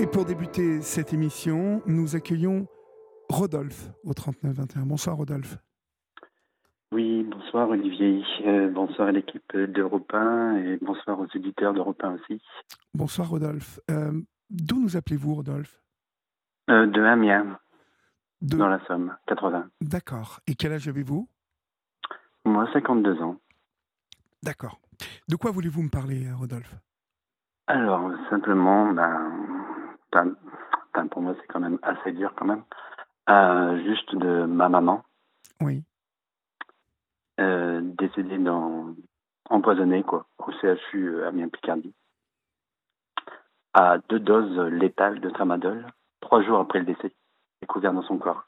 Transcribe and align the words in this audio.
Et 0.00 0.06
pour 0.06 0.24
débuter 0.24 0.80
cette 0.80 1.12
émission, 1.12 1.82
nous 1.86 2.14
accueillons 2.14 2.68
Rodolphe 3.28 3.90
au 4.04 4.12
39-21. 4.12 4.84
Bonsoir 4.84 5.16
Rodolphe. 5.16 5.56
Oui, 6.92 7.24
bonsoir 7.24 7.68
Olivier, 7.68 8.22
euh, 8.46 8.70
bonsoir 8.70 9.08
à 9.08 9.12
l'équipe 9.12 9.54
d'Europe 9.56 10.12
1 10.14 10.56
et 10.56 10.78
bonsoir 10.80 11.18
aux 11.20 11.26
éditeurs 11.34 11.74
d'Europe 11.74 12.02
1 12.02 12.14
aussi. 12.14 12.40
Bonsoir 12.94 13.28
Rodolphe. 13.28 13.80
Euh, 13.90 14.12
D'où 14.50 14.80
nous 14.80 14.96
appelez-vous 14.96 15.34
Rodolphe? 15.34 15.82
Euh, 16.70 16.86
De 16.86 17.02
Amiens, 17.02 17.58
de... 18.40 18.56
dans 18.56 18.68
la 18.68 18.80
Somme, 18.86 19.14
80. 19.26 19.68
D'accord. 19.82 20.40
Et 20.46 20.54
quel 20.54 20.72
âge 20.72 20.88
avez-vous? 20.88 21.28
Moi, 22.46 22.66
52 22.72 23.20
ans. 23.20 23.36
D'accord. 24.42 24.80
De 25.28 25.36
quoi 25.36 25.50
voulez-vous 25.50 25.82
me 25.82 25.90
parler 25.90 26.32
Rodolphe? 26.32 26.74
Alors, 27.66 28.10
simplement, 28.30 28.90
ben, 28.94 29.37
pour 30.10 31.22
moi 31.22 31.34
c'est 31.40 31.46
quand 31.46 31.60
même 31.60 31.78
assez 31.82 32.12
dur 32.12 32.32
quand 32.36 32.46
même, 32.46 32.64
juste 33.84 34.14
de 34.14 34.44
ma 34.44 34.68
maman. 34.68 35.04
Oui. 35.60 35.82
Euh, 37.40 37.80
décédé 37.82 38.36
dans 38.38 38.94
empoisonné 39.48 40.02
quoi, 40.02 40.26
au 40.38 40.50
CHU 40.52 41.22
Amiens 41.22 41.48
Picardie, 41.48 41.94
à 43.74 43.98
deux 44.08 44.18
doses 44.18 44.58
létales 44.72 45.20
de 45.20 45.30
tramadol, 45.30 45.86
trois 46.20 46.42
jours 46.42 46.58
après 46.58 46.80
le 46.80 46.86
décès, 46.86 47.14
découvert 47.60 47.92
dans 47.92 48.02
son 48.02 48.18
corps. 48.18 48.44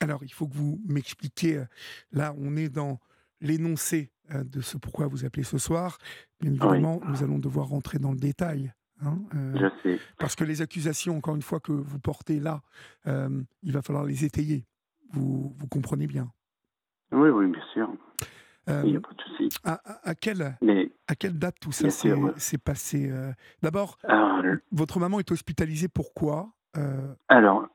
Alors, 0.00 0.22
il 0.22 0.32
faut 0.32 0.46
que 0.46 0.54
vous 0.54 0.78
m'expliquiez, 0.86 1.58
euh, 1.58 1.64
là 2.12 2.32
on 2.38 2.56
est 2.56 2.68
dans 2.68 3.00
l'énoncé 3.40 4.12
euh, 4.30 4.44
de 4.44 4.60
ce 4.60 4.76
pourquoi 4.76 5.08
vous 5.08 5.24
appelez 5.24 5.44
ce 5.44 5.58
soir. 5.58 5.98
Bien 6.40 6.52
évidemment, 6.52 7.00
nous 7.06 7.22
allons 7.24 7.38
devoir 7.38 7.68
rentrer 7.68 7.98
dans 7.98 8.12
le 8.12 8.18
détail. 8.18 8.72
Hein, 9.04 9.18
Je 9.54 9.66
sais. 9.82 10.00
Parce 10.18 10.36
que 10.36 10.44
les 10.44 10.62
accusations, 10.62 11.16
encore 11.16 11.36
une 11.36 11.42
fois, 11.42 11.60
que 11.60 11.72
vous 11.72 11.98
portez 11.98 12.40
là, 12.40 12.60
il 13.06 13.72
va 13.72 13.82
falloir 13.82 14.04
les 14.04 14.24
étayer. 14.24 14.64
Vous, 15.12 15.54
vous 15.56 15.66
comprenez 15.68 16.06
bien. 16.06 16.30
Oui, 17.12 17.28
oui, 17.28 17.46
bien 17.46 17.62
sûr. 17.72 17.88
Il 18.68 18.90
n'y 18.90 18.96
a 18.96 19.00
pas 19.00 19.12
de 19.14 19.22
souci. 19.22 19.48
À, 19.62 19.80
à, 20.02 20.14
quelle, 20.16 20.56
à 21.06 21.14
quelle 21.14 21.38
date 21.38 21.54
tout 21.60 21.70
ça 21.72 21.88
s'est 21.90 22.58
passé 22.58 23.08
euh? 23.10 23.32
D'abord, 23.62 23.98
votre 24.72 24.98
maman 24.98 25.20
est 25.20 25.30
hospitalisée 25.30 25.88
pourquoi 25.88 26.50
euh? 26.76 27.14
Alors, 27.28 27.68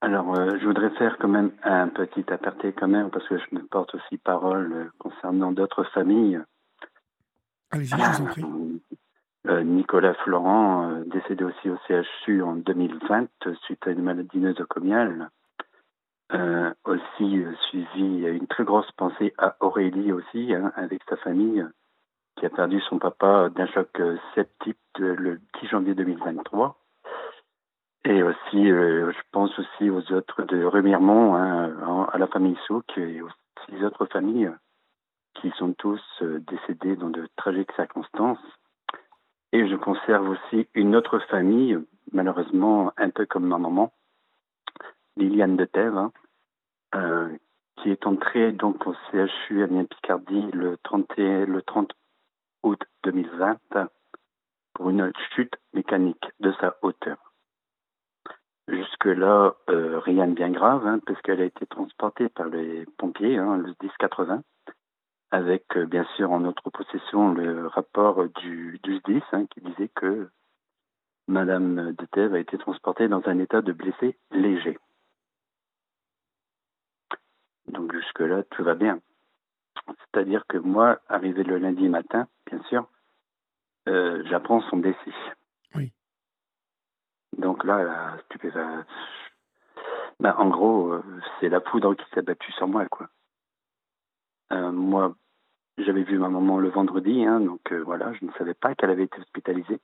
alors 0.00 0.34
euh, 0.34 0.58
je 0.58 0.66
voudrais 0.66 0.90
faire 0.96 1.18
quand 1.18 1.28
même 1.28 1.52
un 1.62 1.88
petit 1.88 2.24
aparté 2.32 2.72
quand 2.72 2.88
même, 2.88 3.10
parce 3.10 3.28
que 3.28 3.36
je 3.38 3.54
me 3.54 3.66
porte 3.66 3.94
aussi 3.94 4.16
parole 4.16 4.90
concernant 4.98 5.52
d'autres 5.52 5.84
familles. 5.92 6.40
Allez-y, 7.70 7.90
je 7.90 7.96
vous 7.96 8.22
en 8.22 8.26
prie. 8.26 8.44
Nicolas 9.48 10.14
Florent, 10.14 11.02
décédé 11.06 11.44
aussi 11.44 11.70
au 11.70 11.78
CHU 11.88 12.42
en 12.42 12.56
2020 12.56 13.28
suite 13.64 13.86
à 13.86 13.90
une 13.90 14.02
maladie 14.02 14.38
nosocomiale. 14.38 15.30
Euh, 16.32 16.72
aussi 16.84 17.42
euh, 17.42 17.52
suivi 17.68 18.24
une 18.24 18.46
très 18.46 18.62
grosse 18.62 18.90
pensée 18.92 19.34
à 19.36 19.56
Aurélie 19.58 20.12
aussi, 20.12 20.54
hein, 20.54 20.70
avec 20.76 21.02
sa 21.08 21.16
famille, 21.16 21.66
qui 22.36 22.46
a 22.46 22.50
perdu 22.50 22.80
son 22.82 23.00
papa 23.00 23.48
d'un 23.48 23.66
choc 23.66 23.88
euh, 23.98 24.16
septique 24.36 24.78
le 24.98 25.40
10 25.60 25.68
janvier 25.68 25.94
2023. 25.94 26.76
Et 28.04 28.22
aussi, 28.22 28.66
je 28.66 29.20
pense 29.30 29.56
aussi 29.58 29.90
aux 29.90 30.12
autres 30.12 30.42
de 30.44 30.64
Remiremont, 30.64 31.34
hein, 31.34 32.08
à 32.10 32.16
la 32.16 32.26
famille 32.28 32.56
Souk 32.66 32.96
et 32.96 33.20
aux 33.20 33.28
six 33.66 33.84
autres 33.84 34.06
familles 34.06 34.50
qui 35.34 35.50
sont 35.58 35.74
tous 35.74 36.02
décédés 36.22 36.96
dans 36.96 37.10
de 37.10 37.28
tragiques 37.36 37.72
circonstances. 37.72 38.38
Et 39.52 39.68
je 39.68 39.76
conserve 39.76 40.28
aussi 40.28 40.68
une 40.74 40.94
autre 40.94 41.18
famille, 41.30 41.78
malheureusement 42.12 42.92
un 42.96 43.10
peu 43.10 43.26
comme 43.26 43.46
ma 43.46 43.58
maman, 43.58 43.92
Liliane 45.16 45.56
de 45.56 45.64
Thèves, 45.64 45.96
hein, 45.96 46.12
euh, 46.94 47.28
qui 47.76 47.90
est 47.90 48.06
entrée 48.06 48.52
donc 48.52 48.86
au 48.86 48.94
CHU 49.10 49.62
Amiens 49.62 49.84
Picardie 49.84 50.50
le 50.52 50.76
30, 50.84 51.16
le 51.16 51.62
30 51.62 51.92
août 52.62 52.80
2020 53.04 53.58
pour 54.74 54.90
une 54.90 55.12
chute 55.34 55.56
mécanique 55.72 56.24
de 56.40 56.52
sa 56.60 56.76
hauteur. 56.82 57.16
Jusque-là, 58.68 59.56
euh, 59.68 59.98
rien 59.98 60.28
de 60.28 60.34
bien 60.34 60.50
grave, 60.50 60.86
hein, 60.86 61.00
puisqu'elle 61.04 61.40
a 61.40 61.44
été 61.44 61.66
transportée 61.66 62.28
par 62.28 62.46
les 62.46 62.86
pompiers, 62.98 63.36
hein, 63.36 63.56
le 63.56 63.74
1080, 63.82 64.42
avec 65.30 65.76
euh, 65.76 65.86
bien 65.86 66.04
sûr 66.16 66.32
en 66.32 66.40
notre 66.40 66.70
possession 66.70 67.32
le 67.32 67.66
rapport 67.66 68.28
du, 68.40 68.80
du 68.82 68.96
SDIS 68.98 69.22
hein, 69.32 69.46
qui 69.46 69.60
disait 69.60 69.90
que 69.94 70.28
Madame 71.28 71.92
de 71.92 72.06
Thèves 72.06 72.34
a 72.34 72.40
été 72.40 72.58
transportée 72.58 73.08
dans 73.08 73.26
un 73.28 73.38
état 73.38 73.62
de 73.62 73.72
blessé 73.72 74.18
léger. 74.32 74.78
Donc 77.68 77.92
jusque-là, 77.92 78.42
tout 78.50 78.64
va 78.64 78.74
bien. 78.74 79.00
C'est-à-dire 79.86 80.44
que 80.48 80.58
moi, 80.58 81.00
arrivé 81.08 81.44
le 81.44 81.58
lundi 81.58 81.88
matin, 81.88 82.26
bien 82.46 82.60
sûr, 82.64 82.88
euh, 83.88 84.22
j'apprends 84.28 84.60
son 84.62 84.78
décès. 84.78 84.98
Oui. 85.74 85.92
Donc 87.38 87.64
là, 87.64 87.82
la 87.84 88.16
ben, 90.20 90.34
en 90.36 90.48
gros, 90.48 90.92
euh, 90.92 91.02
c'est 91.40 91.48
la 91.48 91.60
poudre 91.60 91.94
qui 91.94 92.04
s'est 92.12 92.22
battue 92.22 92.52
sur 92.52 92.68
moi, 92.68 92.86
quoi. 92.86 93.08
Euh, 94.52 94.72
moi, 94.72 95.14
j'avais 95.78 96.02
vu 96.02 96.18
ma 96.18 96.28
maman 96.28 96.58
le 96.58 96.70
vendredi, 96.70 97.24
hein, 97.24 97.40
donc 97.40 97.72
voilà, 97.72 98.12
je 98.14 98.24
ne 98.24 98.32
savais 98.32 98.54
pas 98.54 98.74
qu'elle 98.74 98.90
avait 98.90 99.04
été 99.04 99.18
hospitalisée. 99.18 99.80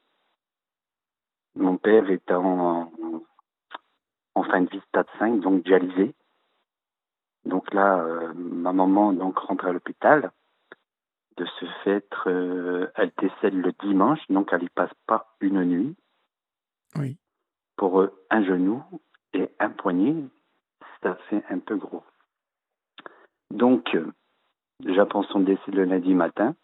Mon 1.55 1.79
père 1.79 2.11
était 2.11 2.35
en, 2.35 2.93
en 4.35 4.43
fin 4.43 4.61
de 4.61 4.71
vie 4.71 4.83
stade 4.89 5.07
5, 5.19 5.41
donc 5.41 5.65
dialysé. 5.65 6.15
Donc 7.47 7.73
là, 7.73 7.99
euh, 8.01 8.35
ma 8.35 8.73
maman 8.73 9.13
donc 9.13 9.39
rentre 9.39 9.67
à 9.67 9.73
l'hôpital. 9.73 10.31
De 11.37 11.47
ce 11.61 11.67
fait, 11.85 12.09
euh, 12.27 12.89
elle 12.95 13.13
décède 13.19 13.55
le 13.55 13.73
dimanche, 13.81 14.21
donc 14.29 14.51
elle 14.53 14.63
n'y 14.63 14.69
passe 14.69 14.93
pas 15.07 15.35
une 15.41 15.65
nuit. 15.65 15.97
Oui. 16.97 17.17
Pour 17.77 18.07
un 18.31 18.45
genou 18.45 18.83
et 19.33 19.51
un 19.59 19.71
poignet, 19.71 20.15
ça 21.03 21.15
fait 21.29 21.45
un 21.51 21.59
peu 21.59 21.77
gros. 21.77 22.03
Donc, 23.51 23.95
euh, 23.95 24.11
j'apprends 24.85 25.23
son 25.25 25.41
décès 25.41 25.71
le 25.71 25.85
lundi 25.85 26.15
matin. 26.15 26.55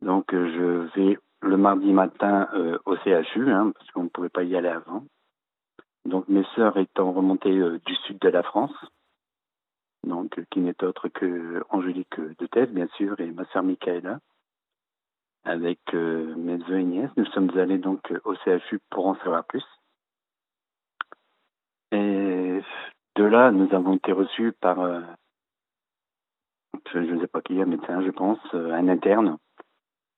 Donc, 0.00 0.26
je 0.32 0.88
vais 0.96 1.18
le 1.42 1.56
mardi 1.56 1.92
matin 1.92 2.48
au 2.86 2.96
CHU, 2.96 3.50
hein, 3.50 3.72
parce 3.76 3.90
qu'on 3.92 4.04
ne 4.04 4.08
pouvait 4.08 4.28
pas 4.28 4.42
y 4.42 4.56
aller 4.56 4.68
avant. 4.68 5.04
Donc, 6.04 6.28
mes 6.28 6.44
sœurs 6.56 6.76
étant 6.76 7.12
remontées 7.12 7.60
du 7.86 7.94
sud 8.06 8.18
de 8.18 8.28
la 8.28 8.42
France, 8.42 8.74
donc 10.04 10.40
qui 10.50 10.60
n'est 10.60 10.82
autre 10.82 11.08
que 11.08 11.62
Angélique 11.70 12.18
de 12.18 12.64
bien 12.66 12.88
sûr, 12.96 13.20
et 13.20 13.30
ma 13.30 13.44
sœur 13.46 13.62
Michaela, 13.62 14.18
avec 15.44 15.80
euh, 15.94 16.34
mes 16.36 16.58
deux 16.58 16.78
et 16.78 16.84
nièces. 16.84 17.10
Nous 17.16 17.26
sommes 17.26 17.50
allés 17.58 17.78
donc 17.78 18.12
au 18.24 18.34
CHU 18.36 18.80
pour 18.90 19.06
en 19.06 19.16
savoir 19.16 19.44
plus. 19.44 19.64
Et 21.92 22.60
de 23.16 23.24
là, 23.24 23.50
nous 23.50 23.72
avons 23.74 23.96
été 23.96 24.12
reçus 24.12 24.52
par, 24.60 24.80
euh, 24.80 25.00
je 26.92 26.98
ne 26.98 27.20
sais 27.20 27.26
pas 27.26 27.40
qui, 27.40 27.60
un 27.60 27.66
médecin, 27.66 28.02
je 28.02 28.10
pense, 28.10 28.38
euh, 28.54 28.72
un 28.72 28.88
interne, 28.88 29.38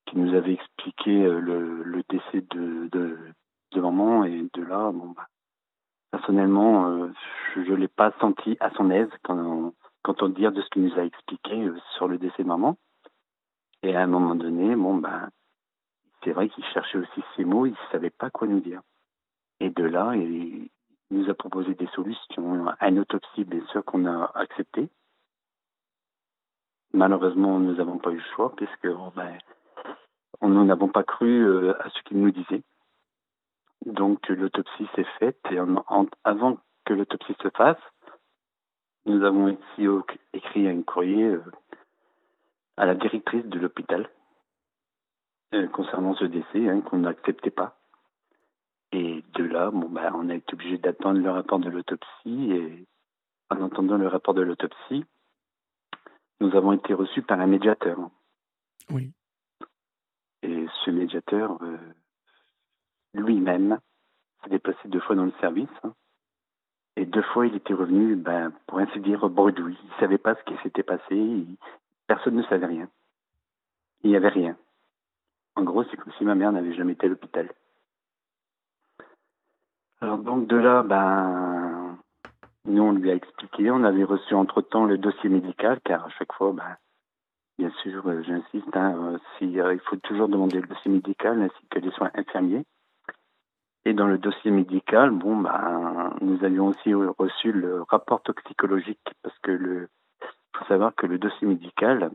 qui 0.07 0.19
nous 0.19 0.35
avait 0.35 0.53
expliqué 0.53 1.11
le, 1.11 1.83
le 1.83 2.03
décès 2.09 2.45
de, 2.51 2.89
maman. 3.81 4.25
Et 4.25 4.49
de 4.53 4.63
là, 4.63 4.93
bon, 4.93 5.11
bah, 5.11 5.27
personnellement, 6.11 6.89
euh, 6.89 7.09
je 7.55 7.61
ne 7.61 7.77
l'ai 7.77 7.89
pas 7.89 8.13
senti 8.21 8.57
à 8.61 8.71
son 8.71 8.91
aise 8.91 9.11
quand 9.23 9.39
on, 9.39 9.75
quand 10.03 10.29
dit 10.29 10.43
de 10.43 10.61
ce 10.61 10.69
qu'il 10.71 10.85
nous 10.85 10.99
a 10.99 11.05
expliqué 11.05 11.55
euh, 11.55 11.77
sur 11.97 12.09
le 12.09 12.19
décès 12.19 12.43
de 12.43 12.49
maman. 12.49 12.77
Et 13.83 13.97
à 13.97 14.03
un 14.03 14.07
moment 14.07 14.35
donné, 14.35 14.77
bon, 14.77 14.97
ben, 14.97 15.31
c'est 16.23 16.33
vrai 16.33 16.49
qu'il 16.49 16.65
cherchait 16.67 16.99
aussi 16.99 17.23
ses 17.37 17.45
mots, 17.45 17.67
il 17.67 17.73
ne 17.73 17.93
savait 17.93 18.11
pas 18.11 18.31
quoi 18.31 18.47
nous 18.47 18.61
dire. 18.61 18.81
Et 19.61 19.71
de 19.71 19.85
là, 19.85 20.15
il 20.15 20.69
nous 21.11 21.29
a 21.31 21.35
proposé 21.35 21.75
des 21.75 21.87
solutions, 21.89 22.67
une 22.81 22.99
autopsie, 22.99 23.45
bien 23.45 23.65
sûr, 23.67 23.85
qu'on 23.85 24.07
a 24.07 24.31
accepté. 24.35 24.89
Malheureusement, 26.95 27.59
nous 27.59 27.75
n'avons 27.75 27.99
pas 27.99 28.11
eu 28.11 28.19
le 28.19 28.35
choix, 28.37 28.55
puisque 28.55 28.87
ben, 29.17 29.37
on 30.41 30.49
n'avons 30.49 30.89
pas 30.89 31.03
cru 31.03 31.45
euh, 31.45 31.75
à 31.83 31.91
ce 31.91 32.01
qu'il 32.05 32.21
nous 32.21 32.31
disait. 32.31 32.63
Donc 33.85 34.29
l'autopsie 34.29 34.89
s'est 34.95 35.07
faite 35.19 35.41
et 35.51 35.59
avant 35.59 36.57
que 36.85 36.95
l'autopsie 36.95 37.35
se 37.43 37.51
fasse, 37.51 37.83
nous 39.07 39.25
avons 39.25 39.49
ici 39.49 39.89
écrit 40.33 40.69
un 40.69 40.83
courrier 40.83 41.25
euh, 41.25 41.43
à 42.77 42.87
la 42.87 42.95
directrice 42.95 43.45
de 43.45 43.59
l'hôpital 43.59 44.09
euh, 45.53 45.67
concernant 45.67 46.15
ce 46.15 46.27
décès 46.27 46.69
hein, 46.69 46.81
qu'on 46.81 46.99
n'acceptait 46.99 47.51
pas. 47.51 47.77
Et 48.93 49.25
de 49.35 49.45
là, 49.45 49.73
bah, 49.73 50.13
on 50.15 50.29
a 50.29 50.35
été 50.35 50.55
obligé 50.55 50.79
d'attendre 50.79 51.19
le 51.19 51.31
rapport 51.31 51.59
de 51.59 51.71
l'autopsie 51.71 52.53
et 52.53 52.87
en 53.51 53.63
entendant 53.63 53.97
le 53.97 54.07
rapport 54.07 54.35
de 54.35 54.43
l'autopsie, 54.43 55.05
nous 56.41 56.55
avons 56.57 56.73
été 56.73 56.95
reçus 56.95 57.23
par 57.23 57.41
un 57.41 57.47
médiateur. 57.47 57.99
Oui. 58.91 59.13
Et 60.43 60.67
ce 60.85 60.91
médiateur, 60.91 61.59
euh, 61.63 61.79
lui-même 63.15 63.79
s'est 64.43 64.51
déplacé 64.51 64.89
deux 64.89 65.01
fois 65.01 65.17
dans 65.17 65.25
le 65.25 65.33
service. 65.41 65.69
Hein. 65.85 65.95
Et 66.97 67.07
deux 67.07 67.23
fois, 67.23 67.47
il 67.47 67.57
était 67.57 67.75
revenu, 67.75 68.15
ben, 68.15 68.53
pour 68.67 68.79
ainsi 68.79 69.01
dire, 69.01 69.29
bredouille. 69.29 69.79
Il 69.83 69.91
ne 69.91 70.01
savait 70.01 70.19
pas 70.19 70.35
ce 70.35 70.45
qui 70.45 70.63
s'était 70.63 70.83
passé. 70.83 71.47
Personne 72.07 72.37
ne 72.37 72.43
savait 72.45 72.67
rien. 72.67 72.89
Il 74.03 74.11
n'y 74.11 74.17
avait 74.17 74.29
rien. 74.29 74.57
En 75.57 75.63
gros, 75.63 75.85
c'est 75.85 75.97
comme 75.97 76.13
si 76.19 76.25
ma 76.25 76.35
mère 76.35 76.53
n'avait 76.53 76.75
jamais 76.75 76.93
été 76.93 77.07
à 77.07 77.09
l'hôpital. 77.09 77.51
Alors 80.01 80.19
donc 80.19 80.47
de 80.47 80.57
là, 80.57 80.83
ben, 80.83 81.64
nous 82.67 82.83
on 82.83 82.93
lui 82.93 83.11
a 83.11 83.15
expliqué, 83.15 83.71
on 83.71 83.85
avait 83.85 84.05
reçu 84.05 84.35
entre-temps 84.35 84.85
le 84.85 84.99
dossier 84.99 85.29
médical, 85.29 85.81
car 85.85 86.07
à 86.07 86.11
chaque 86.11 86.33
fois, 86.33 86.53
ben, 86.53 86.77
bien 87.59 87.71
sûr, 87.83 88.07
euh, 88.09 88.23
j'insiste, 88.23 88.77
hein, 88.77 88.95
euh, 88.97 89.19
euh, 89.43 89.75
il 89.75 89.81
faut 89.81 89.97
toujours 89.97 90.29
demander 90.29 90.61
le 90.61 90.67
dossier 90.67 90.91
médical 90.91 91.43
ainsi 91.43 91.67
que 91.71 91.79
les 91.79 91.91
soins 91.93 92.11
infirmiers. 92.15 92.65
Et 93.85 93.93
dans 93.93 94.07
le 94.07 94.17
dossier 94.17 94.51
médical, 94.51 95.11
bon, 95.11 95.37
ben, 95.37 96.15
nous 96.23 96.43
avions 96.43 96.69
aussi 96.69 96.95
reçu 96.95 97.53
le 97.53 97.83
rapport 97.83 98.23
toxicologique 98.23 99.13
parce 99.23 99.39
que 99.41 99.51
le, 99.51 99.89
faut 100.57 100.65
savoir 100.65 100.95
que 100.95 101.07
le 101.07 101.19
dossier 101.19 101.47
médical, 101.47 102.11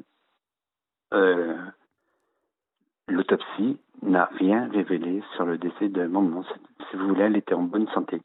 l'autopsie 3.07 3.77
n'a 4.01 4.25
rien 4.25 4.67
révélé 4.69 5.21
sur 5.35 5.45
le 5.45 5.59
décès 5.59 5.89
de 5.89 6.07
maman. 6.07 6.43
Si 6.89 6.97
vous 6.97 7.07
voulez, 7.09 7.21
elle 7.21 7.37
était 7.37 7.53
en 7.53 7.63
bonne 7.63 7.87
santé. 7.89 8.19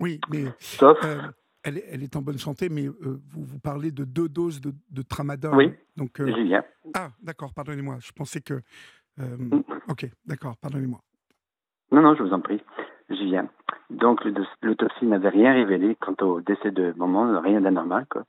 Oui, 0.00 0.20
mais 0.30 0.44
sauf. 0.58 0.98
Euh, 1.04 1.20
elle, 1.64 1.82
elle, 1.88 2.02
est 2.02 2.16
en 2.16 2.22
bonne 2.22 2.38
santé, 2.38 2.68
mais 2.68 2.86
euh, 2.86 3.20
vous, 3.30 3.44
vous, 3.44 3.58
parlez 3.60 3.92
de 3.92 4.04
deux 4.04 4.28
doses 4.28 4.60
de, 4.60 4.72
de 4.90 5.02
tramadol. 5.02 5.54
Oui. 5.54 5.72
Donc. 5.96 6.20
Julien. 6.20 6.64
Ah, 6.94 7.10
d'accord. 7.22 7.54
Pardonnez-moi. 7.54 7.98
Je 8.00 8.12
pensais 8.12 8.40
que. 8.40 8.60
Mm. 9.16 9.60
Ok, 9.88 10.06
d'accord. 10.26 10.56
Pardonnez-moi. 10.56 11.00
Non, 11.92 12.00
non, 12.02 12.14
je 12.14 12.22
vous 12.22 12.32
en 12.32 12.40
prie. 12.40 12.60
J'y 13.10 13.26
viens. 13.26 13.48
Donc, 13.90 14.24
l'autopsie 14.62 15.04
n'avait 15.04 15.28
rien 15.28 15.52
révélé 15.52 15.96
quant 15.96 16.16
au 16.22 16.40
décès 16.40 16.70
de 16.70 16.94
maman, 16.96 17.40
rien 17.40 17.60
d'anormal, 17.60 18.06
quoi. 18.08 18.24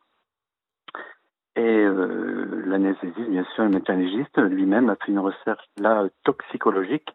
Et 1.55 1.61
euh, 1.61 2.63
l'anesthésiste, 2.65 3.29
bien 3.29 3.45
sûr, 3.55 3.63
le 3.63 3.69
médecin 3.69 3.95
légiste, 3.95 4.37
lui-même 4.39 4.89
a 4.89 4.95
fait 4.95 5.11
une 5.11 5.19
recherche 5.19 5.63
là 5.77 6.07
toxicologique. 6.23 7.07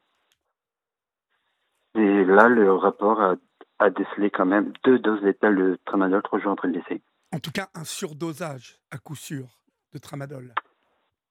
Et 1.96 2.24
là, 2.24 2.48
le 2.48 2.72
rapport 2.72 3.20
a, 3.20 3.34
a 3.78 3.90
décelé 3.90 4.30
quand 4.30 4.46
même 4.46 4.72
deux 4.84 4.98
doses 4.98 5.22
létales 5.22 5.56
de 5.56 5.78
tramadol 5.84 6.22
trois 6.22 6.38
jours 6.38 6.52
après 6.52 6.68
le 6.68 6.74
décès. 6.74 7.02
En 7.32 7.38
tout 7.38 7.50
cas, 7.50 7.68
un 7.74 7.84
surdosage, 7.84 8.78
à 8.90 8.98
coup 8.98 9.14
sûr, 9.14 9.58
de 9.92 9.98
tramadol. 9.98 10.54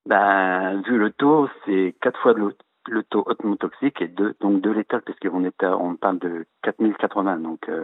Ben, 0.05 0.81
vu 0.83 0.97
le 0.97 1.11
taux, 1.11 1.49
c'est 1.65 1.95
quatre 2.01 2.19
fois 2.21 2.33
l'autre 2.33 2.63
le 2.89 3.03
taux 3.03 3.23
hautement 3.25 3.57
toxique 3.57 4.01
est 4.01 4.07
de, 4.07 4.35
donc 4.39 4.61
de 4.61 4.69
létal, 4.69 5.01
puisqu'on 5.01 5.43
est 5.43 5.63
on 5.63 5.97
parle 5.97 6.19
de 6.19 6.45
4080, 6.63 7.39
donc, 7.39 7.67
euh, 7.67 7.83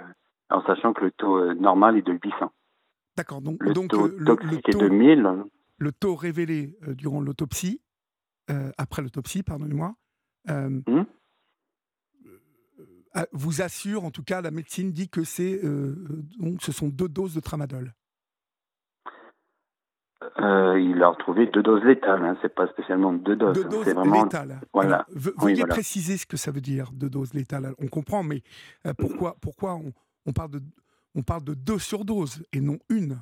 en 0.50 0.66
sachant 0.66 0.94
que 0.94 1.04
le 1.04 1.12
taux 1.12 1.38
euh, 1.38 1.54
normal 1.56 1.98
est 1.98 2.04
de 2.04 2.14
800. 2.14 2.52
D'accord, 3.18 3.42
donc 3.42 3.62
le 3.62 3.74
donc, 3.74 3.90
taux 3.90 4.08
le, 4.08 4.26
toxique 4.26 4.68
le 4.68 4.74
taux, 4.74 4.80
est 4.80 4.84
de 4.84 4.90
1000. 4.90 5.30
Le 5.78 5.92
taux 5.92 6.16
révélé 6.16 6.78
euh, 6.88 6.94
durant 6.96 7.20
l'autopsie, 7.20 7.82
euh, 8.50 8.72
après 8.78 9.02
l'autopsie, 9.02 9.44
pardonnez-moi, 9.44 9.94
euh, 10.50 10.82
Hum 10.88 11.06
vous 13.32 13.62
assure, 13.62 14.06
en 14.06 14.12
tout 14.12 14.24
cas, 14.24 14.42
la 14.42 14.52
médecine 14.52 14.92
dit 14.92 15.10
que 15.10 15.24
c'est 15.24 15.62
donc 16.40 16.62
ce 16.62 16.72
sont 16.72 16.90
deux 16.90 17.10
doses 17.10 17.36
de 17.36 17.40
tramadol. 17.40 17.94
Euh, 20.40 20.80
il 20.80 21.04
a 21.04 21.10
retrouvé 21.10 21.48
deux 21.48 21.62
doses 21.62 21.84
létales, 21.84 22.24
hein. 22.24 22.38
c'est 22.42 22.54
pas 22.54 22.68
spécialement 22.68 23.14
deux 23.14 23.36
doses. 23.36 23.56
Deux 23.56 23.66
doses 23.66 23.86
c'est 23.86 23.94
vraiment... 23.94 24.24
létales. 24.24 24.62
Voilà. 24.74 25.06
Oui, 25.10 25.32
veuillez 25.38 25.56
voilà. 25.62 25.74
préciser 25.74 26.18
ce 26.18 26.26
que 26.26 26.38
ça 26.38 26.52
veut 26.52 26.62
dire, 26.62 26.92
deux 26.94 27.10
doses 27.10 27.34
létales. 27.34 27.74
On 27.78 27.88
comprend, 27.88 28.24
mais 28.24 28.42
euh, 28.88 28.94
pourquoi, 28.98 29.36
pourquoi 29.42 29.76
on, 29.76 29.92
on 30.26 30.32
parle 30.32 30.52
de, 30.52 30.62
on 31.16 31.24
parle 31.24 31.44
de 31.44 31.54
deux 31.54 31.78
surdoses 31.78 32.44
et 32.54 32.62
non 32.62 32.78
une? 32.90 33.20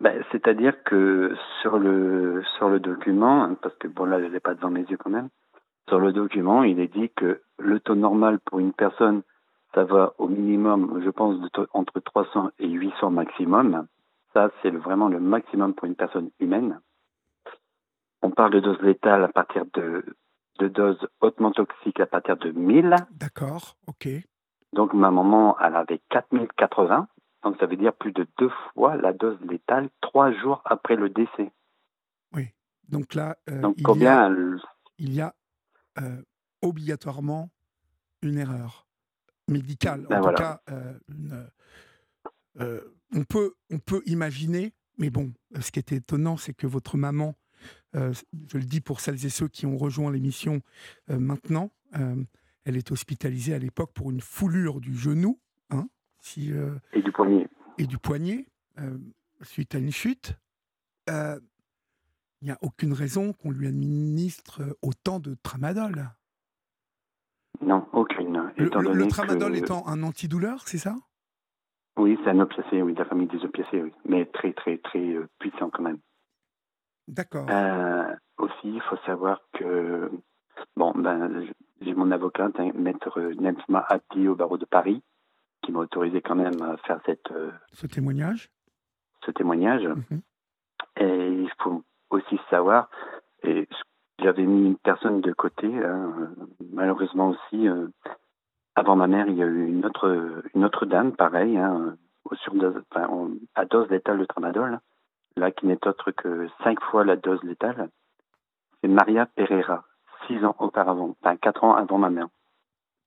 Ben, 0.00 0.24
C'est-à-dire 0.32 0.82
que 0.84 1.34
sur 1.60 1.78
le, 1.78 2.42
sur 2.56 2.68
le 2.68 2.80
document, 2.80 3.44
hein, 3.44 3.56
parce 3.60 3.76
que 3.76 3.86
bon 3.86 4.06
là 4.06 4.20
je 4.20 4.26
l'ai 4.26 4.40
pas 4.40 4.54
devant 4.54 4.70
mes 4.70 4.84
yeux 4.84 4.96
quand 4.96 5.10
même, 5.10 5.28
sur 5.88 5.98
le 5.98 6.12
document 6.12 6.62
il 6.62 6.78
est 6.80 6.88
dit 6.92 7.10
que 7.10 7.42
le 7.58 7.80
taux 7.80 7.94
normal 7.94 8.38
pour 8.40 8.58
une 8.58 8.72
personne, 8.72 9.22
ça 9.74 9.84
va 9.84 10.12
au 10.18 10.28
minimum, 10.28 11.00
je 11.04 11.10
pense, 11.10 11.40
de 11.40 11.48
taux- 11.48 11.66
entre 11.72 12.00
300 12.00 12.50
et 12.58 12.68
800 12.68 13.10
maximum. 13.10 13.86
Ça, 14.34 14.50
c'est 14.62 14.70
vraiment 14.70 15.08
le 15.08 15.20
maximum 15.20 15.74
pour 15.74 15.86
une 15.86 15.94
personne 15.94 16.30
humaine. 16.40 16.80
On 18.22 18.30
parle 18.30 18.52
de 18.52 18.60
doses 18.60 18.80
létales 18.82 19.24
à 19.24 19.28
partir 19.28 19.64
de, 19.74 20.04
de 20.58 20.68
doses 20.68 21.06
hautement 21.20 21.52
toxiques 21.52 22.00
à 22.00 22.06
partir 22.06 22.36
de 22.36 22.50
1000. 22.50 22.94
D'accord, 23.12 23.76
ok. 23.86 24.08
Donc 24.72 24.94
ma 24.94 25.10
maman, 25.10 25.56
elle 25.60 25.76
avait 25.76 26.00
4080. 26.10 27.08
Donc 27.42 27.56
ça 27.58 27.66
veut 27.66 27.76
dire 27.76 27.92
plus 27.94 28.12
de 28.12 28.26
deux 28.38 28.50
fois 28.74 28.96
la 28.96 29.12
dose 29.12 29.38
létale 29.42 29.88
trois 30.00 30.32
jours 30.32 30.62
après 30.64 30.96
le 30.96 31.08
décès. 31.08 31.50
Donc 32.88 33.14
là, 33.14 33.36
euh, 33.48 33.60
Donc 33.60 33.74
il 33.78 33.82
y 33.82 33.84
a, 33.84 33.88
combien 33.88 34.26
elle- 34.26 34.60
il 34.98 35.14
y 35.14 35.20
a 35.22 35.32
euh, 35.98 36.22
obligatoirement 36.62 37.50
une 38.22 38.38
erreur 38.38 38.86
médicale. 39.48 40.06
En 40.06 40.08
Ben 40.08 40.20
tout 40.22 40.34
cas, 40.34 40.62
euh, 40.70 40.98
une, 41.08 41.50
euh, 42.60 42.80
on, 43.12 43.24
peut, 43.24 43.54
on 43.70 43.78
peut 43.78 44.02
imaginer, 44.06 44.72
mais 44.96 45.10
bon, 45.10 45.32
ce 45.60 45.70
qui 45.70 45.80
était 45.80 45.96
étonnant, 45.96 46.36
c'est 46.36 46.54
que 46.54 46.66
votre 46.66 46.96
maman, 46.96 47.34
je 47.94 48.56
le 48.58 48.64
dis 48.64 48.80
pour 48.80 49.00
celles 49.00 49.26
et 49.26 49.28
ceux 49.28 49.48
qui 49.48 49.66
ont 49.66 49.76
rejoint 49.76 50.10
l'émission 50.10 50.62
maintenant, 51.08 51.70
elle 51.92 52.76
est 52.76 52.90
hospitalisée 52.90 53.54
à 53.54 53.58
l'époque 53.58 53.92
pour 53.92 54.10
une 54.10 54.20
foulure 54.20 54.80
du 54.80 54.96
genou, 54.96 55.38
hein, 55.70 55.88
si, 56.20 56.52
et 56.92 57.02
du 57.02 57.12
poignet. 57.12 57.48
et 57.78 57.86
du 57.86 57.98
poignet, 57.98 58.46
suite 59.42 59.74
à 59.74 59.78
une 59.78 59.92
chute. 59.92 60.36
Euh, 62.42 62.44
Il 62.44 62.46
n'y 62.46 62.50
a 62.50 62.58
aucune 62.62 62.92
raison 62.92 63.32
qu'on 63.32 63.50
lui 63.50 63.68
administre 63.68 64.62
autant 64.82 65.20
de 65.20 65.34
tramadol. 65.42 66.08
Non, 67.60 67.86
aucune. 67.92 68.50
Le, 68.56 68.68
tramadol 69.08 69.52
que- 69.52 69.58
étant 69.58 69.86
un 69.86 70.02
antidouleur, 70.02 70.66
c'est 70.66 70.78
ça? 70.78 70.96
Oui, 71.96 72.18
c'est 72.24 72.30
un 72.30 72.40
opiacé, 72.40 72.82
oui, 72.82 72.94
de 72.94 72.98
la 72.98 73.04
famille 73.04 73.28
des 73.28 73.44
opiacés, 73.44 73.82
oui. 73.82 73.92
Mais 74.06 74.24
très, 74.26 74.52
très, 74.54 74.78
très 74.78 74.98
euh, 75.14 75.28
puissant 75.38 75.70
quand 75.70 75.82
même. 75.82 75.98
D'accord. 77.06 77.46
Euh, 77.50 78.14
aussi, 78.38 78.54
il 78.64 78.80
faut 78.88 78.96
savoir 79.04 79.40
que, 79.52 80.10
bon, 80.76 80.92
ben, 80.96 81.44
j'ai 81.82 81.94
mon 81.94 82.10
avocate, 82.10 82.58
hein, 82.58 82.70
maître 82.74 83.20
Nensma 83.38 83.84
Abdi 83.88 84.26
au 84.26 84.34
barreau 84.34 84.56
de 84.56 84.64
Paris, 84.64 85.02
qui 85.62 85.70
m'a 85.70 85.80
autorisé 85.80 86.22
quand 86.22 86.34
même 86.34 86.60
à 86.62 86.76
faire 86.78 87.00
cette, 87.06 87.30
euh, 87.30 87.52
Ce 87.72 87.86
témoignage? 87.86 88.50
ce 89.24 89.30
témoignage. 89.30 89.86
Mhm. 89.86 90.22
Et 90.96 91.28
il 91.44 91.50
faut 91.62 91.84
aussi 92.12 92.38
savoir, 92.50 92.88
et 93.42 93.68
j'avais 94.20 94.44
mis 94.44 94.66
une 94.68 94.76
personne 94.76 95.20
de 95.20 95.32
côté, 95.32 95.66
hein, 95.84 96.30
malheureusement 96.72 97.30
aussi, 97.30 97.68
euh, 97.68 97.88
avant 98.74 98.96
ma 98.96 99.06
mère, 99.06 99.26
il 99.28 99.36
y 99.36 99.42
a 99.42 99.46
eu 99.46 99.66
une 99.66 99.84
autre, 99.84 100.42
une 100.54 100.64
autre 100.64 100.86
dame, 100.86 101.12
pareil, 101.14 101.56
hein, 101.58 101.96
au 102.24 102.34
surdose, 102.36 102.82
enfin, 102.90 103.06
en- 103.08 103.30
à 103.54 103.64
dose 103.64 103.88
létale 103.90 104.18
de 104.18 104.24
tramadol, 104.24 104.78
là, 105.36 105.50
qui 105.50 105.66
n'est 105.66 105.86
autre 105.86 106.10
que 106.12 106.48
cinq 106.62 106.80
fois 106.84 107.04
la 107.04 107.16
dose 107.16 107.42
létale. 107.42 107.88
C'est 108.80 108.88
Maria 108.88 109.26
Pereira, 109.26 109.84
six 110.26 110.44
ans 110.44 110.54
auparavant, 110.58 111.16
enfin 111.22 111.36
quatre 111.36 111.64
ans 111.64 111.74
avant 111.74 111.98
ma 111.98 112.10
mère. 112.10 112.28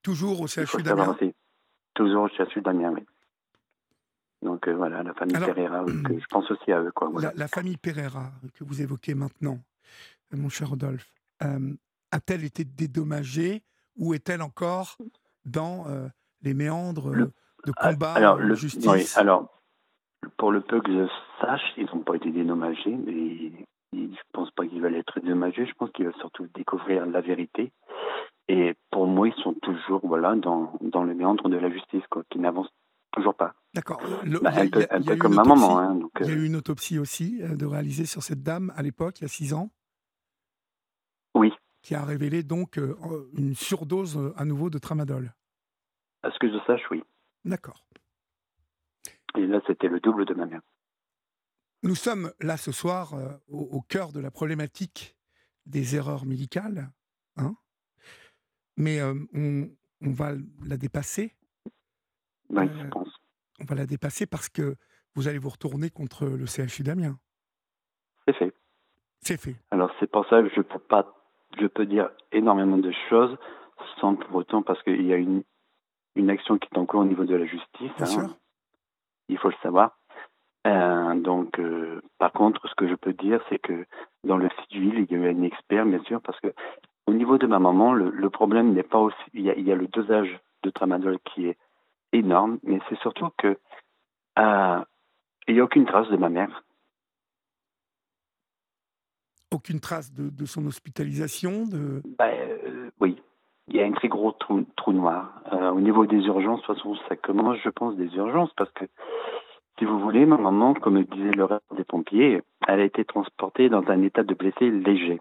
Toujours 0.04 0.42
au 0.42 0.48
CHU 0.48 0.84
d'Amiens? 0.84 1.18
Toujours 1.94 2.24
au 2.24 2.28
CHU 2.30 2.62
d'Amiens, 2.62 2.92
oui. 2.94 3.06
Donc 4.46 4.68
euh, 4.68 4.74
voilà, 4.76 5.04
la 5.04 5.14
famille 5.14 5.36
Alors, 5.36 5.50
Pereira, 5.54 5.84
que 6.06 6.20
je 6.20 6.26
pense 6.30 6.50
aussi 6.52 6.72
à 6.72 6.82
eux, 6.82 6.92
quoi. 6.92 7.10
Voilà. 7.10 7.30
la, 7.30 7.34
la 7.36 7.48
famille 7.48 7.78
Pereira 7.78 8.32
que 8.54 8.64
vous 8.64 8.82
évoquez 8.82 9.16
maintenant, 9.16 9.60
euh, 10.34 10.38
mon 10.38 10.50
cher 10.50 10.70
Rodolphe, 10.70 11.12
euh, 11.44 11.74
a-t-elle 12.12 12.44
été 12.46 12.64
dédommagée 12.64 13.64
ou 13.98 14.14
est-elle 14.14 14.42
encore 14.42 14.98
dans 15.46 15.88
euh, 15.88 16.08
les 16.42 16.54
méandres 16.54 17.12
Le- 17.14 17.32
de 17.66 17.72
combat 17.72 18.14
alors, 18.14 18.38
le, 18.38 18.54
justice? 18.54 18.86
oui, 18.88 19.06
alors, 19.16 19.50
pour 20.38 20.52
le 20.52 20.62
peu 20.62 20.80
que 20.82 20.92
je 20.92 21.08
sache, 21.42 21.64
ils 21.78 21.86
n'ont 21.88 22.04
pas 22.04 22.16
été 22.16 22.32
dédommagés, 22.32 22.96
mais 22.96 23.12
ils- 23.14 23.66
je 23.94 24.00
ne 24.02 24.16
pense 24.34 24.52
pas 24.52 24.68
qu'ils 24.68 24.82
veulent 24.82 24.96
être 24.96 25.20
dédommagés. 25.22 25.66
Je 25.66 25.74
pense 25.74 25.90
qu'ils 25.92 26.06
veulent 26.06 26.16
surtout 26.20 26.48
découvrir 26.54 27.06
la 27.06 27.22
vérité. 27.22 27.72
Et 28.48 28.76
pour 28.92 29.08
moi, 29.08 29.28
ils 29.30 29.42
sont 29.42 29.54
toujours 29.54 30.02
voilà, 30.06 30.36
dans, 30.36 30.78
dans 30.82 31.04
le 31.04 31.16
méandre 31.16 31.48
de 31.50 31.58
la 31.58 31.70
justice, 31.72 32.04
quoi, 32.12 32.24
qui 32.30 32.38
n'avance 32.40 32.68
toujours 33.16 33.36
pas. 33.36 33.56
D'accord. 33.74 34.02
Le- 34.24 34.40
Bah, 34.40 34.52
un 34.56 34.70
peu, 34.70 34.86
peu 35.06 35.16
comme 35.18 35.34
ma 35.36 35.44
maman. 35.44 35.80
Hein, 35.80 35.96
donc, 35.96 36.12
Il 36.22 36.28
y 36.28 36.30
a 36.30 36.34
euh, 36.34 36.38
eu 36.38 36.46
une 36.46 36.56
autopsie 36.56 37.00
aussi 37.00 37.42
euh, 37.42 37.56
de 37.56 37.66
réaliser 37.66 38.06
sur 38.06 38.22
cette 38.24 38.44
dame 38.44 38.72
à 38.76 38.82
l'époque, 38.84 39.20
il 39.20 39.24
y 39.24 39.26
a 39.26 39.30
six 39.30 39.54
ans, 39.54 39.72
Oui, 41.34 41.52
qui 41.82 41.96
a 41.96 42.04
révélé 42.04 42.44
donc 42.44 42.78
euh, 42.78 42.96
une 43.38 43.56
surdose 43.56 44.18
euh, 44.18 44.34
à 44.38 44.46
nouveau 44.46 44.70
de 44.70 44.78
tramadol. 44.78 45.34
à 46.24 46.32
ce 46.32 46.40
que 46.40 46.48
je 46.52 46.58
sache, 46.68 46.82
oui. 46.92 47.04
D'accord. 47.44 47.86
Et 49.38 49.46
là, 49.48 49.60
c'était 49.68 49.88
le 49.90 50.00
double 50.00 50.26
de 50.26 50.34
ma 50.34 50.46
mère. 50.46 50.62
Nous 51.84 51.96
sommes 51.96 52.32
là 52.40 52.58
ce 52.58 52.72
soir 52.72 53.14
euh, 53.14 53.30
au, 53.48 53.60
au 53.60 53.82
cœur 53.82 54.12
de 54.12 54.20
la 54.20 54.32
problématique 54.32 55.16
des 55.66 55.96
erreurs 55.96 56.26
médicales, 56.26 56.90
hein. 57.38 57.56
mais 58.78 59.00
euh, 59.00 59.14
on, 59.34 59.70
on 60.02 60.12
va 60.12 60.32
la 60.66 60.78
dépasser. 60.78 61.36
Oui, 62.50 62.70
je 62.80 62.88
pense. 62.88 63.10
On 63.60 63.66
va 63.66 63.76
la 63.76 63.86
dépasser 63.86 64.26
parce 64.26 64.50
que 64.50 64.76
vous 65.16 65.28
allez 65.28 65.38
vous 65.38 65.50
retourner 65.50 65.90
contre 65.90 66.26
le 66.26 66.46
CHU 66.46 66.84
d'Amiens. 66.84 67.18
C'est 68.28 68.34
fait. 68.34 68.54
C'est 69.22 69.40
fait. 69.40 69.56
Alors 69.72 69.92
c'est 70.00 70.10
pour 70.10 70.28
ça 70.28 70.42
que 70.42 70.50
je 70.50 70.62
peux 70.62 70.80
pas, 70.80 71.14
je 71.60 71.68
peux 71.68 71.86
dire 71.86 72.10
énormément 72.32 72.78
de 72.78 72.92
choses 73.10 73.38
sans 74.00 74.16
pour 74.16 74.36
autant 74.36 74.62
parce 74.62 74.82
qu'il 74.84 75.06
y 75.06 75.14
a 75.14 75.18
une 75.18 75.44
une 76.16 76.30
action 76.30 76.58
qui 76.58 76.68
est 76.72 76.78
en 76.78 76.86
cours 76.86 77.02
au 77.02 77.06
niveau 77.06 77.26
de 77.26 77.36
la 77.36 77.46
justice. 77.46 77.92
Bien 77.98 78.02
hein. 78.02 78.06
sûr. 78.06 78.38
Il 79.28 79.38
faut 79.38 79.50
le 79.50 79.56
savoir. 79.62 79.98
Euh, 80.66 81.16
donc, 81.16 81.60
euh, 81.60 82.02
par 82.18 82.32
contre, 82.32 82.68
ce 82.68 82.76
que 82.76 82.88
je 82.88 82.96
peux 82.96 83.14
dire, 83.14 83.42
c'est 83.50 83.60
que 83.60 83.86
dans 84.24 84.38
le 84.38 84.50
civil, 84.70 85.06
il 85.10 85.12
y 85.12 85.16
a 85.16 85.28
eu 85.28 85.30
un 85.30 85.44
expert, 85.44 85.86
bien 85.86 86.02
sûr, 86.04 86.22
parce 86.22 86.40
que 86.40 86.54
au 87.08 87.14
niveau 87.14 87.38
de 87.38 87.46
ma 87.46 87.60
maman, 87.60 87.94
le, 87.94 88.10
le 88.10 88.30
problème 88.30 88.74
n'est 88.74 88.84
pas 88.84 88.98
aussi. 88.98 89.18
Il 89.34 89.42
y, 89.42 89.50
a, 89.50 89.56
il 89.56 89.68
y, 89.68 89.72
a, 89.72 89.76
le 89.76 89.88
dosage 89.88 90.40
de 90.64 90.70
tramadol 90.72 91.20
qui 91.20 91.48
est 91.48 91.58
énorme, 92.12 92.60
mais 92.64 92.80
c'est 92.90 93.00
surtout 93.00 93.30
que 93.38 93.58
euh, 94.40 94.84
il 95.48 95.56
n'y 95.56 95.60
a 95.60 95.64
aucune 95.64 95.86
trace 95.86 96.10
de 96.10 96.18
ma 96.18 96.30
mère. 96.30 96.64
Aucune 99.52 99.80
trace 99.80 100.12
de, 100.12 100.30
de 100.30 100.46
son 100.46 100.66
hospitalisation 100.66 101.66
de... 101.66 102.02
Ben, 102.18 102.60
oui, 103.00 103.22
il 103.68 103.76
y 103.76 103.82
a 103.82 103.86
un 103.86 103.92
très 103.94 104.08
gros 104.08 104.32
trou, 104.34 104.66
trou 104.76 104.92
noir. 104.92 105.42
Euh, 105.54 105.70
au 105.70 105.80
niveau 105.80 106.06
des 106.06 106.22
urgences, 106.26 106.62
de 106.62 106.66
toute 106.66 106.76
façon, 106.76 106.96
ça 107.08 107.16
commence, 107.16 107.58
je 107.64 107.70
pense, 107.70 107.96
des 107.96 108.14
urgences, 108.16 108.52
parce 108.58 108.72
que, 108.72 108.86
si 109.80 109.86
vous 109.86 110.00
voulez, 110.00 110.26
ma 110.26 110.38
maman, 110.38 110.74
comme 110.74 111.04
disait 111.04 111.32
le 111.32 111.46
reste 111.46 111.74
des 111.76 111.84
pompiers, 111.84 112.42
elle 112.68 112.80
a 112.80 112.86
été 112.86 113.06
transportée 113.06 113.70
dans 113.70 113.84
un 113.90 114.02
état 114.02 114.24
de 114.24 114.34
blessé 114.34 114.70
léger. 114.70 115.20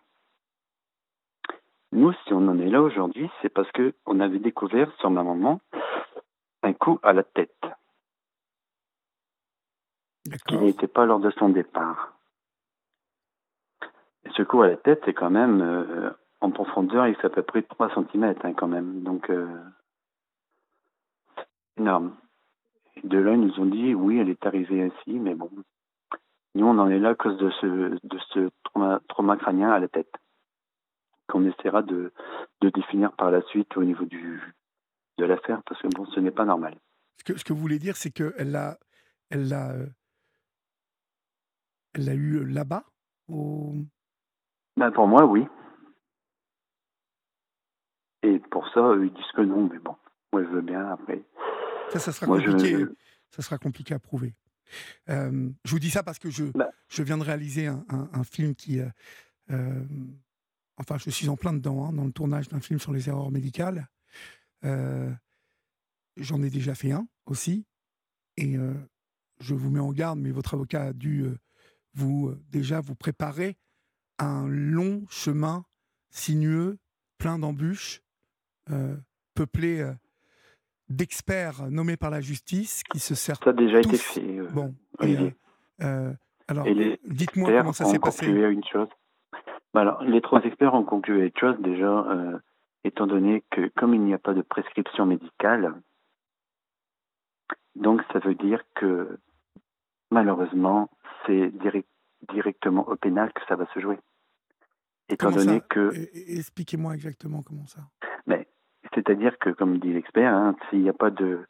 Nous, 1.93 2.13
si 2.25 2.33
on 2.33 2.49
en 2.49 2.59
est 2.59 2.71
là 2.71 2.83
aujourd'hui, 2.83 3.31
c'est 3.41 3.49
parce 3.49 3.71
que 3.71 3.95
on 4.05 4.19
avait 4.19 4.41
découvert 4.41 4.91
sur 4.99 5.11
ma 5.11 5.23
maman 5.23 5.61
un 6.65 6.73
coup 6.73 6.99
à 7.03 7.13
la 7.13 7.23
tête, 7.23 7.67
qui 10.49 10.57
n'était 10.57 10.89
pas 10.89 11.05
lors 11.05 11.21
de 11.21 11.31
son 11.31 11.51
départ. 11.51 12.19
Et 14.25 14.31
ce 14.31 14.43
coup 14.43 14.63
à 14.63 14.69
la 14.69 14.77
tête, 14.77 15.03
c'est 15.05 15.13
quand 15.13 15.31
même 15.31 15.61
euh, 15.61 16.11
en 16.41 16.51
profondeur, 16.51 17.07
il 17.07 17.15
fait 17.17 17.27
à 17.27 17.31
peu 17.31 17.43
près 17.43 17.63
3 17.63 17.95
cm 17.95 18.35
hein, 18.43 18.53
quand 18.55 18.69
même. 18.69 19.03
Donc, 19.03 19.29
euh, 19.31 19.47
énorme. 21.77 22.17
De 23.03 23.19
là, 23.19 23.33
ils 23.33 23.41
nous 23.41 23.61
ont 23.61 23.67
dit, 23.67 23.95
oui, 23.95 24.19
elle 24.19 24.31
est 24.31 24.47
arrivée 24.47 24.83
ainsi, 24.83 25.19
mais 25.19 25.35
bon, 25.35 25.51
nous, 26.55 26.67
on 26.67 26.79
en 26.79 26.89
est 26.89 26.99
là 26.99 27.11
à 27.11 27.15
cause 27.15 27.37
de 27.37 27.51
ce, 27.51 27.67
de 27.67 28.19
ce 28.33 28.51
trauma, 28.63 29.01
trauma 29.09 29.37
crânien 29.37 29.71
à 29.71 29.81
la 29.81 29.89
tête, 29.89 30.13
qu'on 31.29 31.45
essaiera 31.45 31.83
de, 31.83 32.13
de, 32.61 32.71
définir 32.71 33.13
par 33.13 33.31
la 33.31 33.43
suite 33.43 33.77
au 33.77 33.83
niveau 33.83 34.05
du, 34.05 34.41
de 35.19 35.25
l'affaire, 35.25 35.63
parce 35.67 35.81
que 35.81 35.89
bon, 35.89 36.07
ce 36.07 36.21
n'est 36.21 36.31
pas 36.31 36.45
normal. 36.45 36.79
Ce 37.19 37.25
que, 37.25 37.39
ce 37.39 37.45
que 37.45 37.53
vous 37.53 37.61
voulez 37.61 37.79
dire, 37.79 37.97
c'est 37.97 38.11
qu'elle 38.11 38.51
l'a 38.51 38.79
elle 39.31 39.49
l'a 39.49 39.75
elle 41.95 42.05
l'a 42.05 42.15
eu 42.15 42.45
là-bas 42.45 42.85
au... 43.29 43.75
ben, 44.77 44.91
Pour 44.91 45.07
moi, 45.07 45.25
oui. 45.25 45.47
Et 48.23 48.39
pour 48.51 48.67
ça, 48.73 48.95
ils 49.01 49.13
disent 49.13 49.33
que 49.37 49.43
non, 49.43 49.69
mais 49.71 49.79
bon, 49.79 49.97
moi 50.33 50.43
je 50.43 50.49
veux 50.49 50.63
bien 50.63 50.89
après. 50.89 51.23
Ça, 51.91 51.99
ça 51.99 52.13
sera, 52.13 52.27
moi, 52.27 52.39
compliqué, 52.43 52.79
je... 52.81 52.87
ça 53.31 53.43
sera 53.43 53.59
compliqué 53.59 53.95
à 53.95 53.99
prouver. 53.99 54.35
Euh, 55.11 55.51
je 55.65 55.71
vous 55.71 55.79
dis 55.79 55.91
ça 55.91 56.03
parce 56.03 56.19
que 56.19 56.31
je, 56.31 56.45
bah. 56.55 56.71
je 56.89 57.03
viens 57.03 57.19
de 57.19 57.23
réaliser 57.23 57.67
un, 57.67 57.85
un, 57.89 58.09
un 58.13 58.25
film 58.25 58.55
qui. 58.55 58.81
Euh, 58.81 58.89
euh, 59.51 59.85
enfin, 60.79 60.97
je 60.99 61.11
suis 61.11 61.29
en 61.29 61.37
plein 61.37 61.53
dedans, 61.53 61.85
hein, 61.85 61.93
dans 61.93 62.05
le 62.05 62.13
tournage 62.13 62.49
d'un 62.49 62.61
film 62.61 62.81
sur 62.81 62.93
les 62.93 63.09
erreurs 63.09 63.31
médicales. 63.31 63.87
J'en 64.65 66.43
ai 66.43 66.51
déjà 66.51 66.75
fait 66.75 66.93
un 66.93 67.07
aussi. 67.27 67.67
Et 68.37 68.57
je 69.39 69.55
vous 69.55 69.71
mets 69.71 69.81
en 69.81 69.93
garde, 69.93 70.19
mais 70.19 70.31
votre 70.31 70.55
avocat 70.55 70.85
a 70.85 70.93
dû 70.93 71.27
vous 71.95 72.35
déjà 72.51 72.81
vous 72.81 72.95
préparer 72.95 73.57
à 74.19 74.27
un 74.27 74.49
long 74.49 75.05
chemin 75.09 75.65
sinueux, 76.11 76.79
plein 77.19 77.39
d'embûches, 77.39 78.01
euh, 78.71 78.97
peuplé 79.35 79.81
euh, 79.81 79.93
d'experts 80.89 81.71
nommés 81.71 81.97
par 81.97 82.11
la 82.11 82.21
justice 82.21 82.83
qui 82.85 83.01
se 83.01 83.15
servent. 83.15 83.41
Ça 83.43 83.51
a 83.51 83.53
déjà 83.53 83.81
tous... 83.81 83.89
été 83.89 83.99
fait. 83.99 84.39
Euh, 84.39 84.49
bon, 84.51 84.75
et, 85.03 85.17
alors, 86.47 86.67
dites-moi 87.07 87.51
comment 87.59 87.73
ça 87.73 87.87
s'est 87.87 87.99
passé. 87.99 88.27
À 88.27 88.49
une 88.49 88.65
chose. 88.65 88.89
Bah, 89.73 89.81
alors, 89.81 90.03
les 90.05 90.21
trois 90.21 90.43
experts 90.45 90.75
ont 90.75 90.85
conclu 90.85 91.23
à 91.23 91.25
une 91.25 91.33
chose 91.39 91.57
déjà, 91.61 92.07
étant 92.85 93.07
donné 93.07 93.43
que 93.51 93.69
comme 93.77 93.95
il 93.95 94.03
n'y 94.03 94.15
a 94.15 94.19
pas 94.19 94.35
de 94.35 94.43
prescription 94.43 95.07
médicale, 95.07 95.75
donc 97.75 98.03
ça 98.13 98.21
veut 98.21 98.35
dire 98.35 98.63
que 98.75 99.19
malheureusement, 100.11 100.91
c'est 101.27 101.51
direct, 101.51 101.89
directement 102.33 102.89
au 102.89 102.97
pénal 102.97 103.33
que 103.33 103.43
ça 103.49 103.57
va 103.57 103.67
se 103.75 103.81
jouer. 103.81 103.99
Étant 105.09 105.27
comment 105.31 105.45
donné 105.45 105.59
ça 105.59 105.67
que. 105.69 105.91
Expliquez-moi 106.39 106.95
exactement 106.95 107.43
comment 107.43 107.67
ça. 107.67 107.83
Mais 108.27 108.47
c'est-à-dire 108.95 109.39
que, 109.39 109.51
comme 109.51 109.79
dit 109.79 109.93
l'expert, 109.93 110.33
hein, 110.33 110.57
s'il 110.69 110.83
n'y 110.83 110.89
a 110.89 110.95
pas 110.95 111.11
de, 111.11 111.45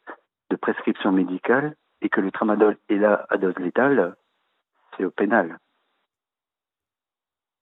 de, 0.49 0.55
prescription 0.55 1.11
médicale 1.11 1.75
et 2.01 2.09
que 2.09 2.21
le 2.21 2.31
tramadol 2.31 2.77
est 2.89 2.97
là 2.97 3.25
à 3.29 3.37
dose 3.37 3.57
létale, 3.59 4.15
c'est 4.97 5.05
au 5.05 5.11
pénal. 5.11 5.57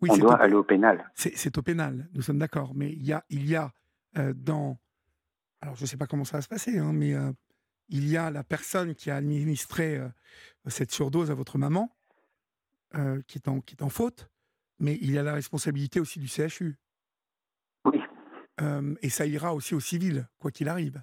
Oui, 0.04 0.10
On 0.12 0.18
doit 0.18 0.38
au, 0.38 0.42
aller 0.42 0.54
au 0.54 0.64
pénal. 0.64 1.10
C'est 1.16 1.58
au 1.58 1.62
pénal, 1.62 2.10
nous 2.14 2.22
sommes 2.22 2.40
d'accord. 2.40 2.74
Mais 2.76 2.92
il 2.92 3.06
y 3.06 3.14
a, 3.14 3.24
il 3.30 3.48
y 3.48 3.56
a 3.56 3.72
euh, 4.18 4.34
dans. 4.36 4.78
Alors, 5.62 5.76
je 5.76 5.84
ne 5.84 5.88
sais 5.88 5.98
pas 5.98 6.08
comment 6.08 6.26
ça 6.26 6.38
va 6.38 6.42
se 6.42 6.50
passer, 6.50 6.78
hein, 6.78 6.92
mais 6.94 7.14
euh, 7.14 7.32
il 7.88 8.10
y 8.10 8.18
a 8.18 8.30
la 8.30 8.44
personne 8.44 8.96
qui 8.96 9.10
a 9.10 9.16
administré 9.16 9.98
euh, 9.98 10.10
cette 10.68 10.92
surdose 10.92 11.32
à 11.32 11.36
votre 11.36 11.58
maman, 11.58 11.90
qui, 13.28 13.40
est 13.40 13.48
en, 13.48 13.60
qui 13.62 13.76
est 13.76 13.82
en 13.82 13.90
faute, 13.90 14.30
mais 14.80 15.00
il 15.02 15.10
y 15.12 15.18
a 15.18 15.24
la 15.24 15.34
responsabilité 15.34 16.00
aussi 16.00 16.20
du 16.20 16.28
CHU. 16.28 16.78
Euh, 18.62 18.94
et 19.02 19.10
ça 19.10 19.26
ira 19.26 19.54
aussi 19.54 19.74
au 19.74 19.80
civil, 19.80 20.28
quoi 20.40 20.52
qu'il 20.52 20.70
arrive. 20.70 21.02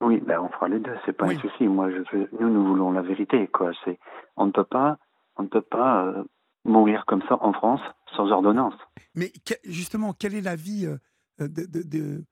Oui, 0.00 0.20
ben 0.20 0.40
on 0.40 0.48
fera 0.48 0.68
les 0.68 0.80
deux, 0.80 0.94
c'est 1.06 1.12
pas 1.12 1.26
oui. 1.26 1.36
un 1.36 1.40
souci. 1.40 1.66
Moi, 1.66 1.90
je 1.90 2.26
nous, 2.40 2.50
nous 2.50 2.64
voulons 2.66 2.90
la 2.92 3.02
vérité, 3.02 3.46
quoi. 3.48 3.72
C'est, 3.84 3.98
on 4.36 4.46
ne 4.46 4.52
peut 4.52 4.64
pas, 4.64 4.98
on 5.36 5.44
ne 5.44 5.48
peut 5.48 5.62
pas 5.62 6.24
mourir 6.68 7.04
comme 7.06 7.22
ça 7.28 7.38
en 7.42 7.52
France 7.52 7.80
sans 8.16 8.30
ordonnance. 8.30 8.74
Mais 9.14 9.30
que, 9.30 9.54
justement, 9.64 10.12
quel 10.12 10.34
est 10.34 10.40
l'avis 10.40 10.86
euh, 10.86 10.96
de, 11.38 11.66
de, 11.66 11.82
de, 11.82 12.24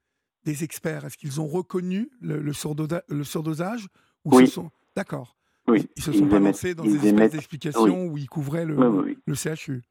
des 0.45 0.65
experts? 0.65 1.05
Est-ce 1.05 1.17
qu'ils 1.17 1.41
ont 1.41 1.47
reconnu 1.47 2.11
le, 2.21 2.41
le, 2.41 2.53
surdosa, 2.53 3.03
le 3.09 3.25
surdosage 3.25 3.87
ou 4.25 4.37
oui. 4.37 4.47
sont 4.47 4.71
d'accord 4.95 5.37
Oui. 5.69 5.89
Ils 5.97 6.03
se 6.03 6.13
sont 6.13 6.19
ils 6.19 6.29
pas 6.29 6.37
émettent, 6.37 6.55
lancés 6.55 6.75
dans 6.75 6.85
des 6.85 7.09
émettent, 7.09 7.35
explications 7.35 7.85
oui. 8.05 8.09
où 8.11 8.19
ils 8.19 8.29
couvraient 8.29 8.67
le, 8.67 8.77
oui, 8.77 9.19
le 9.27 9.35
CHU. 9.35 9.83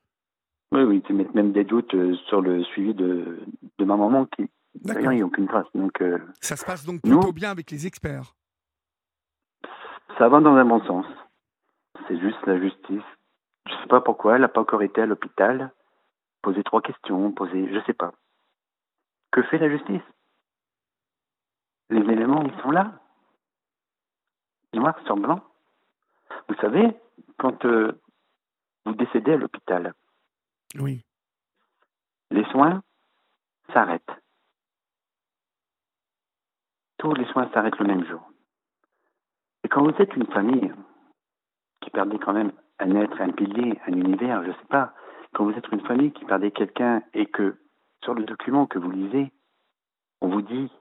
Oui, 0.71 0.81
oui, 0.81 1.03
ils 1.09 1.15
mettent 1.15 1.35
même 1.35 1.51
des 1.51 1.63
doutes 1.63 1.93
euh, 1.93 2.15
sur 2.27 2.41
le 2.41 2.63
suivi 2.63 2.93
de, 2.93 3.39
de 3.77 3.85
ma 3.85 3.95
maman 3.95 4.25
qui 4.25 4.49
d'ailleurs 4.83 5.13
il 5.13 5.17
n'y 5.17 5.21
a 5.21 5.25
aucune 5.25 5.47
trace. 5.47 5.67
Donc, 5.73 6.01
euh, 6.01 6.17
ça 6.41 6.55
se 6.55 6.65
passe 6.65 6.85
donc 6.85 7.01
plutôt 7.01 7.27
nous, 7.27 7.33
bien 7.33 7.51
avec 7.51 7.71
les 7.71 7.87
experts. 7.87 8.35
Ça 10.17 10.27
va 10.29 10.39
dans 10.39 10.55
un 10.55 10.65
bon 10.65 10.81
sens. 10.85 11.05
C'est 12.07 12.19
juste 12.19 12.37
la 12.45 12.59
justice. 12.59 13.03
Je 13.67 13.73
ne 13.73 13.79
sais 13.79 13.87
pas 13.87 14.01
pourquoi 14.01 14.35
elle 14.35 14.41
n'a 14.41 14.47
pas 14.47 14.61
encore 14.61 14.81
été 14.83 15.01
à 15.01 15.05
l'hôpital, 15.05 15.71
poser 16.41 16.63
trois 16.63 16.81
questions, 16.81 17.31
poser, 17.31 17.73
je 17.73 17.83
sais 17.85 17.93
pas. 17.93 18.13
Que 19.31 19.41
fait 19.43 19.57
la 19.57 19.69
justice? 19.69 20.01
Les 21.89 22.01
éléments, 22.01 22.43
ils 22.43 22.61
sont 22.61 22.71
là, 22.71 22.99
noir 24.73 24.95
sur 25.05 25.15
blanc. 25.15 25.41
Vous 26.47 26.55
savez, 26.55 26.95
quand 27.37 27.65
euh, 27.65 27.99
vous 28.85 28.93
décédez 28.93 29.33
à 29.33 29.37
l'hôpital, 29.37 29.93
oui. 30.79 31.03
les 32.31 32.45
soins 32.45 32.83
s'arrêtent. 33.73 34.03
Tous 36.97 37.13
les 37.13 37.25
soins 37.25 37.49
s'arrêtent 37.51 37.79
le 37.79 37.87
même 37.87 38.05
jour. 38.05 38.21
Et 39.63 39.67
quand 39.67 39.83
vous 39.83 40.01
êtes 40.01 40.15
une 40.15 40.27
famille 40.27 40.73
qui 41.81 41.89
perdait 41.89 42.19
quand 42.19 42.33
même 42.33 42.51
un 42.79 42.95
être, 42.95 43.21
un 43.21 43.31
pilier, 43.31 43.79
un 43.87 43.93
univers, 43.93 44.43
je 44.43 44.49
ne 44.49 44.53
sais 44.53 44.67
pas, 44.69 44.93
quand 45.33 45.45
vous 45.45 45.51
êtes 45.51 45.67
une 45.69 45.85
famille 45.85 46.11
qui 46.11 46.25
perdait 46.25 46.51
quelqu'un 46.51 47.01
et 47.13 47.25
que 47.25 47.57
sur 48.03 48.13
le 48.13 48.23
document 48.23 48.65
que 48.67 48.79
vous 48.79 48.91
lisez, 48.91 49.31
on 50.21 50.29
vous 50.29 50.41
dit 50.41 50.71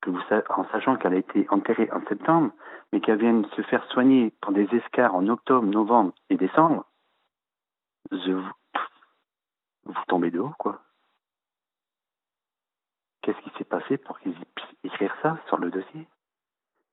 que 0.00 0.10
vous, 0.10 0.20
en 0.50 0.64
sachant 0.70 0.96
qu'elle 0.96 1.14
a 1.14 1.18
été 1.18 1.46
enterrée 1.50 1.90
en 1.92 2.04
septembre, 2.06 2.52
mais 2.92 3.00
qu'elle 3.00 3.18
vient 3.18 3.34
de 3.34 3.48
se 3.48 3.62
faire 3.62 3.84
soigner 3.90 4.32
pour 4.40 4.52
des 4.52 4.68
escars 4.74 5.14
en 5.14 5.28
octobre, 5.28 5.66
novembre 5.66 6.14
et 6.30 6.36
décembre, 6.36 6.86
vous, 8.10 8.42
vous 9.84 9.94
tombez 10.08 10.30
de 10.30 10.38
haut, 10.38 10.54
quoi. 10.58 10.80
Qu'est-ce 13.22 13.40
qui 13.42 13.50
s'est 13.58 13.64
passé 13.64 13.98
pour 13.98 14.18
qu'ils 14.20 14.32
puissent 14.32 14.76
écrire 14.84 15.14
ça 15.22 15.38
sur 15.46 15.58
le 15.58 15.70
dossier? 15.70 16.08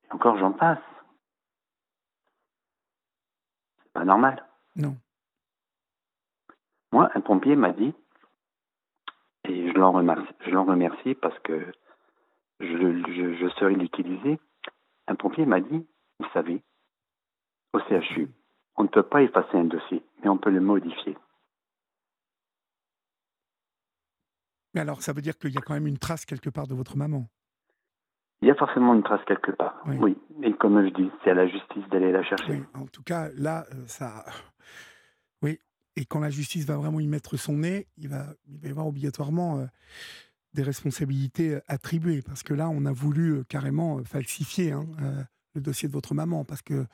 Encore, 0.09 0.37
j'en 0.37 0.51
passe. 0.51 0.77
C'est 3.81 3.86
pas 3.97 4.05
normal. 4.05 4.45
Non. 4.75 4.95
Moi, 6.91 7.09
un 7.15 7.21
pompier 7.21 7.55
m'a 7.55 7.71
dit, 7.71 7.95
et 9.45 9.71
je 9.71 9.73
l'en 9.73 9.91
remercie, 9.91 10.33
je 10.45 10.51
l'en 10.51 10.65
remercie 10.65 11.15
parce 11.15 11.37
que 11.39 11.65
je 12.59 12.67
je 12.67 13.65
l'utiliser. 13.65 14.39
Un 15.07 15.15
pompier 15.15 15.47
m'a 15.47 15.61
dit, 15.61 15.87
vous 16.19 16.29
savez, 16.31 16.61
au 17.73 17.79
CHU, 17.79 18.29
on 18.75 18.83
ne 18.83 18.87
peut 18.87 19.01
pas 19.01 19.23
effacer 19.23 19.57
un 19.57 19.65
dossier, 19.65 20.03
mais 20.21 20.29
on 20.29 20.37
peut 20.37 20.51
le 20.51 20.61
modifier. 20.61 21.17
Mais 24.75 24.81
alors, 24.81 25.01
ça 25.01 25.11
veut 25.11 25.23
dire 25.23 25.39
qu'il 25.39 25.53
y 25.53 25.57
a 25.57 25.61
quand 25.61 25.73
même 25.73 25.87
une 25.87 25.97
trace 25.97 26.25
quelque 26.25 26.51
part 26.51 26.67
de 26.67 26.75
votre 26.75 26.97
maman 26.97 27.27
Il 28.41 28.47
y 28.47 28.51
a 28.51 28.55
forcément 28.55 28.93
une 28.93 29.03
trace 29.03 29.21
quelque 29.25 29.51
part, 29.51 29.81
oui. 29.87 30.15
Et 30.43 30.53
comme 30.53 30.79
je 30.85 30.93
dis, 30.93 31.09
c'est 31.23 31.31
à 31.31 31.33
la 31.33 31.47
justice 31.47 31.83
d'aller 31.91 32.11
la 32.11 32.23
chercher. 32.23 32.61
en 32.75 32.85
tout 32.85 33.01
cas, 33.01 33.29
là, 33.35 33.65
euh, 33.73 33.83
ça. 33.87 34.23
Oui. 35.41 35.59
Et 35.95 36.05
quand 36.05 36.19
la 36.19 36.29
justice 36.29 36.65
va 36.65 36.77
vraiment 36.77 36.99
y 36.99 37.07
mettre 37.07 37.37
son 37.37 37.57
nez, 37.57 37.87
il 37.97 38.09
va, 38.09 38.27
il 38.47 38.59
va 38.59 38.67
y 38.67 38.71
avoir 38.71 38.85
obligatoirement 38.85 39.57
euh, 39.57 39.65
des 40.53 40.61
responsabilités 40.61 41.55
euh, 41.55 41.61
attribuées. 41.67 42.21
Parce 42.21 42.43
que 42.43 42.53
là, 42.53 42.69
on 42.69 42.85
a 42.85 42.91
voulu 42.91 43.43
carrément 43.45 44.03
falsifier 44.03 44.71
hein, 44.71 44.85
le 45.55 45.61
dossier 45.61 45.87
de 45.87 45.93
votre 45.93 46.13
maman. 46.13 46.45
Parce 46.45 46.61
que 46.61 46.85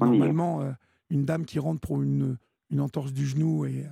normalement, 0.00 0.72
une 1.10 1.24
dame 1.24 1.44
qui 1.44 1.58
rentre 1.58 1.80
pour 1.80 2.00
une, 2.00 2.36
une 2.70 2.80
entorse 2.80 3.12
du 3.12 3.26
genou 3.26 3.66
et 3.66 3.84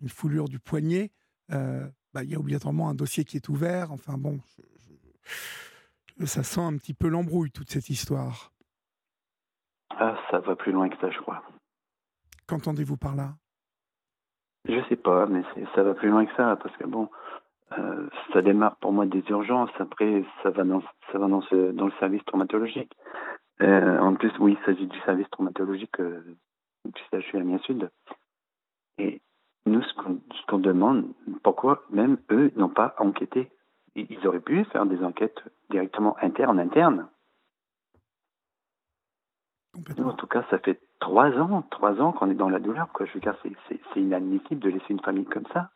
une 0.00 0.08
foulure 0.08 0.48
du 0.48 0.60
poignet, 0.60 1.10
bah, 1.48 2.22
il 2.22 2.30
y 2.30 2.36
a 2.36 2.38
obligatoirement 2.38 2.88
un 2.88 2.94
dossier 2.94 3.24
qui 3.24 3.36
est 3.36 3.48
ouvert. 3.48 3.90
Enfin 3.90 4.16
bon, 4.16 4.38
ça 6.20 6.42
sent 6.42 6.60
un 6.60 6.76
petit 6.76 6.94
peu 6.94 7.08
l'embrouille, 7.08 7.50
toute 7.50 7.70
cette 7.70 7.88
histoire. 7.88 8.52
Ah, 9.90 10.16
ça 10.30 10.38
va 10.40 10.56
plus 10.56 10.72
loin 10.72 10.88
que 10.88 10.96
ça, 10.98 11.10
je 11.10 11.18
crois. 11.18 11.42
Qu'entendez-vous 12.46 12.96
par 12.96 13.14
là? 13.14 13.34
Je 14.66 14.82
sais 14.88 14.96
pas, 14.96 15.26
mais 15.26 15.42
ça 15.74 15.82
va 15.82 15.94
plus 15.94 16.08
loin 16.08 16.24
que 16.24 16.34
ça, 16.36 16.56
parce 16.56 16.74
que 16.76 16.84
bon, 16.84 17.10
euh, 17.78 18.08
ça 18.32 18.42
démarre 18.42 18.76
pour 18.76 18.92
moi 18.92 19.06
des 19.06 19.22
urgences, 19.28 19.70
après 19.78 20.24
ça 20.42 20.50
va 20.50 20.64
dans, 20.64 20.82
ça 21.12 21.18
va 21.18 21.28
dans, 21.28 21.42
dans 21.72 21.86
le 21.86 21.92
service 22.00 22.24
traumatologique. 22.24 22.92
Euh, 23.60 23.98
en 23.98 24.14
plus, 24.14 24.32
oui, 24.38 24.56
il 24.58 24.64
s'agit 24.64 24.86
du 24.86 24.98
service 25.00 25.28
traumatologique 25.30 26.00
euh, 26.00 26.36
du 26.84 27.02
CHU 27.10 27.38
Amiens 27.38 27.58
Sud. 27.58 27.90
Et 28.98 29.20
nous, 29.66 29.82
ce 29.82 30.46
qu'on 30.46 30.58
demande, 30.58 31.12
pourquoi 31.42 31.82
même 31.90 32.18
eux 32.30 32.50
n'ont 32.56 32.68
pas 32.68 32.94
enquêté 32.98 33.50
Ils 33.94 34.26
auraient 34.26 34.40
pu 34.40 34.64
faire 34.66 34.86
des 34.86 35.02
enquêtes 35.04 35.40
directement 35.70 36.16
internes, 36.20 36.58
internes. 36.58 37.08
Nous, 39.96 40.04
en 40.04 40.14
tout 40.14 40.26
cas, 40.26 40.44
ça 40.50 40.58
fait 40.58 40.80
trois 41.00 41.30
ans, 41.38 41.62
trois 41.70 42.00
ans 42.00 42.12
qu'on 42.12 42.30
est 42.30 42.34
dans 42.34 42.48
la 42.48 42.58
douleur. 42.58 42.90
Quoi. 42.92 43.06
Je 43.06 43.14
veux 43.14 43.20
dire, 43.20 43.36
c'est 43.42 44.00
inadmissible 44.00 44.60
de 44.60 44.70
laisser 44.70 44.90
une 44.90 45.00
famille 45.00 45.24
comme 45.24 45.46
ça. 45.52 45.70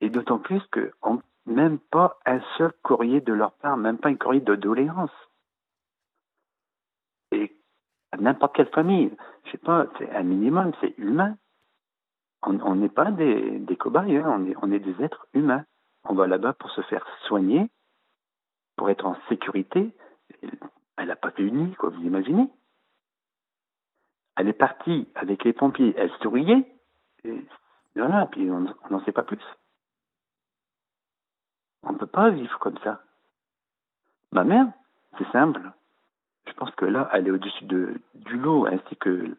Et 0.00 0.10
d'autant 0.10 0.38
plus 0.38 0.62
que 0.70 0.92
même 1.46 1.78
pas 1.78 2.18
un 2.26 2.40
seul 2.56 2.72
courrier 2.82 3.20
de 3.20 3.32
leur 3.32 3.52
part, 3.52 3.76
même 3.76 3.98
pas 3.98 4.08
un 4.08 4.16
courrier 4.16 4.40
de 4.40 4.54
doléance. 4.54 5.10
Et 7.32 7.56
n'importe 8.18 8.56
quelle 8.56 8.70
famille, 8.70 9.16
je 9.44 9.52
sais 9.52 9.58
pas, 9.58 9.86
c'est 9.98 10.10
un 10.10 10.22
minimum, 10.22 10.72
c'est 10.80 10.96
humain 10.98 11.36
on 12.44 12.74
n'est 12.74 12.88
pas 12.88 13.10
des, 13.10 13.58
des 13.58 13.76
cobayes, 13.76 14.16
hein. 14.16 14.38
on, 14.38 14.46
est, 14.46 14.56
on 14.62 14.72
est 14.72 14.80
des 14.80 15.02
êtres 15.02 15.26
humains. 15.32 15.64
On 16.04 16.14
va 16.14 16.26
là-bas 16.26 16.52
pour 16.54 16.70
se 16.70 16.82
faire 16.82 17.06
soigner, 17.26 17.70
pour 18.76 18.90
être 18.90 19.06
en 19.06 19.16
sécurité. 19.28 19.94
Elle 20.96 21.08
n'a 21.08 21.16
pas 21.16 21.30
fait 21.30 21.50
quoi, 21.78 21.90
vous 21.90 22.02
imaginez 22.02 22.48
Elle 24.36 24.48
est 24.48 24.52
partie 24.52 25.08
avec 25.14 25.44
les 25.44 25.52
pompiers, 25.52 25.94
elle 25.96 26.10
souriait, 26.20 26.66
et 27.24 27.46
voilà, 27.94 28.26
puis 28.26 28.50
on 28.50 28.66
n'en 28.90 29.04
sait 29.04 29.12
pas 29.12 29.22
plus. 29.22 29.42
On 31.82 31.92
ne 31.92 31.98
peut 31.98 32.06
pas 32.06 32.30
vivre 32.30 32.58
comme 32.58 32.78
ça. 32.78 33.02
Ma 34.32 34.44
mère, 34.44 34.66
c'est 35.18 35.30
simple. 35.30 35.72
Je 36.46 36.52
pense 36.54 36.70
que 36.72 36.84
là, 36.84 37.08
elle 37.12 37.28
est 37.28 37.30
au-dessus 37.30 37.64
de, 37.64 38.00
du 38.14 38.36
lot, 38.38 38.66
ainsi 38.66 38.96
que, 38.96 39.36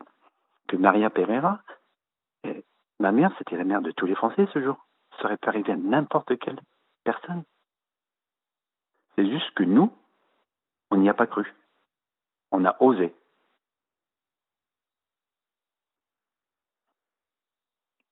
que 0.67 0.77
Maria 0.77 1.09
Pereira. 1.09 1.61
Ma 2.99 3.11
mère, 3.11 3.33
c'était 3.37 3.57
la 3.57 3.63
mère 3.63 3.81
de 3.81 3.91
tous 3.91 4.05
les 4.05 4.15
Français 4.15 4.47
ce 4.53 4.61
jour. 4.61 4.77
Ça 5.17 5.25
aurait 5.25 5.37
pu 5.37 5.49
arriver 5.49 5.73
à 5.73 5.77
n'importe 5.77 6.37
quelle 6.39 6.59
personne. 7.03 7.43
C'est 9.15 9.29
juste 9.29 9.51
que 9.55 9.63
nous, 9.63 9.95
on 10.89 10.97
n'y 10.97 11.09
a 11.09 11.13
pas 11.13 11.27
cru. 11.27 11.53
On 12.51 12.65
a 12.65 12.75
osé. 12.81 13.13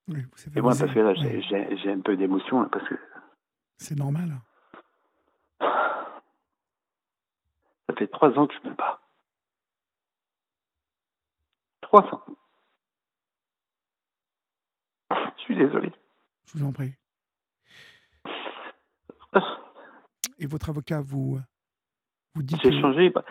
Oui, 0.08 0.26
Et 0.56 0.62
moi, 0.62 0.74
parce 0.78 0.94
que 0.94 1.00
là, 1.00 1.14
j'ai 1.14 1.92
un 1.92 2.02
peu 2.02 2.18
d'émotion, 2.18 2.68
parce 2.70 2.88
que... 2.88 2.96
C'est 3.78 3.96
normal. 3.98 4.42
Ça 7.88 7.96
fait 7.98 8.08
trois 8.08 8.30
ans 8.38 8.48
que 8.48 8.54
je 8.54 8.70
me 8.70 8.74
bats. 8.76 9.00
Trois 11.82 12.04
ans. 12.14 12.24
Je 15.38 15.42
suis 15.44 15.56
désolé. 15.56 15.92
Je 16.52 16.60
vous 16.60 16.66
en 16.66 16.74
prie. 16.74 16.94
Et 20.40 20.48
votre 20.48 20.70
avocat 20.70 21.02
vous, 21.02 21.40
vous 22.36 22.44
dit 22.44 22.56
J'ai 22.62 22.82
changé. 22.82 23.10
Bah, 23.10 23.24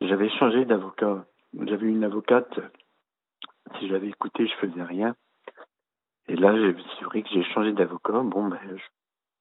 j'avais 0.00 0.30
changé 0.38 0.64
d'avocat. 0.64 1.26
J'avais 1.66 1.88
une 1.88 2.04
avocate. 2.04 2.60
Si 3.78 3.88
j'avais 3.88 4.08
écouté, 4.08 4.46
je 4.46 4.54
faisais 4.54 4.82
rien. 4.82 5.14
Et 6.28 6.36
là, 6.36 6.54
c'est 6.98 7.04
vrai 7.04 7.22
que 7.22 7.28
j'ai 7.30 7.44
changé 7.52 7.72
d'avocat. 7.72 8.20
Bon, 8.20 8.48
ben, 8.48 8.58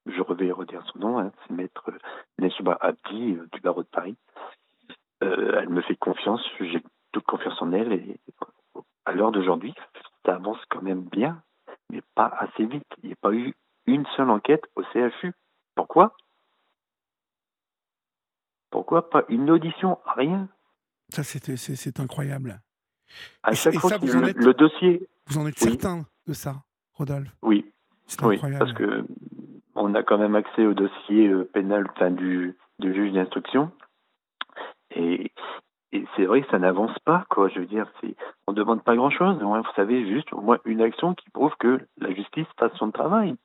je, 0.06 0.12
je 0.12 0.34
vais 0.34 0.52
redire 0.52 0.84
son 0.91 1.00
nom. 1.00 1.20
Hein. 1.20 1.32
C'est 1.48 1.54
maître 1.54 1.89
Nesba 2.38 2.78
Abdi 2.82 3.36
euh, 3.36 3.48
du 3.54 3.62
barreau 3.62 3.84
de 3.84 3.88
Paris. 3.88 4.17
Euh, 5.24 5.60
elle 5.62 5.70
me 5.70 5.82
fait 5.82 5.96
confiance. 5.96 6.41
J'ai 6.60 6.82
toute 7.13 7.26
confiance 7.26 7.62
en 7.62 7.72
elle. 7.72 7.94
Et 7.94 8.20
à 9.06 9.13
l'heure 9.13 9.32
d'aujourd'hui, 9.32 9.74
ça 10.26 10.36
avance 10.36 10.60
quand 10.70 10.82
même 10.82 11.04
bien 11.04 11.41
mais 11.92 12.02
pas 12.16 12.34
assez 12.40 12.66
vite. 12.66 12.88
Il 13.04 13.08
n'y 13.08 13.14
a 13.14 13.18
pas 13.22 13.34
eu 13.34 13.54
une 13.86 14.06
seule 14.16 14.30
enquête 14.30 14.64
au 14.76 14.84
CHU. 14.94 15.34
Pourquoi? 15.76 16.16
Pourquoi 18.70 19.10
pas 19.10 19.26
une 19.28 19.50
audition? 19.50 20.00
Rien. 20.16 20.48
Ça, 21.10 21.24
c'est 21.24 22.00
incroyable. 22.00 22.62
À 23.44 23.54
chaque 23.54 23.76
fois 23.76 23.98
le 24.00 24.54
dossier. 24.54 25.08
Vous 25.28 25.38
en 25.38 25.48
êtes 25.48 25.60
certain 25.60 26.06
de 26.28 26.34
ça, 26.34 26.64
Rodolphe? 26.94 27.36
Oui. 27.42 27.72
Oui, 28.24 28.40
parce 28.60 28.74
que 28.74 29.06
on 29.76 29.96
a 29.96 30.04
quand 30.04 30.18
même 30.18 30.36
accès 30.36 30.66
au 30.66 30.74
dossier 30.74 31.28
euh, 31.28 31.46
pénal 31.46 31.88
du, 32.12 32.58
du 32.80 32.94
juge 32.94 33.14
d'instruction. 33.14 33.72
Et 34.94 35.32
et 35.94 36.06
c'est 36.16 36.26
vrai 36.26 36.42
que 36.42 36.50
ça 36.50 36.60
n'avance 36.60 36.98
pas, 37.00 37.26
quoi. 37.30 37.50
Je 37.50 37.60
veux 37.60 37.66
dire, 37.66 37.92
c'est, 38.00 38.16
on 38.48 38.54
demande 38.54 38.84
pas 38.84 38.96
grand-chose. 38.96 39.42
Vous 39.42 39.74
savez, 39.76 40.08
juste 40.08 40.32
au 40.32 40.40
moins 40.40 40.60
une 40.64 40.82
action 40.82 41.14
qui 41.16 41.30
prouve 41.32 41.54
que 41.60 41.86
la 41.98 42.14
justice 42.14 42.48
fasse 42.58 42.74
son 42.76 42.92
travail. 42.92 43.36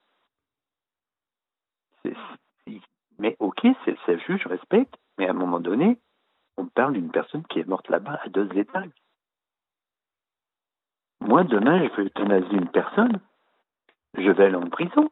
mais 3.18 3.36
ok, 3.40 3.66
c'est 3.84 3.96
le 4.06 4.18
juge, 4.18 4.42
je 4.44 4.48
respecte. 4.48 4.94
Mais 5.18 5.26
à 5.26 5.30
un 5.30 5.34
moment 5.34 5.58
donné, 5.58 5.98
on 6.56 6.66
parle 6.66 6.92
d'une 6.92 7.10
personne 7.10 7.44
qui 7.46 7.58
est 7.58 7.66
morte 7.66 7.88
là-bas 7.88 8.20
à 8.22 8.28
deux 8.28 8.48
étages. 8.56 8.90
Moi, 11.20 11.42
demain, 11.42 11.88
je 11.88 11.96
veux 11.96 12.06
euthanasier 12.06 12.58
une 12.58 12.68
personne, 12.68 13.20
je 14.16 14.30
vais 14.30 14.44
aller 14.44 14.54
en 14.54 14.68
prison. 14.68 15.10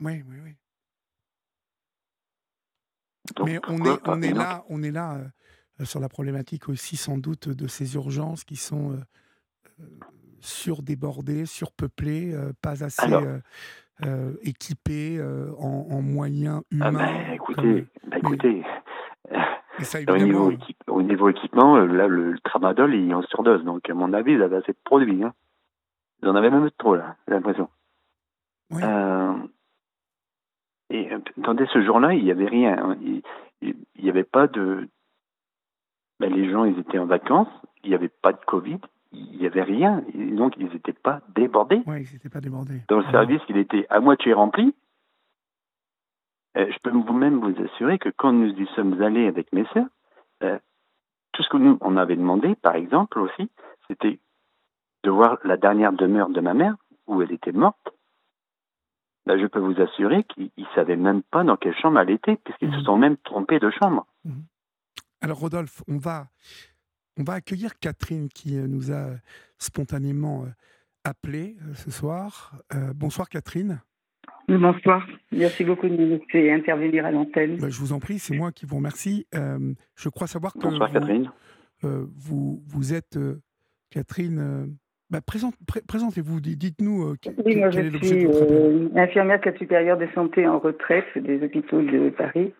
Oui, 0.00 0.22
oui, 0.28 0.36
oui. 0.42 0.56
mais 3.44 3.58
on 3.68 3.82
est, 3.84 4.08
on 4.08 4.20
est 4.20 4.34
là, 4.34 4.64
on 4.68 4.82
est 4.82 4.90
là 4.90 5.20
sur 5.82 6.00
la 6.00 6.08
problématique 6.08 6.68
aussi 6.68 6.96
sans 6.96 7.18
doute 7.18 7.48
de 7.48 7.66
ces 7.66 7.94
urgences 7.94 8.44
qui 8.44 8.56
sont 8.56 8.92
euh, 8.92 8.96
euh, 9.80 9.86
surdébordées, 10.40 11.46
surpeuplées, 11.46 12.34
pas 12.62 12.84
assez 12.84 13.12
équipées 14.42 15.22
en, 15.58 16.02
moyens 16.02 16.62
ah 16.80 16.90
humains. 16.90 16.92
Ben, 16.92 17.32
écoutez, 17.32 17.86
ben, 18.06 18.18
écoutez. 18.18 18.62
au, 20.08 20.16
niveau 20.18 20.52
au, 20.88 21.02
niveau 21.02 21.28
équipement, 21.30 21.78
là, 21.78 22.06
le, 22.06 22.38
tramadol, 22.40 22.94
il 22.94 23.10
est 23.10 23.14
en 23.14 23.22
surdose. 23.22 23.64
Donc, 23.64 23.88
à 23.88 23.94
mon 23.94 24.12
avis, 24.12 24.32
ils 24.32 24.42
avaient 24.42 24.56
assez 24.56 24.72
de 24.72 24.78
produits. 24.84 25.24
Hein. 25.24 25.32
Ils 26.22 26.28
en 26.28 26.36
avaient 26.36 26.50
même 26.50 26.70
trop, 26.78 26.94
là, 26.94 27.16
j'ai 27.26 27.34
l'impression. 27.34 27.68
et 30.90 31.10
attendez, 31.40 31.66
ce 31.72 31.82
jour-là, 31.82 32.12
il 32.12 32.24
n'y 32.24 32.30
avait 32.30 32.48
rien. 32.48 32.76
Hein. 32.78 32.96
Il 33.62 33.74
n'y 34.02 34.10
avait 34.10 34.24
pas 34.24 34.46
de, 34.46 34.88
ben, 36.20 36.32
les 36.32 36.50
gens, 36.50 36.64
ils 36.64 36.78
étaient 36.78 36.98
en 36.98 37.06
vacances, 37.06 37.48
il 37.82 37.90
n'y 37.90 37.94
avait 37.94 38.08
pas 38.08 38.32
de 38.32 38.44
Covid, 38.46 38.78
il 39.12 39.38
n'y 39.38 39.46
avait 39.46 39.62
rien, 39.62 40.02
donc 40.14 40.54
ils 40.58 40.66
n'étaient 40.66 40.92
pas 40.92 41.20
débordés. 41.34 41.82
Oui, 41.86 42.02
ils 42.02 42.12
n'étaient 42.12 42.28
pas 42.28 42.40
débordés. 42.40 42.82
Dans 42.88 42.98
le 42.98 43.10
service, 43.10 43.42
il 43.48 43.56
était 43.56 43.86
à 43.90 44.00
moitié 44.00 44.32
rempli. 44.32 44.74
Euh, 46.56 46.70
je 46.70 46.78
peux 46.82 46.90
vous-même 46.90 47.40
vous 47.40 47.62
assurer 47.62 47.98
que 47.98 48.10
quand 48.10 48.32
nous 48.32 48.50
y 48.50 48.66
sommes 48.74 49.00
allés 49.02 49.26
avec 49.26 49.52
mes 49.52 49.64
sœurs, 49.72 49.88
euh, 50.42 50.58
tout 51.32 51.42
ce 51.42 51.48
que 51.48 51.56
nous, 51.56 51.78
on 51.80 51.96
avait 51.96 52.16
demandé, 52.16 52.54
par 52.54 52.76
exemple 52.76 53.18
aussi, 53.18 53.50
c'était 53.88 54.20
de 55.02 55.10
voir 55.10 55.38
la 55.44 55.56
dernière 55.56 55.92
demeure 55.92 56.30
de 56.30 56.40
ma 56.40 56.54
mère, 56.54 56.76
où 57.06 57.20
elle 57.22 57.32
était 57.32 57.52
morte. 57.52 57.92
ben, 59.26 59.38
je 59.38 59.46
peux 59.46 59.58
vous 59.58 59.80
assurer 59.80 60.24
qu'ils 60.24 60.50
ne 60.56 60.64
savaient 60.74 60.96
même 60.96 61.22
pas 61.22 61.44
dans 61.44 61.56
quelle 61.56 61.74
chambre 61.76 61.98
elle 61.98 62.10
était, 62.10 62.36
puisqu'ils 62.36 62.72
se 62.72 62.78
mhm. 62.78 62.84
sont 62.84 62.98
même 62.98 63.16
trompés 63.18 63.58
de 63.58 63.70
chambre. 63.70 64.06
Mhm. 64.24 64.44
Alors 65.24 65.38
Rodolphe, 65.38 65.82
on 65.88 65.96
va, 65.96 66.26
on 67.18 67.22
va 67.22 67.32
accueillir 67.32 67.78
Catherine 67.78 68.28
qui 68.28 68.58
euh, 68.58 68.66
nous 68.66 68.92
a 68.92 69.06
spontanément 69.56 70.42
euh, 70.42 70.48
appelé 71.02 71.56
euh, 71.62 71.72
ce 71.72 71.90
soir. 71.90 72.52
bonsoir 72.94 73.30
Catherine. 73.30 73.80
Bonsoir. 74.48 75.06
Merci 75.32 75.64
beaucoup 75.64 75.88
de 75.88 75.96
nous 75.96 76.18
laisser 76.18 76.50
intervenir 76.52 77.06
à 77.06 77.10
l'antenne. 77.10 77.56
Ben, 77.56 77.70
je 77.70 77.80
vous 77.80 77.94
en 77.94 78.00
prie, 78.00 78.18
c'est 78.18 78.36
moi 78.36 78.52
qui 78.52 78.66
vous 78.66 78.76
remercie. 78.76 79.26
je 79.32 80.08
crois 80.10 80.26
savoir 80.26 80.52
que 80.52 80.58
Bonsoir 80.58 80.88
vous, 80.88 80.94
Catherine. 80.94 81.30
vous, 81.82 82.62
vous 82.66 82.92
êtes 82.92 83.18
Catherine 83.88 84.76
bah, 85.10 85.20
Présentez-vous, 85.86 86.40
dites-nous 86.40 87.04
euh, 87.04 87.14
oui, 87.44 87.56
moi, 87.56 87.70
je 87.70 87.96
suis 87.98 88.26
euh, 88.26 88.88
infirmière 88.96 89.40
cadre 89.40 89.58
supérieure 89.58 89.98
de 89.98 90.08
santé 90.14 90.46
en 90.46 90.58
retraite 90.58 91.06
des 91.16 91.42
hôpitaux 91.44 91.82
de 91.82 92.10
Paris. 92.10 92.52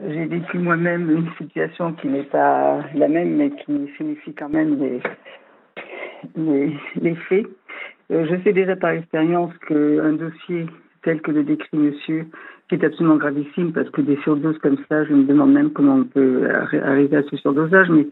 J'ai 0.00 0.24
vécu 0.24 0.58
moi-même 0.58 1.10
une 1.10 1.30
situation 1.36 1.92
qui 1.92 2.08
n'est 2.08 2.22
pas 2.22 2.80
la 2.94 3.08
même, 3.08 3.36
mais 3.36 3.50
qui 3.50 3.90
signifie 3.98 4.32
quand 4.32 4.48
même 4.48 4.78
les, 4.78 5.00
les, 7.00 7.14
faits. 7.14 7.46
Euh, 8.10 8.26
je 8.26 8.42
sais 8.42 8.54
déjà 8.54 8.74
par 8.74 8.90
expérience 8.90 9.52
qu'un 9.68 10.14
dossier 10.14 10.66
tel 11.02 11.20
que 11.20 11.30
le 11.30 11.44
décrit 11.44 11.76
monsieur, 11.76 12.26
qui 12.68 12.76
est 12.76 12.84
absolument 12.84 13.16
gravissime, 13.16 13.72
parce 13.72 13.90
que 13.90 14.00
des 14.00 14.16
surdoses 14.22 14.58
comme 14.58 14.78
ça, 14.88 15.04
je 15.04 15.12
me 15.12 15.24
demande 15.24 15.52
même 15.52 15.70
comment 15.70 15.96
on 15.96 16.04
peut 16.04 16.48
arriver 16.82 17.18
à 17.18 17.22
ce 17.24 17.36
surdosage, 17.36 17.90
mais 17.90 18.06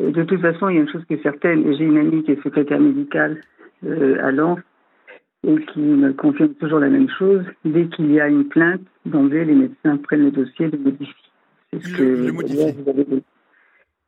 de 0.00 0.22
toute 0.22 0.40
façon, 0.40 0.70
il 0.70 0.76
y 0.76 0.78
a 0.78 0.82
une 0.82 0.88
chose 0.88 1.04
qui 1.06 1.14
est 1.14 1.22
certaine. 1.22 1.62
J'ai 1.76 1.84
une 1.84 1.98
amie 1.98 2.22
qui 2.22 2.32
est 2.32 2.42
secrétaire 2.42 2.80
médicale 2.80 3.42
euh, 3.84 4.16
à 4.24 4.30
Lens 4.30 4.60
et 5.46 5.56
qui 5.66 5.80
me 5.80 6.12
confirme 6.12 6.54
toujours 6.54 6.80
la 6.80 6.88
même 6.88 7.08
chose. 7.18 7.44
Dès 7.64 7.86
qu'il 7.86 8.12
y 8.12 8.20
a 8.20 8.28
une 8.28 8.44
plainte, 8.44 8.82
d'emblée, 9.06 9.44
les 9.44 9.54
médecins 9.54 9.96
prennent 9.96 10.24
le 10.24 10.30
dossier 10.30 10.66
et 10.66 10.70
le 10.70 10.78
modifient. 10.78 11.32
C'est 11.72 11.82
ce 11.82 11.96
que 11.96 12.02
le 12.02 12.32
modifient. 12.32 13.24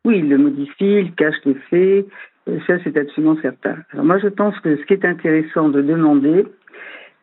Oui, 0.05 0.19
ils 0.19 0.29
le 0.29 0.39
modifient, 0.39 1.01
ils 1.01 1.15
cachent 1.15 1.45
les 1.45 1.55
faits. 1.55 2.07
Euh, 2.49 2.59
ça, 2.67 2.75
c'est 2.83 2.97
absolument 2.97 3.37
certain. 3.43 3.77
Alors 3.93 4.05
moi, 4.05 4.19
je 4.19 4.29
pense 4.29 4.59
que 4.61 4.77
ce 4.77 4.83
qui 4.85 4.95
est 4.95 5.05
intéressant 5.05 5.69
de 5.69 5.83
demander, 5.83 6.47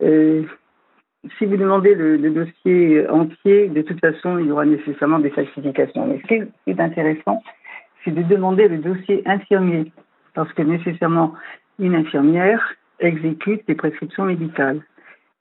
euh, 0.03 0.43
si 1.37 1.45
vous 1.45 1.57
demandez 1.57 1.95
le, 1.95 2.17
le, 2.17 2.29
dossier 2.29 3.07
entier, 3.09 3.69
de 3.69 3.81
toute 3.81 3.99
façon, 3.99 4.37
il 4.37 4.47
y 4.47 4.51
aura 4.51 4.65
nécessairement 4.65 5.19
des 5.19 5.31
falsifications. 5.31 6.05
Mais 6.07 6.21
ce 6.21 6.27
qui 6.27 6.43
est 6.67 6.79
intéressant, 6.79 7.41
c'est 8.05 8.11
de 8.11 8.21
demander 8.21 8.67
le 8.67 8.77
dossier 8.77 9.23
infirmier, 9.25 9.91
parce 10.35 10.51
que 10.53 10.61
nécessairement, 10.61 11.33
une 11.79 11.95
infirmière 11.95 12.76
exécute 12.99 13.65
des 13.67 13.75
prescriptions 13.75 14.25
médicales. 14.25 14.81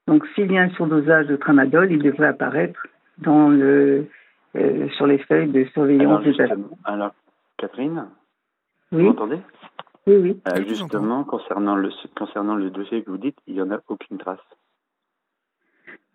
Donc, 0.07 0.25
s'il 0.35 0.51
y 0.51 0.57
a 0.57 0.61
un 0.61 0.69
surdosage 0.69 1.27
de 1.27 1.35
tramadol, 1.35 1.91
il 1.91 2.01
devrait 2.01 2.27
apparaître 2.27 2.87
dans 3.17 3.49
le, 3.49 4.07
euh, 4.55 4.87
sur 4.95 5.07
les 5.07 5.17
feuilles 5.19 5.51
de 5.51 5.65
surveillance 5.73 6.25
alors, 6.39 6.57
alors 6.85 7.15
Catherine, 7.57 8.07
oui. 8.91 9.01
vous 9.01 9.07
m'entendez? 9.09 9.39
Oui, 10.05 10.15
oui. 10.15 10.41
Euh, 10.47 10.63
justement, 10.65 11.25
concernant 11.25 11.75
le, 11.75 11.89
concernant 12.15 12.55
le 12.55 12.69
dossier 12.69 13.03
que 13.03 13.09
vous 13.11 13.17
dites, 13.17 13.37
il 13.45 13.55
n'y 13.55 13.61
en 13.61 13.71
a 13.71 13.79
aucune 13.89 14.17
trace. 14.17 14.39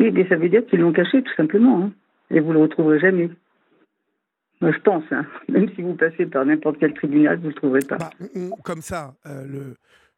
Oui, 0.01 0.11
mais 0.11 0.27
ça 0.29 0.37
veut 0.37 0.49
dire 0.49 0.65
qu'ils 0.67 0.81
l'ont 0.81 0.93
caché, 0.93 1.23
tout 1.23 1.35
simplement. 1.37 1.85
Hein. 1.85 1.91
Et 2.31 2.41
vous 2.41 2.49
ne 2.49 2.55
le 2.55 2.61
retrouverez 2.61 2.99
jamais. 2.99 3.31
Moi, 4.63 4.73
je 4.73 4.79
pense. 4.79 5.05
Hein. 5.11 5.27
Même 5.49 5.69
si 5.75 5.83
vous 5.83 5.95
passez 5.95 6.25
par 6.25 6.47
n'importe 6.47 6.79
quel 6.79 6.95
tribunal, 6.95 7.37
vous 7.37 7.45
ne 7.45 7.49
le 7.49 7.55
trouverez 7.55 7.85
pas. 7.87 7.99
Bah, 7.99 8.11
comme 8.65 8.81
ça, 8.81 9.13
euh, 9.27 9.45
le, 9.47 9.77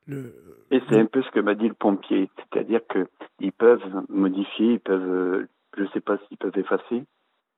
Et 0.09 0.83
c'est 0.88 1.01
un 1.01 1.07
peu 1.07 1.23
ce 1.23 1.31
que 1.31 1.40
m'a 1.40 1.55
dit 1.55 1.69
le 1.69 1.75
pompier. 1.75 2.29
C'est-à-dire 2.37 2.81
qu'ils 2.88 3.53
peuvent 3.53 4.05
modifier, 4.09 4.75
ils 4.75 4.81
peuvent, 4.81 5.11
euh, 5.11 5.49
je 5.77 5.83
ne 5.83 5.88
sais 5.88 6.01
pas 6.01 6.19
s'ils 6.19 6.37
peuvent 6.37 6.59
effacer. 6.59 7.05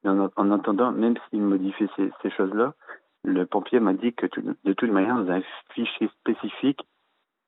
Mais 0.04 0.10
en, 0.10 0.30
en 0.36 0.50
attendant, 0.52 0.92
même 0.92 1.16
s'ils 1.28 1.42
modifient 1.42 1.90
ces, 1.96 2.30
choses-là, 2.30 2.74
le 3.24 3.46
pompier 3.46 3.80
m'a 3.80 3.94
dit 3.94 4.12
que 4.12 4.26
de 4.64 4.72
toute 4.72 4.90
manière, 4.90 5.16
dans 5.16 5.32
un 5.32 5.42
fichier 5.70 6.08
spécifique, 6.20 6.86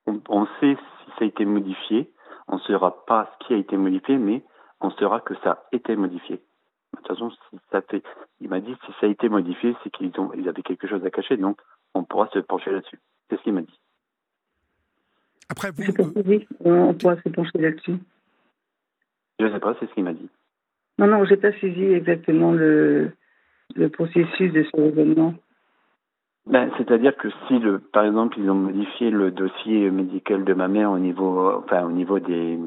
on, 0.07 0.21
on, 0.29 0.47
sait 0.59 0.75
si 0.77 1.11
ça 1.11 1.25
a 1.25 1.25
été 1.25 1.45
modifié. 1.45 2.11
On 2.49 2.57
ne 2.57 2.61
saura 2.61 3.05
pas 3.05 3.31
ce 3.33 3.47
qui 3.47 3.55
a 3.55 3.59
été 3.59 3.77
modifié, 3.77 4.17
mais 4.17 4.43
on 4.81 4.91
saura 4.91 5.21
que 5.21 5.35
ça 5.45 5.51
a 5.51 5.59
été 5.71 5.95
modifié. 5.95 6.37
De 6.37 6.99
toute 6.99 7.09
façon, 7.09 7.31
si 7.31 7.59
ça 7.71 7.83
fait, 7.83 8.03
il 8.41 8.49
m'a 8.49 8.61
dit 8.61 8.75
si 8.87 8.93
ça 9.01 9.07
a 9.07 9.09
été 9.09 9.29
modifié, 9.29 9.77
c'est 9.85 9.91
qu'ils 9.91 10.11
ils 10.35 10.49
avaient 10.49 10.63
quelque 10.63 10.89
chose 10.89 11.05
à 11.05 11.11
cacher, 11.11 11.37
donc 11.37 11.61
on 11.95 12.03
pourra 12.03 12.29
se 12.29 12.39
pencher 12.41 12.71
là-dessus. 12.73 12.99
C'est 13.29 13.37
ce 13.37 13.43
qu'il 13.43 13.53
m'a 13.53 13.61
dit. 13.61 13.79
Après, 15.51 15.71
vous. 15.71 16.13
Oui, 16.27 16.47
on 16.61 16.95
pourra 16.95 17.17
se 17.17 17.29
pencher 17.29 17.59
là-dessus. 17.59 17.97
Je 19.39 19.45
ne 19.47 19.53
sais 19.53 19.61
pas, 19.61 19.77
c'est 19.79 19.87
ce 19.89 19.95
qu'il 19.95 20.05
m'a 20.05 20.13
dit. 20.13 20.29
Non, 20.99 21.07
non, 21.07 21.25
j'ai 21.25 21.37
pas 21.37 21.53
saisi 21.53 21.85
exactement 21.85 22.53
le, 22.53 23.13
le 23.77 23.89
processus 23.89 24.53
de 24.53 24.65
ce 24.65 24.81
événement. 24.81 25.35
Ben, 26.47 26.71
c'est-à-dire 26.77 27.17
que 27.17 27.29
si, 27.47 27.59
le, 27.59 27.79
par 27.79 28.05
exemple, 28.05 28.39
ils 28.39 28.51
ont 28.51 28.55
modifié 28.55 29.11
le 29.11 29.31
dossier 29.31 29.91
médical 29.91 30.45
de 30.45 30.55
ma 30.55 30.67
mère 30.67 30.91
au 30.91 30.99
niveau, 30.99 31.53
enfin, 31.53 31.85
au 31.85 31.93
niveau 31.93 32.19
des, 32.19 32.59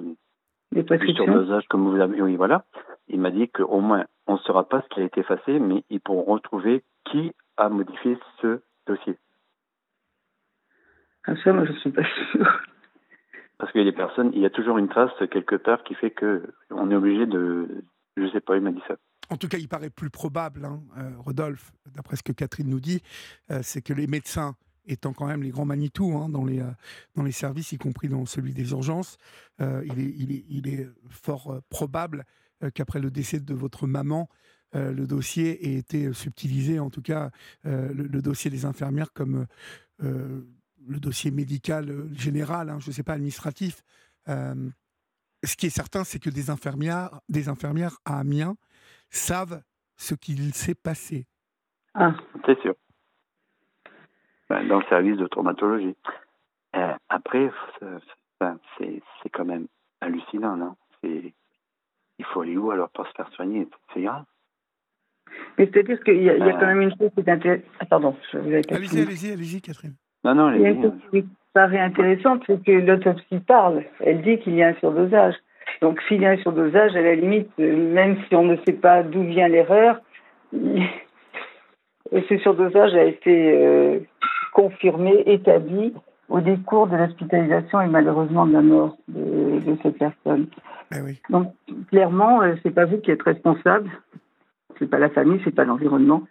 des 0.72 0.84
prescriptions, 0.84 1.26
comme 1.70 1.90
vous 1.90 2.00
avez, 2.00 2.22
oui, 2.22 2.36
voilà, 2.36 2.64
il 3.08 3.20
m'a 3.20 3.32
dit 3.32 3.50
qu'au 3.50 3.80
moins, 3.80 4.06
on 4.28 4.34
ne 4.34 4.40
saura 4.40 4.70
pas 4.70 4.82
ce 4.82 4.88
qui 4.90 5.02
a 5.02 5.04
été 5.04 5.22
effacé, 5.22 5.60
mais 5.60 5.84
ils 5.90 6.00
pourront 6.00 6.32
retrouver 6.34 6.84
qui 7.06 7.34
a 7.58 7.70
modifié 7.70 8.18
ce 8.42 8.62
dossier. 8.88 9.18
Ah 11.26 11.34
ça, 11.44 11.54
moi, 11.54 11.66
je 11.66 11.72
ne 11.72 11.78
suis 11.78 11.92
pas 11.92 12.04
sûr. 12.32 12.62
Parce 13.58 13.72
qu'il 13.72 13.82
y 13.82 13.88
a 13.88 13.92
des 13.92 13.96
personnes, 13.96 14.32
il 14.34 14.42
y 14.42 14.46
a 14.46 14.50
toujours 14.50 14.78
une 14.78 14.90
trace 14.90 15.12
quelque 15.30 15.56
part 15.56 15.84
qui 15.84 15.94
fait 15.94 16.12
que 16.12 16.52
on 16.72 16.90
est 16.90 16.96
obligé 16.96 17.28
de, 17.28 17.84
je 18.18 18.24
ne 18.24 18.30
sais 18.32 18.42
pas, 18.42 18.56
il 18.56 18.64
m'a 18.64 18.72
dit 18.72 18.82
ça. 18.88 18.96
En 19.30 19.38
tout 19.38 19.48
cas, 19.48 19.60
il 19.60 19.68
paraît 19.68 19.92
plus 19.92 20.10
probable, 20.10 20.66
hein, 20.66 20.82
euh, 20.98 21.12
Rodolphe, 21.20 21.72
d'après 21.96 22.16
ce 22.16 22.24
que 22.24 22.32
Catherine 22.32 22.70
nous 22.70 22.80
dit, 22.80 23.02
euh, 23.52 23.60
c'est 23.62 23.82
que 23.82 23.94
les 23.94 24.08
médecins 24.08 24.56
étant 24.88 25.14
quand 25.14 25.28
même 25.28 25.44
les 25.44 25.52
grands 25.52 25.64
Manitou 25.64 26.18
hein, 26.18 26.28
dans, 26.28 26.44
les, 26.44 26.60
euh, 26.60 26.72
dans 27.16 27.24
les 27.24 27.32
services, 27.32 27.72
y 27.72 27.78
compris 27.78 28.10
dans 28.10 28.26
celui 28.26 28.54
des 28.54 28.72
urgences, 28.72 29.18
il, 29.60 29.66
est, 30.00 30.14
il, 30.18 30.32
est, 30.32 30.46
il, 30.50 30.68
est, 30.68 30.90
fort 31.10 31.62
probable 31.70 32.26
euh, 32.64 32.70
qu'après 32.70 33.00
le 33.00 33.10
décès 33.10 33.40
de 33.40 33.54
votre 33.54 33.88
maman, 33.88 34.30
euh, 34.76 34.94
le 34.94 35.08
dossier 35.08 35.68
ait 35.68 35.78
été 35.78 36.14
subtilisé, 36.14 36.80
en 36.80 36.90
tout 36.90 37.02
cas 37.02 37.32
euh, 37.66 37.92
le, 37.94 38.22
dossier 38.22 38.52
des 38.52 38.66
infirmières 38.66 39.14
comme 39.14 39.48
le 40.88 41.00
dossier 41.00 41.32
médical 41.32 42.08
général, 42.14 42.70
hein, 42.70 42.80
je 42.80 42.90
ne 42.90 42.94
sais 42.94 43.04
pas, 43.04 43.14
administratif. 43.14 43.84
ce 44.28 45.56
qui 45.58 45.66
est 45.66 45.76
certain, 45.76 46.04
c'est 46.04 46.20
que 46.20 46.30
des 46.30 46.50
infirmières, 46.50 47.10
des 47.30 47.50
infirmières 47.50 47.98
à 48.06 48.20
Amiens 48.20 48.56
savent 49.10 49.62
ce 49.98 50.16
qu'il 50.16 50.54
s'est 50.54 50.76
passé. 50.76 51.28
Ah. 51.94 52.16
C'est 52.46 52.60
sûr. 52.62 52.76
Ben, 54.50 54.68
dans 54.68 54.80
le 54.80 54.86
service 54.88 55.18
de 55.18 55.28
traumatologie. 55.28 55.96
après, 57.10 57.52
c'est 58.78 59.30
quand 59.32 59.46
même 59.46 59.68
hallucinant, 60.02 60.58
non? 60.58 60.76
C'est 61.04 61.34
il 62.22 62.26
faut 62.26 62.42
aller 62.42 62.56
où 62.56 62.70
alors 62.70 62.90
pour 62.90 63.08
se 63.08 63.12
faire 63.14 63.30
soigner? 63.34 63.68
C'est 63.94 64.04
grave. 64.04 64.26
Mais 65.58 65.66
c'est-à-dire 65.66 66.04
qu'il 66.04 66.22
y, 66.22 66.30
a, 66.30 66.38
quand 66.38 66.68
même 66.68 66.82
une 66.82 66.96
chose 66.96 67.10
qui 67.16 67.22
est 67.22 67.30
intéressante. 67.30 67.66
Ah, 67.80 67.86
pardon, 67.86 68.16
je 68.32 68.38
vous 68.38 68.48
Allez-y, 68.48 69.02
allez-y, 69.02 69.32
allez-y, 69.32 69.62
Catherine. 69.62 69.96
Non, 70.24 70.36
non, 70.36 70.54
Il 70.54 70.62
y 70.62 70.66
a 70.66 70.70
une 70.70 70.82
chose 70.84 70.92
qui 71.12 71.26
paraît 71.54 71.80
intéressante, 71.80 72.44
c'est 72.48 72.64
que 72.64 72.72
l'autopsie 72.72 73.40
parle. 73.40 73.84
Elle 74.00 74.22
dit 74.22 74.38
qu'il 74.40 74.56
y 74.56 74.64
a 74.64 74.68
un 74.68 74.74
surdosage. 74.76 75.36
Donc, 75.82 76.00
s'il 76.08 76.22
y 76.22 76.26
a 76.26 76.32
un 76.32 76.38
surdosage, 76.38 76.96
à 76.96 77.02
la 77.02 77.16
limite, 77.16 77.50
même 77.58 78.18
si 78.28 78.36
on 78.36 78.44
ne 78.44 78.56
sait 78.66 78.74
pas 78.74 79.04
d'où 79.04 79.24
vient 79.24 79.48
l'erreur, 79.48 80.00
ce 82.12 82.38
surdosage 82.40 82.94
a 82.94 83.04
été 83.04 83.58
euh, 83.58 84.00
confirmé, 84.54 85.24
établi 85.26 85.94
au 86.30 86.40
décours 86.40 86.88
de 86.88 86.96
l'hospitalisation 86.96 87.82
et 87.82 87.88
malheureusement 87.88 88.46
de 88.46 88.54
la 88.54 88.62
mort 88.62 88.98
de, 89.08 89.60
de 89.60 89.78
cette 89.82 89.98
personne. 89.98 90.48
Oui. 91.04 91.22
Donc 91.30 91.54
clairement, 91.90 92.42
euh, 92.42 92.56
c'est 92.64 92.72
pas 92.72 92.86
vous 92.86 92.98
qui 92.98 93.12
êtes 93.12 93.24
responsable, 93.24 93.90
c'est 94.80 94.90
pas 94.90 95.00
la 95.00 95.10
famille, 95.10 95.42
c'est 95.44 95.56
pas 95.56 95.64
l'environnement, 95.64 96.24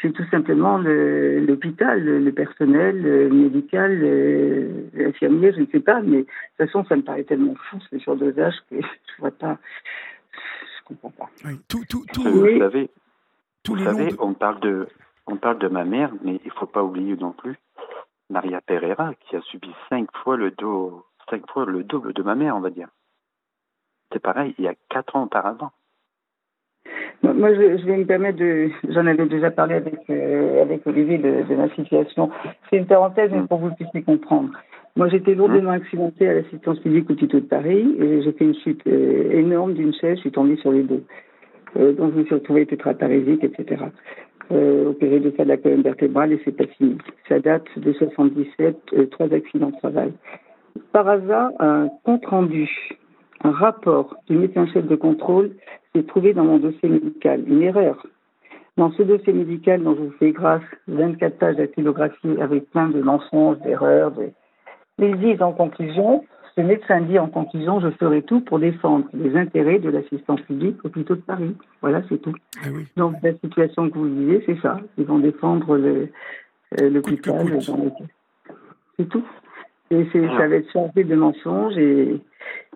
c'est 0.00 0.12
tout 0.12 0.24
simplement 0.30 0.78
l'hôpital, 0.78 2.02
le, 2.04 2.32
personnel 2.32 3.02
le 3.02 3.28
médical, 3.30 3.98
l'infirmier, 4.94 5.52
je 5.52 5.60
ne 5.60 5.66
sais 5.66 5.80
pas, 5.80 6.00
mais 6.00 6.18
de 6.18 6.22
toute 6.22 6.66
façon, 6.66 6.84
ça 6.84 6.96
me 6.96 7.02
paraît 7.02 7.24
tellement 7.24 7.54
fou 7.54 7.78
ce 7.90 7.98
surdosage 7.98 8.54
que 8.70 8.76
je 8.80 9.20
vois 9.20 9.30
pas, 9.30 9.58
je 10.32 10.84
comprends 10.84 11.10
pas. 11.10 11.30
Oui. 11.44 11.60
Tout, 11.68 11.84
tout, 11.88 12.04
tout, 12.12 12.22
vous 12.22 12.58
savez, 12.58 12.90
vous 13.66 13.84
savez 13.84 14.14
on 14.20 14.34
parle 14.34 14.60
de, 14.60 14.88
on 15.26 15.36
parle 15.36 15.58
de 15.58 15.68
ma 15.68 15.84
mère, 15.84 16.12
mais 16.22 16.40
il 16.44 16.50
faut 16.52 16.66
pas 16.66 16.82
oublier 16.82 17.16
non 17.16 17.32
plus 17.32 17.56
Maria 18.30 18.60
Pereira, 18.60 19.14
qui 19.14 19.36
a 19.36 19.40
subi 19.42 19.70
cinq 19.88 20.08
fois 20.22 20.36
le 20.36 20.50
dos, 20.50 21.04
cinq 21.30 21.50
fois 21.50 21.66
le 21.66 21.82
double 21.82 22.12
de 22.12 22.22
ma 22.22 22.34
mère, 22.34 22.56
on 22.56 22.60
va 22.60 22.70
dire. 22.70 22.88
C'est 24.12 24.20
pareil, 24.20 24.54
il 24.58 24.64
y 24.64 24.68
a 24.68 24.74
quatre 24.88 25.16
ans 25.16 25.24
auparavant. 25.24 25.72
Moi, 27.22 27.52
je, 27.54 27.84
vais 27.84 27.96
me 27.96 28.04
permettre 28.04 28.38
de. 28.38 28.70
J'en 28.90 29.06
avais 29.06 29.26
déjà 29.26 29.50
parlé 29.50 29.74
avec, 29.74 29.98
euh, 30.08 30.62
avec 30.62 30.86
Olivier 30.86 31.18
de, 31.18 31.54
ma 31.54 31.68
situation. 31.70 32.30
C'est 32.70 32.76
une 32.76 32.86
parenthèse, 32.86 33.30
mais 33.32 33.42
pour 33.48 33.58
que 33.58 33.64
vous 33.64 33.74
puissiez 33.74 34.02
comprendre. 34.02 34.50
Moi, 34.96 35.08
j'étais 35.08 35.34
lourdement 35.34 35.72
accidentée 35.72 36.28
à 36.28 36.34
l'assistance 36.34 36.78
publique 36.80 37.08
au 37.10 37.14
tuto 37.14 37.38
de 37.38 37.44
Paris 37.44 37.86
j'ai 37.98 38.32
fait 38.32 38.44
une 38.44 38.54
chute 38.54 38.82
euh, 38.86 39.30
énorme 39.30 39.74
d'une 39.74 39.92
chaise, 39.94 40.16
je 40.16 40.22
suis 40.22 40.32
tombée 40.32 40.56
sur 40.56 40.72
les 40.72 40.82
dos. 40.82 41.00
Euh, 41.76 41.92
donc, 41.92 42.14
je 42.14 42.20
me 42.20 42.24
suis 42.24 42.34
retrouvée 42.34 42.66
tétraparésique, 42.66 43.44
etc. 43.44 43.84
Euh, 44.50 44.88
opérée 44.90 45.20
de 45.20 45.30
ça 45.36 45.44
de 45.44 45.48
la 45.50 45.58
colonne 45.58 45.82
vertébrale 45.82 46.32
et 46.32 46.40
c'est 46.44 46.56
pas 46.56 46.66
fini. 46.66 46.96
Ça 47.28 47.38
date 47.38 47.66
de 47.76 47.92
77, 47.92 48.76
euh, 48.94 49.06
trois 49.06 49.32
accidents 49.34 49.70
de 49.70 49.76
travail. 49.76 50.12
Par 50.92 51.06
hasard, 51.06 51.50
un 51.60 51.88
compte 52.04 52.24
rendu, 52.24 52.70
un 53.44 53.50
rapport 53.50 54.16
du 54.26 54.36
médecin-chef 54.38 54.86
de 54.86 54.96
contrôle 54.96 55.50
s'est 55.94 56.04
trouvé 56.04 56.34
dans 56.34 56.44
mon 56.44 56.58
dossier 56.58 56.88
médical. 56.88 57.42
Une 57.46 57.62
erreur. 57.62 58.04
Dans 58.76 58.92
ce 58.92 59.02
dossier 59.02 59.32
médical 59.32 59.82
dont 59.82 59.94
je 59.96 60.02
vous 60.02 60.14
fais 60.18 60.30
grâce, 60.30 60.62
24 60.86 61.38
pages 61.38 61.56
d'actylographie 61.56 62.40
avec 62.40 62.70
plein 62.70 62.88
de 62.88 63.00
mensonges, 63.00 63.58
d'erreurs, 63.60 64.12
de... 64.12 64.30
ils 64.98 65.18
disent 65.18 65.42
en 65.42 65.52
conclusion, 65.52 66.24
ce 66.54 66.60
médecin 66.60 67.00
dit 67.00 67.18
en 67.18 67.28
conclusion, 67.28 67.80
je 67.80 67.90
ferai 67.90 68.22
tout 68.22 68.40
pour 68.40 68.58
défendre 68.58 69.06
les 69.14 69.36
intérêts 69.36 69.78
de 69.78 69.90
l'assistance 69.90 70.40
publique 70.42 70.76
au 70.84 70.88
plutôt 70.88 71.14
de 71.16 71.20
Paris. 71.20 71.56
Voilà, 71.80 72.02
c'est 72.08 72.18
tout. 72.18 72.34
Ah 72.62 72.68
oui. 72.72 72.86
Donc 72.96 73.14
la 73.22 73.32
situation 73.34 73.90
que 73.90 73.98
vous 73.98 74.08
disiez, 74.08 74.42
c'est 74.46 74.60
ça. 74.60 74.80
Ils 74.96 75.06
vont 75.06 75.18
défendre 75.18 75.76
le, 75.76 76.08
euh, 76.80 76.90
l'hôpital. 76.90 77.44
Que 77.46 77.64
coûte. 77.64 78.08
C'est 78.96 79.08
tout. 79.08 79.24
Et 79.90 80.06
c'est, 80.12 80.20
ça 80.26 80.48
va 80.48 80.56
être 80.56 80.70
chargé 80.70 81.04
de 81.04 81.14
mensonges. 81.14 81.76
Et, 81.78 82.20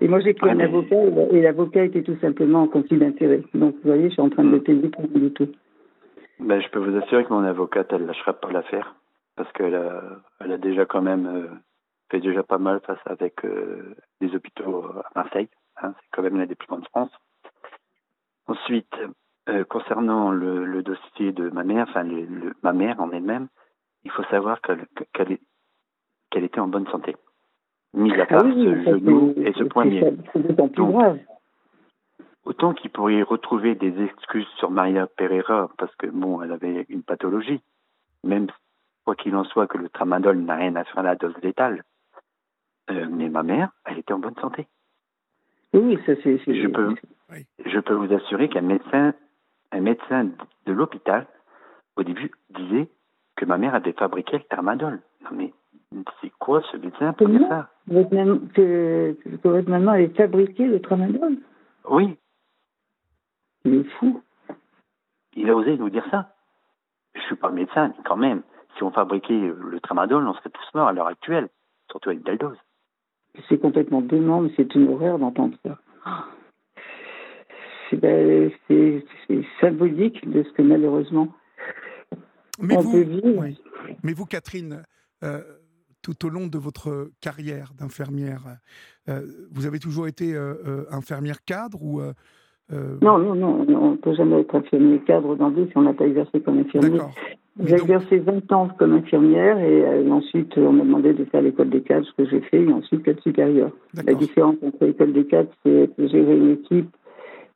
et 0.00 0.08
moi, 0.08 0.20
j'ai 0.20 0.32
pris 0.34 0.48
Ah, 0.48 0.52
un 0.52 0.56
mais- 0.56 0.64
avocat 0.64 0.96
et, 1.32 1.40
l'avocat 1.42 1.84
était 1.84 2.02
tout 2.02 2.16
simplement 2.20 2.62
en 2.62 2.68
conflit 2.68 2.98
d'intérêt. 2.98 3.42
Donc, 3.54 3.74
vous 3.74 3.80
voyez, 3.90 4.08
je 4.08 4.14
suis 4.14 4.22
en 4.22 4.30
train 4.30 4.44
de 4.44 4.50
le 4.50 4.60
payer 4.62 4.88
pour 4.88 5.06
du 5.08 5.30
tout. 5.32 5.48
Ben, 6.40 6.60
je 6.60 6.68
peux 6.70 6.78
vous 6.78 6.96
assurer 6.96 7.24
que 7.24 7.32
mon 7.32 7.44
avocate, 7.44 7.88
elle 7.92 8.06
lâchera 8.06 8.32
pas 8.32 8.50
l'affaire. 8.50 8.94
Parce 9.36 9.50
qu'elle 9.52 9.74
a, 9.74 10.02
elle 10.40 10.52
a 10.52 10.58
déjà 10.58 10.84
quand 10.84 11.02
même 11.02 11.26
euh, 11.26 11.46
fait 12.10 12.20
déjà 12.20 12.42
pas 12.42 12.58
mal 12.58 12.80
face 12.86 12.98
avec 13.06 13.44
euh, 13.44 13.94
les 14.20 14.34
hôpitaux 14.34 14.84
à 14.86 15.10
Marseille. 15.14 15.48
hein. 15.82 15.94
c'est 16.00 16.08
quand 16.12 16.22
même 16.22 16.36
l'un 16.36 16.46
des 16.46 16.54
plus 16.54 16.66
grands 16.68 16.78
de 16.80 16.86
France. 16.88 17.10
Ensuite, 18.46 18.92
euh, 19.48 19.64
concernant 19.64 20.30
le, 20.30 20.64
le 20.64 20.82
dossier 20.82 21.32
de 21.32 21.48
ma 21.50 21.64
mère, 21.64 21.86
enfin 21.88 22.02
le- 22.02 22.24
le- 22.24 22.54
ma 22.62 22.72
mère 22.72 23.00
en 23.00 23.10
elle-même, 23.12 23.48
il 24.04 24.10
faut 24.10 24.24
savoir 24.24 24.60
qu'elle 24.60 24.84
qu'elle 25.14 25.32
est- 25.32 25.40
qu'elle 26.32 26.44
était 26.44 26.60
en 26.60 26.66
bonne 26.68 26.86
santé. 26.88 27.14
Mis 27.94 28.12
à 28.20 28.26
part 28.26 28.40
ce 28.40 28.46
Ah 28.46 28.84
genou 28.98 29.34
et 29.36 29.52
ce 29.52 29.64
poignet. 29.64 30.00
c'est- 30.00 30.30
C'est 30.32 30.42
d'autant 30.48 30.68
plus 30.68 30.76
Donc, 30.76 30.92
grave. 30.92 31.18
Autant 32.44 32.72
qu'il 32.74 32.90
pourrait 32.90 33.16
y 33.16 33.22
retrouver 33.22 33.74
des 33.76 34.02
excuses 34.02 34.48
sur 34.58 34.70
Maria 34.70 35.06
Pereira 35.06 35.70
parce 35.78 35.94
que 35.96 36.06
bon, 36.08 36.42
elle 36.42 36.52
avait 36.52 36.86
une 36.88 37.02
pathologie. 37.02 37.60
Même 38.24 38.48
quoi 39.04 39.14
qu'il 39.14 39.36
en 39.36 39.44
soit, 39.44 39.66
que 39.68 39.78
le 39.78 39.88
tramadol 39.88 40.38
n'a 40.38 40.56
rien 40.56 40.74
à 40.76 40.84
faire 40.84 40.98
à 40.98 41.02
la 41.02 41.14
dose 41.14 41.36
létale. 41.42 41.82
Euh, 42.90 43.06
mais 43.10 43.28
ma 43.28 43.42
mère, 43.44 43.70
elle 43.84 43.98
était 43.98 44.12
en 44.12 44.18
bonne 44.18 44.34
santé. 44.40 44.66
Oui, 45.72 45.98
ça 46.06 46.14
c'est. 46.22 46.38
c'est- 46.44 46.54
Je 46.54 46.66
peux, 46.68 46.94
je 47.64 47.78
peux 47.78 47.94
vous 47.94 48.12
assurer 48.12 48.48
qu'un 48.48 48.60
médecin, 48.62 49.14
un 49.70 49.80
médecin 49.80 50.24
de 50.66 50.72
l'hôpital, 50.72 51.26
au 51.96 52.02
début, 52.02 52.32
disait 52.50 52.88
que 53.36 53.44
ma 53.44 53.56
mère 53.58 53.74
avait 53.74 53.92
fabriqué 53.92 54.38
le 54.38 54.44
tramadol. 54.44 55.00
Non 55.22 55.30
mais 55.32 55.52
c'est 56.20 56.30
quoi 56.38 56.62
ce 56.70 56.76
médecin 56.76 57.12
pour 57.12 57.28
ça 57.48 57.70
Votre 57.86 58.14
maman, 58.14 58.38
que, 58.54 59.16
que 59.24 59.48
votre 59.48 59.68
maman 59.70 59.92
avait 59.92 60.08
fabriqué 60.08 60.66
le 60.66 60.80
tramadol. 60.80 61.36
Oui, 61.88 62.16
Il 63.64 63.74
est 63.74 63.84
fou. 63.98 64.22
il 65.36 65.48
a 65.50 65.54
osé 65.56 65.76
nous 65.76 65.90
dire 65.90 66.06
ça. 66.10 66.34
Je 67.14 67.20
suis 67.22 67.36
pas 67.36 67.50
médecin, 67.50 67.88
mais 67.96 68.04
quand 68.04 68.16
même. 68.16 68.42
Si 68.76 68.82
on 68.84 68.90
fabriquait 68.90 69.34
le 69.38 69.80
tramadol, 69.80 70.26
on 70.26 70.32
serait 70.34 70.50
tous 70.50 70.74
morts 70.74 70.88
à 70.88 70.92
l'heure 70.92 71.06
actuelle, 71.08 71.48
surtout 71.90 72.10
avec 72.10 72.24
telle 72.24 72.38
dose. 72.38 72.56
C'est 73.48 73.58
complètement 73.58 74.00
dément, 74.00 74.40
mais 74.42 74.50
c'est 74.56 74.74
une 74.74 74.88
horreur 74.88 75.18
d'entendre 75.18 75.56
ça. 75.64 75.78
C'est 77.90 77.96
ben, 77.96 78.50
c'est 78.68 79.04
symbolique 79.60 80.28
de 80.30 80.42
ce 80.42 80.52
que 80.52 80.62
malheureusement 80.62 81.28
Mais 82.60 82.76
on 82.76 82.80
vous, 82.80 82.92
peut 82.92 83.02
vivre. 83.02 83.38
oui. 83.40 83.58
Mais 84.02 84.12
vous, 84.14 84.24
Catherine, 84.26 84.82
euh, 85.24 85.42
tout 86.02 86.26
au 86.26 86.28
long 86.28 86.46
de 86.48 86.58
votre 86.58 87.10
carrière 87.20 87.72
d'infirmière, 87.78 88.42
euh, 89.08 89.20
vous 89.52 89.66
avez 89.66 89.78
toujours 89.78 90.06
été 90.08 90.34
euh, 90.34 90.54
euh, 90.66 90.84
infirmière 90.90 91.44
cadre 91.44 91.82
ou 91.82 92.00
euh, 92.00 92.12
euh, 92.72 92.96
Non, 93.02 93.18
non, 93.18 93.34
non, 93.34 93.66
on 93.68 93.90
ne 93.92 93.96
peut 93.96 94.14
jamais 94.14 94.40
être 94.40 94.54
infirmier 94.54 95.00
cadre 95.00 95.36
d'emblée 95.36 95.66
si 95.70 95.76
on 95.78 95.82
n'a 95.82 95.94
pas 95.94 96.06
exercé 96.06 96.40
comme 96.40 96.58
infirmier. 96.58 96.98
J'ai 97.60 97.72
donc- 97.76 97.82
exercé 97.82 98.18
20 98.18 98.50
ans 98.52 98.68
comme 98.78 98.92
infirmière 98.94 99.58
et 99.58 99.84
euh, 99.84 100.10
ensuite 100.10 100.56
on 100.56 100.72
m'a 100.72 100.84
demandé 100.84 101.12
de 101.12 101.24
faire 101.26 101.42
l'école 101.42 101.68
des 101.70 101.82
cadres, 101.82 102.06
ce 102.06 102.12
que 102.22 102.28
j'ai 102.28 102.40
fait, 102.40 102.62
et 102.62 102.72
ensuite 102.72 103.02
cadre 103.02 103.22
supérieur. 103.22 103.70
La 104.06 104.14
différence 104.14 104.56
entre 104.62 104.84
l'école 104.86 105.12
des 105.12 105.26
cadres, 105.26 105.50
c'est 105.64 105.90
gérer 105.98 106.36
une 106.38 106.50
équipe 106.52 106.90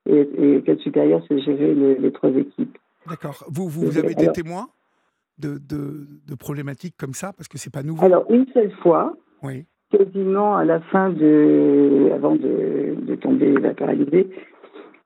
et, 0.09 0.29
et 0.39 0.63
cadre 0.63 0.81
supérieur, 0.83 1.23
c'est 1.29 1.39
gérer 1.41 1.75
le- 1.75 1.95
les 1.95 2.13
trois 2.13 2.31
équipes. 2.31 2.77
D'accord. 3.09 3.43
Vous, 3.49 3.69
vous, 3.69 3.87
vous 3.87 3.99
avez 3.99 4.13
été 4.13 4.23
Alors- 4.23 4.35
témoin 4.35 4.69
de, 5.39 5.59
de, 5.59 6.07
de 6.29 6.35
problématiques 6.35 6.95
comme 6.99 7.13
ça 7.15 7.33
parce 7.37 7.49
que 7.49 7.59
c'est 7.59 7.73
pas 7.73 7.83
nouveau. 7.83 8.05
Alors, 8.05 8.25
une 8.31 8.47
seule 8.55 8.73
fois, 8.83 9.15
Oui. 9.43 9.67
quasiment 9.91 10.57
à 10.57 10.65
la 10.65 10.81
fin 10.81 11.11
de, 11.11 12.11
avant 12.15 12.35
de, 12.37 12.97
de 13.01 13.15
tomber 13.17 13.53
la 13.53 13.75
paralysée, 13.75 14.29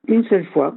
une 0.09 0.25
seule 0.25 0.47
fois, 0.47 0.75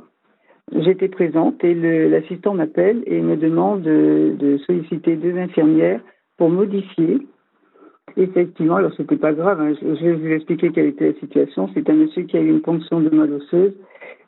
j'étais 0.72 1.08
présente 1.10 1.64
et 1.64 1.74
l'assistant 2.10 2.54
m'appelle 2.56 3.04
et 3.06 3.22
me 3.22 3.36
demande 3.38 3.82
de, 3.84 4.36
de 4.38 4.58
solliciter 4.60 5.16
deux 5.16 5.38
infirmières 5.38 6.02
pour 6.38 6.50
modifier. 6.50 7.20
Effectivement, 8.18 8.76
alors 8.76 8.94
c'était 8.96 9.16
pas 9.18 9.34
grave, 9.34 9.60
hein, 9.62 9.74
je, 9.82 9.96
je 9.96 10.06
vais 10.06 10.14
vous 10.14 10.28
expliquer 10.28 10.72
quelle 10.72 10.88
était 10.88 11.14
la 11.14 11.20
situation. 11.20 11.70
C'est 11.74 11.90
un 11.90 11.96
monsieur 11.96 12.24
qui 12.24 12.38
a 12.38 12.42
eu 12.42 12.50
une 12.50 12.62
ponction 12.62 13.00
de 13.02 13.10
moelle 13.10 13.34
osseuse 13.34 13.74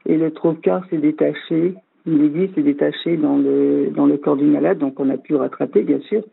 et 0.07 0.17
le 0.17 0.31
trocar 0.31 0.87
s'est 0.89 0.97
détaché, 0.97 1.75
une 2.05 2.23
aiguille 2.23 2.51
s'est 2.53 2.61
détachée 2.61 3.17
dans 3.17 3.37
le, 3.37 3.89
dans 3.95 4.05
le 4.05 4.17
corps 4.17 4.37
du 4.37 4.45
malade, 4.45 4.77
donc 4.77 4.99
on 4.99 5.09
a 5.09 5.17
pu 5.17 5.35
rattraper, 5.35 5.83
bien 5.83 5.99
sûr. 6.01 6.23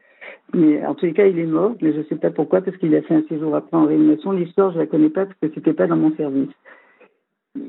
Mais 0.55 0.85
en 0.85 0.95
tous 0.95 1.07
les 1.07 1.13
cas, 1.13 1.27
il 1.27 1.39
est 1.39 1.47
mort, 1.47 1.75
mais 1.81 1.93
je 1.93 1.99
ne 1.99 2.03
sais 2.05 2.17
pas 2.17 2.31
pourquoi, 2.31 2.61
parce 2.61 2.77
qu'il 2.77 2.95
a 2.95 3.03
fait 3.03 3.15
un 3.15 3.25
séjour 3.29 3.55
après 3.55 3.77
en 3.77 3.87
réanimation. 3.87 4.33
L'histoire, 4.33 4.73
je 4.73 4.79
la 4.79 4.87
connais 4.87 5.09
pas 5.09 5.25
parce 5.27 5.39
que 5.41 5.49
c'était 5.55 5.73
pas 5.73 5.87
dans 5.87 5.97
mon 5.97 6.15
service. 6.17 6.51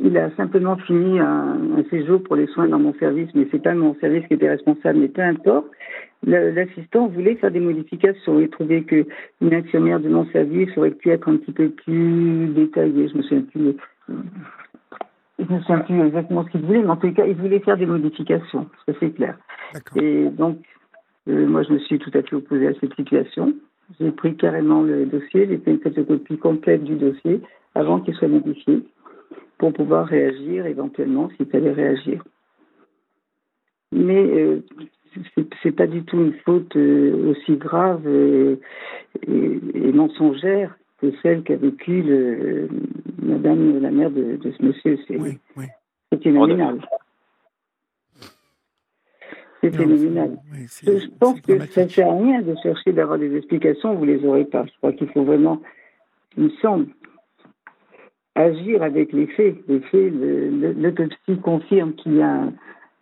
Il 0.02 0.18
a 0.18 0.34
simplement 0.36 0.78
fini 0.78 1.20
un, 1.20 1.84
séjour 1.90 2.24
pour 2.24 2.36
les 2.36 2.48
soins 2.48 2.68
dans 2.68 2.80
mon 2.80 2.94
service, 2.96 3.30
mais 3.36 3.48
c'est 3.52 3.62
pas 3.62 3.74
mon 3.74 3.96
service 3.96 4.26
qui 4.28 4.36
était 4.36 4.50
responsable, 4.50 5.00
mais 5.00 5.10
peu 5.10 5.22
importe. 5.22 5.68
L'assistant 6.26 7.08
voulait 7.08 7.36
faire 7.36 7.52
des 7.52 7.60
modifications. 7.60 8.40
Il 8.40 8.50
trouvait 8.50 8.84
que 8.84 9.06
une 9.42 9.54
infirmière 9.54 10.00
de 10.00 10.08
mon 10.08 10.26
service 10.28 10.70
aurait 10.78 10.92
pu 10.92 11.10
être 11.10 11.28
un 11.28 11.36
petit 11.36 11.52
peu 11.52 11.70
plus 11.70 12.48
détaillée. 12.48 13.10
Je 13.10 13.18
me 13.18 13.24
souviens 13.24 13.42
plus. 13.42 13.76
Je 15.40 15.52
me 15.52 15.60
souviens 15.62 15.80
plus 15.80 16.00
exactement 16.08 16.46
ce 16.46 16.50
qu'il 16.52 16.62
voulait, 16.62 16.82
mais 16.82 16.90
en 16.90 16.96
tous 16.98 17.08
les 17.08 17.14
cas, 17.14 17.26
il 17.26 17.36
voulait 17.36 17.60
faire 17.60 17.78
des 17.78 17.86
modifications. 17.88 18.70
Ça 18.86 18.94
c'est 19.00 19.12
clair. 19.12 19.38
Et 19.96 20.30
donc, 20.30 20.58
euh, 21.28 21.48
moi, 21.48 21.64
je 21.64 21.74
me 21.74 21.80
suis 21.80 21.98
tout 22.00 22.12
à 22.14 22.22
fait 22.22 22.36
opposée 22.36 22.68
à 22.68 22.74
cette 22.80 22.94
situation. 22.96 23.54
J'ai 24.00 24.12
pris 24.12 24.36
carrément 24.36 24.82
le 24.84 25.06
dossier, 25.06 25.48
j'ai 25.48 25.58
fait 25.58 25.72
une 25.72 25.80
photocopie 25.80 26.38
complète 26.38 26.84
du 26.84 26.96
dossier 26.96 27.42
avant 27.76 28.00
qu'il 28.00 28.14
soit 28.14 28.28
modifié 28.28 28.84
pour 29.58 29.74
pouvoir 29.74 30.06
réagir 30.08 30.66
éventuellement 30.66 31.30
s'il 31.36 31.48
fallait 31.48 31.72
réagir. 31.72 32.24
Mais 33.92 34.24
euh, 34.24 34.64
c'est- 35.62 35.72
pas 35.72 35.88
du 35.88 36.04
tout 36.04 36.18
une 36.18 36.34
faute 36.46 36.76
euh, 36.76 37.32
aussi 37.32 37.58
grave 37.58 38.02
euh, 38.06 38.56
et, 39.28 39.60
et 39.76 39.92
mensongère 39.92 40.76
que 41.04 41.18
celle 41.22 41.44
qu'a 41.44 41.58
vécue 41.58 42.02
le, 42.02 42.70
Madame 43.22 43.80
la 43.82 43.92
mère 43.92 44.10
de, 44.12 44.38
de 44.38 44.52
ce 44.52 44.64
monsieur. 44.64 44.98
C'est 45.08 45.18
Oui, 45.18 45.38
oui. 45.58 45.66
c'est 46.12 46.24
phénoménal. 46.24 46.80
C'est 49.62 49.72
phénoménal. 49.76 50.38
oui, 50.52 50.66
Je 50.84 51.08
pense 51.20 51.40
que 51.42 51.60
ça 51.68 51.84
ne 51.84 51.90
sert 51.90 52.10
à 52.10 52.18
rien 52.18 52.42
de 52.42 52.56
chercher 52.64 52.92
d'avoir 52.94 53.18
des 53.18 53.36
explications, 53.36 53.96
vous 53.96 54.06
les 54.06 54.24
aurez 54.26 54.46
pas. 54.46 54.66
Je 54.66 54.72
crois 54.78 54.94
qu'il 54.94 55.08
faut 55.10 55.24
vraiment, 55.24 55.62
il 56.38 56.46
me 56.46 56.50
semble, 56.62 56.88
agir 58.36 58.82
avec 58.84 59.12
les 59.14 59.28
faits. 59.28 59.56
Les 59.68 59.80
faits, 59.82 60.14
le- 60.14 60.50
le- 60.50 60.72
l'autopsie 60.74 61.38
confirme 61.42 61.94
qu'il 61.96 62.16
y 62.16 62.22
a 62.22 62.30
un, 62.44 62.54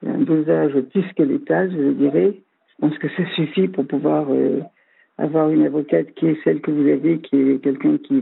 un 0.08 0.18
dosage 0.20 0.80
plus 0.92 1.06
que 1.16 1.24
létal, 1.24 1.72
je 1.72 1.92
dirais. 1.92 2.34
Je 2.70 2.88
pense 2.88 2.98
que 2.98 3.10
ça 3.10 3.26
suffit 3.36 3.68
pour 3.68 3.86
pouvoir 3.88 4.28
euh, 4.30 4.60
avoir 5.22 5.50
une 5.50 5.66
avocate 5.66 6.14
qui 6.16 6.28
est 6.28 6.44
celle 6.44 6.62
que 6.62 6.72
vous 6.72 6.88
avez, 6.88 7.20
qui 7.20 7.36
est 7.38 7.64
quelqu'un 7.64 7.98
qui, 7.98 8.22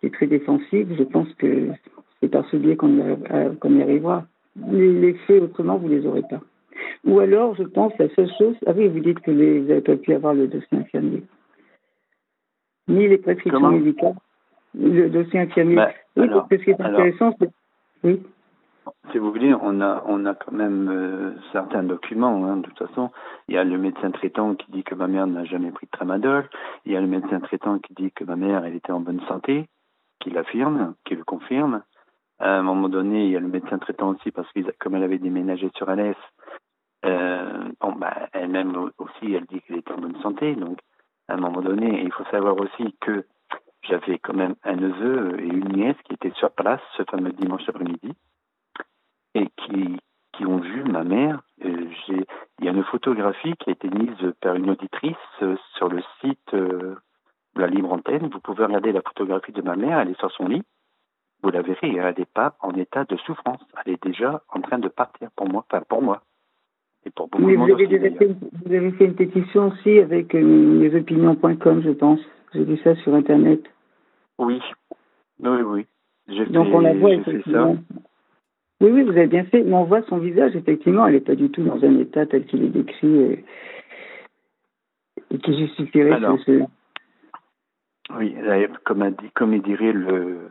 qui 0.00 0.06
est 0.06 0.14
très 0.14 0.26
défensive. 0.26 0.94
Je 0.96 1.02
pense 1.02 1.28
que 1.34 1.68
c'est 2.20 2.28
par 2.28 2.48
ce 2.50 2.56
biais 2.56 2.76
qu'on 2.76 2.96
y, 2.96 3.78
y 3.78 3.82
arrivera. 3.82 4.26
Les, 4.70 5.14
faits, 5.26 5.42
autrement, 5.42 5.76
vous 5.76 5.88
les 5.88 6.06
aurez 6.06 6.22
pas. 6.22 6.40
Ou 7.04 7.18
alors, 7.20 7.54
je 7.56 7.64
pense, 7.64 7.92
la 7.98 8.08
seule 8.14 8.30
chose. 8.38 8.56
Ah 8.66 8.72
oui, 8.76 8.88
vous 8.88 9.00
dites 9.00 9.20
que 9.20 9.30
les, 9.30 9.60
vous 9.60 9.68
n'avez 9.68 9.80
pas 9.80 9.96
pu 9.96 10.12
avoir 10.14 10.34
le 10.34 10.46
dossier 10.46 10.78
infirmier. 10.78 11.22
Ni 12.88 13.08
les 13.08 13.18
prescriptions 13.18 13.60
Comment? 13.60 13.72
médicales. 13.72 14.14
Le 14.78 15.08
dossier 15.08 15.40
infirmier. 15.40 15.76
Bah, 15.76 15.90
oui, 16.16 16.24
alors, 16.24 16.48
parce 16.48 16.48
que 16.48 16.58
ce 16.58 16.64
qui 16.64 16.70
est 16.70 16.80
intéressant, 16.80 17.34
c'est. 17.40 17.50
Oui. 18.04 18.22
Si 19.10 19.18
vous 19.18 19.30
voulez, 19.30 19.54
on 19.54 19.80
a, 19.80 20.34
quand 20.34 20.52
même 20.52 20.88
euh, 20.90 21.34
certains 21.52 21.82
documents. 21.82 22.44
Hein, 22.46 22.58
de 22.58 22.62
toute 22.62 22.78
façon, 22.78 23.10
il 23.48 23.54
y 23.54 23.58
a 23.58 23.64
le 23.64 23.78
médecin 23.78 24.10
traitant 24.10 24.54
qui 24.54 24.70
dit 24.70 24.84
que 24.84 24.94
ma 24.94 25.06
mère 25.06 25.26
n'a 25.26 25.44
jamais 25.44 25.70
pris 25.70 25.86
de 25.86 25.90
tramadol. 25.90 26.48
Il 26.84 26.92
y 26.92 26.96
a 26.96 27.00
le 27.00 27.06
médecin 27.06 27.40
traitant 27.40 27.78
qui 27.78 27.94
dit 27.94 28.12
que 28.12 28.24
ma 28.24 28.36
mère, 28.36 28.64
était 28.64 28.92
en 28.92 29.00
bonne 29.00 29.20
santé, 29.28 29.68
qui 30.20 30.30
l'affirme, 30.30 30.94
qui 31.04 31.14
le 31.14 31.24
confirme. 31.24 31.82
À 32.38 32.58
un 32.58 32.62
moment 32.62 32.88
donné, 32.88 33.24
il 33.24 33.30
y 33.30 33.36
a 33.36 33.40
le 33.40 33.48
médecin 33.48 33.78
traitant 33.78 34.10
aussi 34.10 34.30
parce 34.30 34.50
que 34.52 34.60
comme 34.78 34.94
elle 34.94 35.04
avait 35.04 35.18
déménagé 35.18 35.70
sur 35.76 35.88
Alès, 35.88 36.16
euh, 37.04 37.68
bon, 37.80 37.92
bah, 37.92 38.28
elle-même 38.32 38.90
aussi, 38.98 39.32
elle 39.32 39.46
dit 39.46 39.60
qu'elle 39.62 39.78
était 39.78 39.92
en 39.92 39.98
bonne 39.98 40.20
santé. 40.22 40.54
Donc, 40.54 40.78
à 41.28 41.34
un 41.34 41.38
moment 41.38 41.62
donné, 41.62 42.02
il 42.02 42.12
faut 42.12 42.24
savoir 42.30 42.56
aussi 42.58 42.94
que 43.00 43.24
j'avais 43.82 44.18
quand 44.18 44.34
même 44.34 44.56
un 44.64 44.76
neveu 44.76 45.40
et 45.40 45.46
une 45.46 45.68
nièce 45.68 45.96
qui 46.04 46.14
étaient 46.14 46.32
sur 46.36 46.50
place 46.50 46.80
ce 46.96 47.04
fameux 47.04 47.32
dimanche 47.32 47.68
après-midi 47.68 48.12
et 49.36 49.48
qui, 49.56 49.96
qui 50.32 50.46
ont 50.46 50.58
vu 50.58 50.84
ma 50.84 51.04
mère. 51.04 51.42
Euh, 51.64 51.86
il 52.08 52.64
y 52.64 52.68
a 52.68 52.72
une 52.72 52.84
photographie 52.84 53.54
qui 53.60 53.70
a 53.70 53.72
été 53.72 53.88
mise 53.88 54.32
par 54.40 54.54
une 54.54 54.70
auditrice 54.70 55.14
euh, 55.42 55.56
sur 55.76 55.88
le 55.88 56.02
site 56.20 56.54
euh, 56.54 56.96
de 57.54 57.60
la 57.60 57.66
Libre 57.66 57.92
Antenne. 57.92 58.28
Vous 58.32 58.40
pouvez 58.40 58.64
regarder 58.64 58.92
la 58.92 59.02
photographie 59.02 59.52
de 59.52 59.62
ma 59.62 59.76
mère, 59.76 59.98
elle 59.98 60.10
est 60.10 60.18
sur 60.18 60.30
son 60.32 60.48
lit. 60.48 60.62
Vous 61.42 61.50
la 61.50 61.62
verrez, 61.62 61.94
elle 61.94 62.14
n'est 62.18 62.24
pas 62.24 62.56
en 62.60 62.72
état 62.72 63.04
de 63.04 63.16
souffrance. 63.18 63.60
Elle 63.84 63.94
est 63.94 64.02
déjà 64.02 64.42
en 64.48 64.60
train 64.62 64.78
de 64.78 64.88
partir 64.88 65.28
pour 65.36 65.48
moi, 65.48 65.64
enfin 65.68 65.82
pour 65.86 66.02
moi. 66.02 66.22
Et 67.04 67.10
pour 67.10 67.28
beaucoup 67.28 67.48
de 67.48 67.56
vous, 67.56 67.64
avez 67.64 68.10
fait, 68.10 68.26
vous 68.26 68.72
avez 68.72 68.90
fait 68.92 69.04
une 69.04 69.14
pétition 69.14 69.68
aussi 69.68 69.98
avec 70.00 70.32
lesopinions.com, 70.32 71.82
je 71.84 71.90
pense. 71.90 72.20
J'ai 72.52 72.64
vu 72.64 72.78
ça 72.78 72.96
sur 72.96 73.14
Internet. 73.14 73.60
Oui, 74.38 74.60
oui, 75.40 75.60
oui. 75.62 75.86
Donc 76.50 76.68
on 76.72 76.80
la 76.80 76.94
voit 76.94 77.12
effectivement. 77.12 77.76
Oui, 78.80 78.90
oui, 78.90 79.02
vous 79.02 79.10
avez 79.10 79.26
bien 79.26 79.44
fait. 79.44 79.62
Mais 79.62 79.74
on 79.74 79.84
voit 79.84 80.02
son 80.02 80.18
visage, 80.18 80.54
effectivement, 80.54 81.06
elle 81.06 81.14
n'est 81.14 81.20
pas 81.20 81.34
du 81.34 81.50
tout 81.50 81.62
dans 81.62 81.82
un 81.82 81.98
état 81.98 82.26
tel 82.26 82.44
qu'il 82.46 82.64
est 82.64 82.68
décrit 82.68 83.22
et, 83.22 83.44
qui 85.42 85.58
justifierait 85.58 86.12
Alors, 86.12 86.38
ce... 86.44 86.62
Oui, 88.16 88.36
comme, 88.84 89.02
a 89.02 89.10
dit, 89.10 89.30
comme 89.34 89.54
il 89.54 89.62
dirait 89.62 89.92
le. 89.92 90.48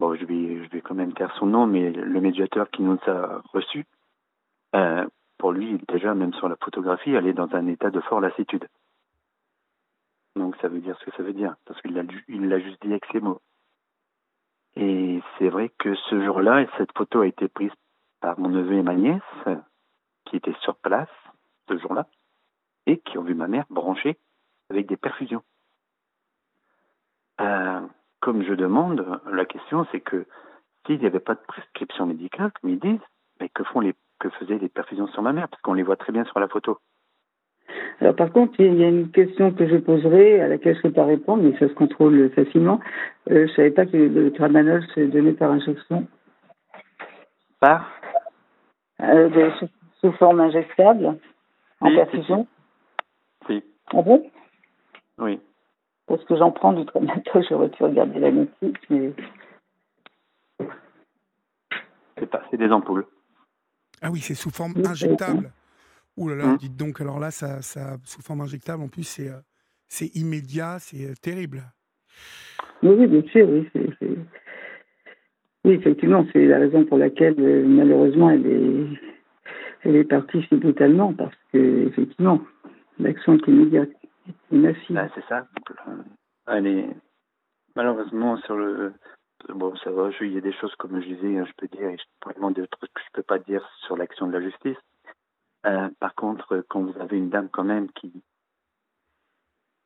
Bon, 0.00 0.14
je 0.14 0.24
vais, 0.24 0.64
je 0.64 0.70
vais 0.70 0.80
quand 0.80 0.94
même 0.94 1.12
taire 1.12 1.34
son 1.38 1.46
nom, 1.46 1.66
mais 1.66 1.90
le 1.90 2.20
médiateur 2.20 2.68
qui 2.70 2.82
nous 2.82 2.98
a 3.06 3.42
reçus, 3.52 3.84
euh, 4.74 5.04
pour 5.38 5.52
lui, 5.52 5.78
déjà, 5.88 6.14
même 6.14 6.32
sur 6.34 6.48
la 6.48 6.56
photographie, 6.56 7.12
elle 7.12 7.26
est 7.26 7.32
dans 7.32 7.52
un 7.54 7.66
état 7.66 7.90
de 7.90 8.00
fort 8.00 8.20
lassitude. 8.20 8.66
Donc 10.36 10.56
ça 10.60 10.68
veut 10.68 10.80
dire 10.80 10.96
ce 10.98 11.04
que 11.04 11.16
ça 11.16 11.22
veut 11.22 11.32
dire, 11.32 11.54
parce 11.66 11.80
qu'il 11.82 11.94
l'a 11.94 12.58
juste 12.60 12.82
dit 12.82 12.90
avec 12.90 13.04
ses 13.12 13.20
mots. 13.20 13.40
Et 14.80 15.20
c'est 15.36 15.48
vrai 15.48 15.70
que 15.78 15.96
ce 16.08 16.24
jour-là, 16.24 16.64
cette 16.76 16.96
photo 16.96 17.22
a 17.22 17.26
été 17.26 17.48
prise 17.48 17.72
par 18.20 18.38
mon 18.38 18.48
neveu 18.48 18.74
et 18.74 18.82
ma 18.82 18.94
nièce, 18.94 19.22
qui 20.24 20.36
étaient 20.36 20.54
sur 20.60 20.76
place 20.76 21.08
ce 21.68 21.76
jour-là, 21.78 22.06
et 22.86 22.98
qui 22.98 23.18
ont 23.18 23.24
vu 23.24 23.34
ma 23.34 23.48
mère 23.48 23.66
branchée 23.70 24.16
avec 24.70 24.86
des 24.86 24.96
perfusions. 24.96 25.42
Euh, 27.40 27.80
comme 28.20 28.44
je 28.44 28.54
demande, 28.54 29.20
la 29.26 29.44
question 29.44 29.84
c'est 29.90 30.00
que 30.00 30.26
s'il 30.86 31.00
n'y 31.00 31.06
avait 31.06 31.18
pas 31.18 31.34
de 31.34 31.40
prescription 31.40 32.06
médicale, 32.06 32.52
comme 32.60 32.70
ils 32.70 32.78
disent, 32.78 33.06
mais 33.40 33.48
que 33.48 33.64
font 33.64 33.80
les 33.80 33.94
que 34.20 34.30
faisaient 34.30 34.58
les 34.58 34.68
perfusions 34.68 35.08
sur 35.08 35.22
ma 35.22 35.32
mère, 35.32 35.48
parce 35.48 35.62
qu'on 35.62 35.74
les 35.74 35.82
voit 35.82 35.96
très 35.96 36.12
bien 36.12 36.24
sur 36.24 36.38
la 36.38 36.48
photo. 36.48 36.78
Alors 38.00 38.14
par 38.14 38.32
contre, 38.32 38.60
il 38.60 38.74
y 38.74 38.84
a 38.84 38.88
une 38.88 39.10
question 39.10 39.52
que 39.52 39.66
je 39.66 39.76
poserai 39.76 40.40
à 40.40 40.48
laquelle 40.48 40.74
je 40.74 40.78
ne 40.78 40.82
peux 40.82 40.92
pas 40.92 41.04
répondre, 41.04 41.42
mais 41.42 41.52
ça 41.58 41.68
se 41.68 41.74
contrôle 41.74 42.30
facilement. 42.30 42.80
Euh, 43.30 43.46
je 43.46 43.50
ne 43.50 43.56
savais 43.56 43.70
pas 43.70 43.86
que 43.86 43.96
le 43.96 44.32
tramanol 44.32 44.84
se 44.94 45.00
donnait 45.00 45.32
par 45.32 45.50
injection. 45.50 46.06
Par? 47.60 47.90
Euh, 49.00 49.50
sous, 50.00 50.12
forme 50.12 50.40
injectable, 50.40 51.18
en 51.80 51.94
perfusion. 51.94 52.46
Si. 53.46 53.62
Ah 53.92 54.02
bon? 54.02 54.30
Oui. 55.18 55.40
Parce 56.06 56.24
que 56.24 56.36
j'en 56.36 56.52
prends 56.52 56.72
du 56.72 56.86
tramadol, 56.86 57.44
j'aurais 57.48 57.68
pu 57.68 57.82
regarder 57.82 58.20
la 58.20 58.30
notice, 58.30 58.76
mais... 58.90 59.12
C'est 62.50 62.56
des 62.56 62.70
ampoules. 62.70 63.06
Ah 64.02 64.10
oui, 64.10 64.20
c'est 64.20 64.34
sous 64.34 64.50
forme 64.50 64.74
injectable. 64.84 65.50
Ouh 66.18 66.28
là 66.30 66.34
là, 66.34 66.46
mmh. 66.46 66.56
dites 66.56 66.76
donc, 66.76 67.00
alors 67.00 67.20
là, 67.20 67.30
ça, 67.30 67.62
ça, 67.62 67.96
sous 68.04 68.22
forme 68.22 68.40
injectable, 68.40 68.82
en 68.82 68.88
plus, 68.88 69.04
c'est, 69.04 69.28
euh, 69.28 69.38
c'est 69.86 70.16
immédiat, 70.16 70.78
c'est 70.80 71.06
euh, 71.06 71.14
terrible. 71.22 71.62
Oui, 72.82 73.06
bien 73.06 73.22
sûr, 73.30 73.48
oui. 73.48 73.68
Oui, 75.64 75.74
effectivement, 75.74 76.26
c'est 76.32 76.44
la 76.46 76.58
raison 76.58 76.84
pour 76.84 76.98
laquelle, 76.98 77.36
euh, 77.38 77.64
malheureusement, 77.66 78.30
elle 78.30 78.46
est, 78.46 79.00
elle 79.84 79.94
est 79.94 80.04
partie 80.04 80.42
si 80.48 80.56
brutalement, 80.56 81.12
parce 81.12 81.36
que, 81.52 81.86
effectivement, 81.86 82.40
l'action 82.98 83.34
est 83.34 83.46
immédiate, 83.46 83.90
est 84.52 84.56
massive. 84.56 85.10
C'est 85.14 85.24
ça. 85.28 85.46
Elle 86.48 86.66
est, 86.66 86.88
malheureusement, 87.76 88.38
sur 88.38 88.56
le. 88.56 88.92
Bon, 89.50 89.72
ça 89.84 89.92
va, 89.92 90.10
il 90.20 90.32
y 90.32 90.38
a 90.38 90.40
des 90.40 90.52
choses, 90.54 90.74
comme 90.76 91.00
je 91.00 91.06
disais, 91.06 91.38
hein, 91.38 91.44
je 91.46 91.52
peux 91.56 91.68
dire, 91.68 91.88
et 91.88 91.96
je 91.96 92.02
pourrais 92.20 92.34
demander 92.34 92.62
des 92.62 92.66
trucs 92.66 92.92
que 92.92 93.00
je 93.00 93.10
ne 93.12 93.22
peux 93.22 93.22
pas 93.22 93.38
dire 93.38 93.64
sur 93.86 93.96
l'action 93.96 94.26
de 94.26 94.32
la 94.32 94.40
justice. 94.40 94.76
Euh, 95.68 95.90
par 96.00 96.14
contre, 96.14 96.64
quand 96.68 96.80
vous 96.80 96.98
avez 97.00 97.18
une 97.18 97.28
dame 97.28 97.48
quand 97.50 97.64
même 97.64 97.90
qui, 97.92 98.12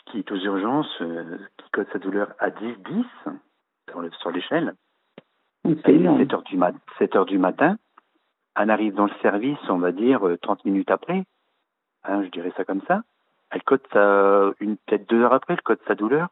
qui 0.06 0.18
est 0.18 0.30
aux 0.30 0.36
urgences, 0.36 1.00
euh, 1.00 1.38
qui 1.56 1.70
code 1.70 1.88
sa 1.92 1.98
douleur 1.98 2.34
à 2.38 2.50
10-10 2.50 3.04
sur 4.20 4.30
l'échelle, 4.30 4.74
7 5.64 6.32
heures, 6.32 6.42
du 6.42 6.56
mat 6.56 6.74
7 6.98 7.16
heures 7.16 7.26
du 7.26 7.38
matin, 7.38 7.78
elle 8.54 8.70
arrive 8.70 8.94
dans 8.94 9.06
le 9.06 9.14
service, 9.22 9.58
on 9.68 9.78
va 9.78 9.92
dire, 9.92 10.20
30 10.42 10.58
euh, 10.58 10.70
minutes 10.70 10.90
après, 10.90 11.24
hein, 12.04 12.22
je 12.22 12.28
dirais 12.28 12.52
ça 12.56 12.64
comme 12.64 12.82
ça, 12.82 13.02
elle 13.50 13.62
code 13.64 13.82
sa, 13.92 14.52
une, 14.60 14.76
peut-être 14.76 15.08
deux 15.08 15.20
heures 15.22 15.34
après, 15.34 15.54
elle 15.54 15.62
code 15.62 15.80
sa 15.88 15.94
douleur 15.94 16.28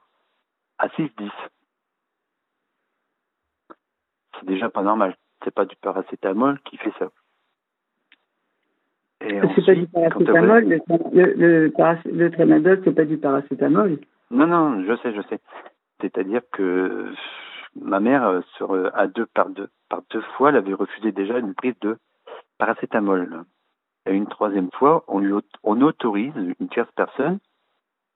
à 0.79 0.89
6-10. 0.89 1.31
C'est 4.39 4.47
déjà 4.47 4.71
pas 4.71 4.83
normal. 4.83 5.17
C'est 5.45 5.55
pas 5.55 5.65
du 5.65 5.77
paracétamol 5.77 6.61
qui 6.61 6.77
fait 6.77 6.93
ça. 6.99 7.11
C'est 9.21 9.67
pas 9.67 9.75
du 9.75 9.87
paracétamol, 9.87 10.65
le, 10.65 10.81
le, 11.13 11.73
le, 12.05 12.31
tramadol, 12.31 12.81
c'est 12.85 12.95
pas 12.95 13.05
du 13.05 13.19
paracétamol. 13.19 13.99
Non, 14.31 14.47
non, 14.47 14.83
je 14.85 14.97
sais, 14.97 15.13
je 15.13 15.21
sais. 15.29 15.41
C'est-à-dire 16.01 16.41
que 16.53 17.13
ma 17.77 18.01
mère, 18.01 18.25
euh, 18.25 18.41
sur, 18.57 18.75
à 18.95 19.07
deux, 19.07 19.27
par, 19.27 19.51
deux, 19.51 19.69
par 19.89 20.03
deux 20.11 20.23
fois, 20.37 20.49
elle 20.49 20.57
avait 20.57 20.75
refusé 20.75 21.13
déjà 21.13 21.39
une 21.39 21.55
prise 21.55 21.79
de 21.81 21.99
paracétamol. 22.59 23.45
Et 24.07 24.15
une 24.15 24.27
troisième 24.27 24.71
fois, 24.73 25.05
on, 25.09 25.19
lui, 25.19 25.35
on 25.63 25.81
autorise 25.83 26.33
une 26.37 26.69
tierce 26.69 26.91
personne 26.97 27.39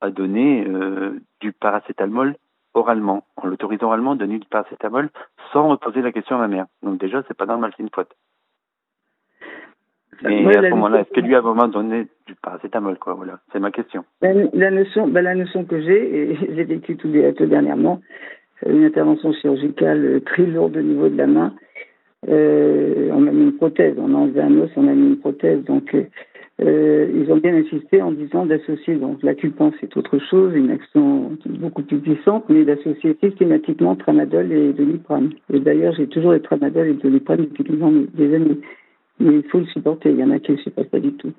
à 0.00 0.10
donner 0.10 0.66
euh, 0.66 1.20
du 1.40 1.52
paracétamol 1.52 2.36
oralement. 2.74 3.24
On 3.36 3.46
l'autorise 3.46 3.82
oralement 3.82 4.12
à 4.12 4.16
donner 4.16 4.38
du 4.38 4.48
paracétamol 4.48 5.10
sans 5.52 5.68
reposer 5.68 6.02
la 6.02 6.12
question 6.12 6.36
à 6.36 6.40
ma 6.40 6.48
mère. 6.48 6.66
Donc 6.82 6.98
déjà, 6.98 7.22
c'est 7.28 7.36
pas 7.36 7.46
normal, 7.46 7.72
c'est 7.76 7.82
une 7.82 7.90
faute. 7.90 8.14
Mais 10.22 10.56
à 10.56 10.62
ce 10.62 10.70
moment-là, 10.70 11.00
est-ce 11.00 11.10
que 11.10 11.20
lui 11.20 11.34
a 11.34 11.40
vraiment 11.40 11.68
donné 11.68 12.06
du 12.26 12.34
paracétamol 12.42 12.98
quoi 12.98 13.14
Voilà, 13.14 13.38
c'est 13.52 13.60
ma 13.60 13.70
question. 13.70 14.04
Ben, 14.20 14.48
la, 14.52 14.70
notion, 14.70 15.08
ben, 15.08 15.22
la 15.22 15.34
notion 15.34 15.64
que 15.64 15.80
j'ai, 15.80 16.32
et 16.32 16.38
j'ai 16.54 16.64
vécu 16.64 16.96
tout, 16.96 17.10
tout 17.36 17.46
dernièrement, 17.46 18.00
une 18.66 18.84
intervention 18.84 19.32
chirurgicale 19.32 20.04
euh, 20.04 20.20
très 20.20 20.46
lourde 20.46 20.76
au 20.76 20.82
niveau 20.82 21.08
de 21.08 21.16
la 21.16 21.26
main. 21.26 21.54
Euh, 22.28 23.10
on 23.12 23.26
a 23.26 23.30
mis 23.30 23.44
une 23.44 23.56
prothèse, 23.56 23.96
on 23.98 24.14
a 24.14 24.18
enlevé 24.18 24.40
un 24.40 24.58
os, 24.58 24.70
on 24.76 24.88
a 24.88 24.92
mis 24.92 25.08
une 25.08 25.18
prothèse. 25.18 25.62
Donc, 25.64 25.94
euh, 26.62 27.08
ils 27.12 27.30
ont 27.32 27.36
bien 27.36 27.54
insisté 27.54 28.00
en 28.00 28.12
disant 28.12 28.46
d'associer, 28.46 28.94
donc 28.94 29.22
la 29.22 29.34
culpance 29.34 29.74
c'est 29.80 29.96
autre 29.96 30.18
chose, 30.18 30.54
une 30.54 30.70
action 30.70 31.32
beaucoup 31.46 31.82
plus 31.82 31.98
puissante, 31.98 32.44
mais 32.48 32.64
d'associer 32.64 33.16
systématiquement 33.22 33.96
tramadol 33.96 34.52
et 34.52 34.72
doliprane. 34.72 35.30
Et 35.52 35.58
d'ailleurs, 35.58 35.94
j'ai 35.96 36.06
toujours 36.06 36.32
les 36.32 36.40
tramadol 36.40 36.86
et 36.86 36.92
doliprane 36.94 37.40
depuis 37.40 37.64
des 37.64 38.34
années 38.34 38.60
mais 39.18 39.36
il 39.36 39.44
faut 39.44 39.58
le 39.58 39.66
supporter. 39.66 40.10
Il 40.10 40.18
y 40.18 40.24
en 40.24 40.30
a 40.30 40.38
qui 40.38 40.52
ne 40.52 40.56
le 40.56 40.62
supportent 40.62 40.90
pas 40.90 41.00
du 41.00 41.12
tout. 41.14 41.32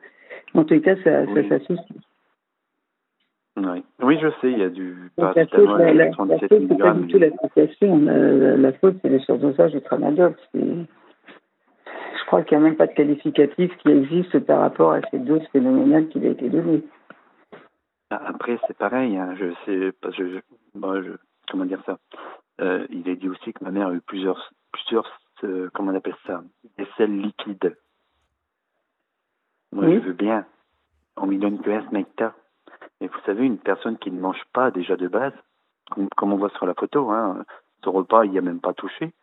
En 0.54 0.64
tout 0.64 0.80
cas, 0.80 0.96
ça, 1.04 1.24
oui. 1.24 1.34
ça 1.36 1.60
s'associe. 1.60 2.00
Oui. 3.58 3.84
oui, 4.02 4.18
je 4.22 4.28
sais, 4.42 4.52
il 4.52 4.60
y 4.60 4.64
a 4.64 4.70
du 4.70 5.10
paracétamol 5.16 5.80
la, 5.80 5.94
la, 5.94 6.06
la, 6.06 6.12
faute, 6.12 6.28
c'est 6.50 6.78
pas 6.78 6.94
du 6.94 7.08
tout 7.08 7.18
l'association. 7.18 8.00
La, 8.00 8.58
la, 8.58 8.74
faute, 8.74 8.98
c'est 9.02 9.08
le 9.08 9.20
surdosage 9.20 9.72
du 9.72 9.82
tramadol. 9.82 10.36
Je 10.54 12.26
crois 12.26 12.44
qu'il 12.44 12.58
n'y 12.58 12.66
a 12.66 12.68
même 12.68 12.76
pas 12.76 12.88
de 12.88 12.94
qualificatif 12.94 13.72
qui 13.78 13.90
existe 13.90 14.40
par 14.40 14.60
rapport 14.60 14.92
à 14.92 15.00
ces 15.10 15.20
doses 15.20 15.46
phénoménales 15.54 16.10
qui 16.10 16.26
a 16.26 16.32
été 16.32 16.50
données. 16.50 16.84
Ah, 18.10 18.22
après, 18.26 18.60
c'est 18.68 18.78
pareil. 18.78 19.16
Hein, 19.16 19.36
je 19.40 19.46
sais, 19.66 19.92
parce 20.02 20.18
que 20.18 20.28
je, 20.28 20.40
bon, 20.74 21.02
je, 21.02 21.12
comment 21.50 21.66
dire 21.66 21.82
ça 21.86 21.98
euh, 22.60 22.86
Il 22.90 23.08
est 23.08 23.16
dit 23.16 23.30
aussi 23.30 23.54
que 23.54 23.64
ma 23.64 23.72
mère 23.72 23.88
a 23.88 23.94
eu 23.94 24.02
plusieurs, 24.02 24.52
plusieurs 24.74 25.22
euh, 25.44 25.70
comment 25.74 25.92
on 25.92 25.96
appelle 25.96 26.16
ça, 26.26 26.44
des 26.78 26.88
sels 26.98 27.20
liquides. 27.20 27.78
Moi, 29.72 29.90
je 29.90 30.00
veux 30.00 30.14
bien. 30.14 30.46
On 31.18 31.28
lui 31.28 31.38
donne 31.38 31.62
que 31.62 31.70
un 31.70 31.88
smecta. 31.90 32.34
Mais 33.02 33.08
vous 33.08 33.20
savez, 33.26 33.46
une 33.46 33.58
personne 33.58 33.98
qui 33.98 34.12
ne 34.12 34.20
mange 34.20 34.42
pas 34.54 34.72
déjà 34.72 34.96
de 34.96 35.08
base, 35.08 35.34
comme, 35.90 36.34
on 36.34 36.38
voit 36.38 36.50
sur 36.52 36.66
la 36.66 36.74
photo, 36.74 37.10
hein, 37.12 37.46
son 37.84 37.92
repas, 37.92 38.24
il 38.24 38.32
n'y 38.32 38.38
a 38.38 38.42
même 38.42 38.62
pas 38.62 38.74
touché. 38.74 39.14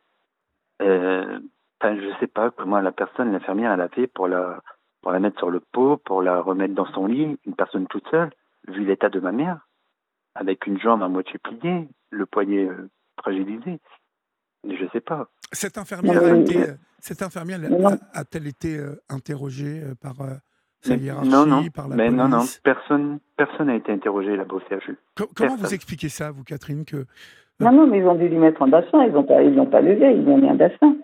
Euh, 0.83 1.41
je 1.83 2.17
sais 2.21 2.27
pas 2.27 2.51
comment 2.51 2.81
la 2.81 2.93
personne, 2.93 3.33
l'infirmière, 3.33 3.73
elle 3.73 3.81
a 3.81 3.89
fait 3.89 4.07
pour 4.07 4.29
la, 4.29 4.61
pour 5.01 5.13
la 5.13 5.19
mettre 5.19 5.39
sur 5.39 5.51
le 5.51 5.61
pot, 5.61 5.97
pour 5.97 6.23
la 6.23 6.41
remettre 6.41 6.75
dans 6.75 6.91
son 6.93 7.07
lit, 7.07 7.39
une 7.45 7.55
personne 7.55 7.87
toute 7.89 8.09
seule, 8.09 8.31
vu 8.69 8.85
l'état 8.85 9.09
de 9.09 9.21
ma 9.21 9.33
mère, 9.33 9.67
avec 10.35 10.67
une 10.67 10.79
jambe 10.79 11.03
à 11.03 11.09
moitié 11.09 11.39
pliée, 11.39 11.89
le 12.11 12.27
poignet 12.27 12.69
euh, 12.69 12.89
fragilisé. 13.19 13.81
Je 14.65 14.87
sais 14.93 15.01
pas. 15.01 15.29
Cette 15.53 15.77
infirmière, 15.79 16.23
a 16.23 16.37
été, 16.37 16.65
cette 16.99 17.23
infirmière 17.23 17.61
a-t-elle 18.15 18.47
été 18.47 18.81
interrogée 19.09 19.83
par 20.01 20.15
sa 20.83 20.97
hiérarchie, 20.97 21.29
non, 21.31 21.47
non. 21.47 21.65
par 21.69 21.89
la 21.89 21.97
mais 21.97 22.07
police 22.07 22.19
non, 22.19 22.29
non, 22.29 22.45
personne, 22.65 23.21
personne 23.37 23.69
n'a 23.69 23.77
été 23.77 23.93
interrogé 23.93 24.37
là-bas 24.37 24.57
au 24.57 24.61
CHU. 24.61 24.97
comment 25.15 25.27
Personne. 25.35 25.57
vous 25.59 25.75
expliquez 25.75 26.09
ça, 26.09 26.31
vous, 26.31 26.43
Catherine 26.43 26.85
que 26.85 27.07
Non, 27.61 27.71
non, 27.73 27.87
mais 27.87 27.99
ils 27.99 28.07
ont 28.07 28.17
dû 28.17 28.29
lui 28.29 28.39
mettre 28.39 28.63
un 28.63 28.69
bassin. 28.69 29.05
Ils 29.05 29.13
n'ont 29.13 29.25
pas, 29.25 29.43
ils 29.43 29.55
pas 29.71 29.81
levé. 29.81 30.13
Ils 30.13 30.25
lui 30.25 30.33
ont 30.33 30.39
mis 30.39 30.49
un 30.49 30.55
bassin. 30.55 30.97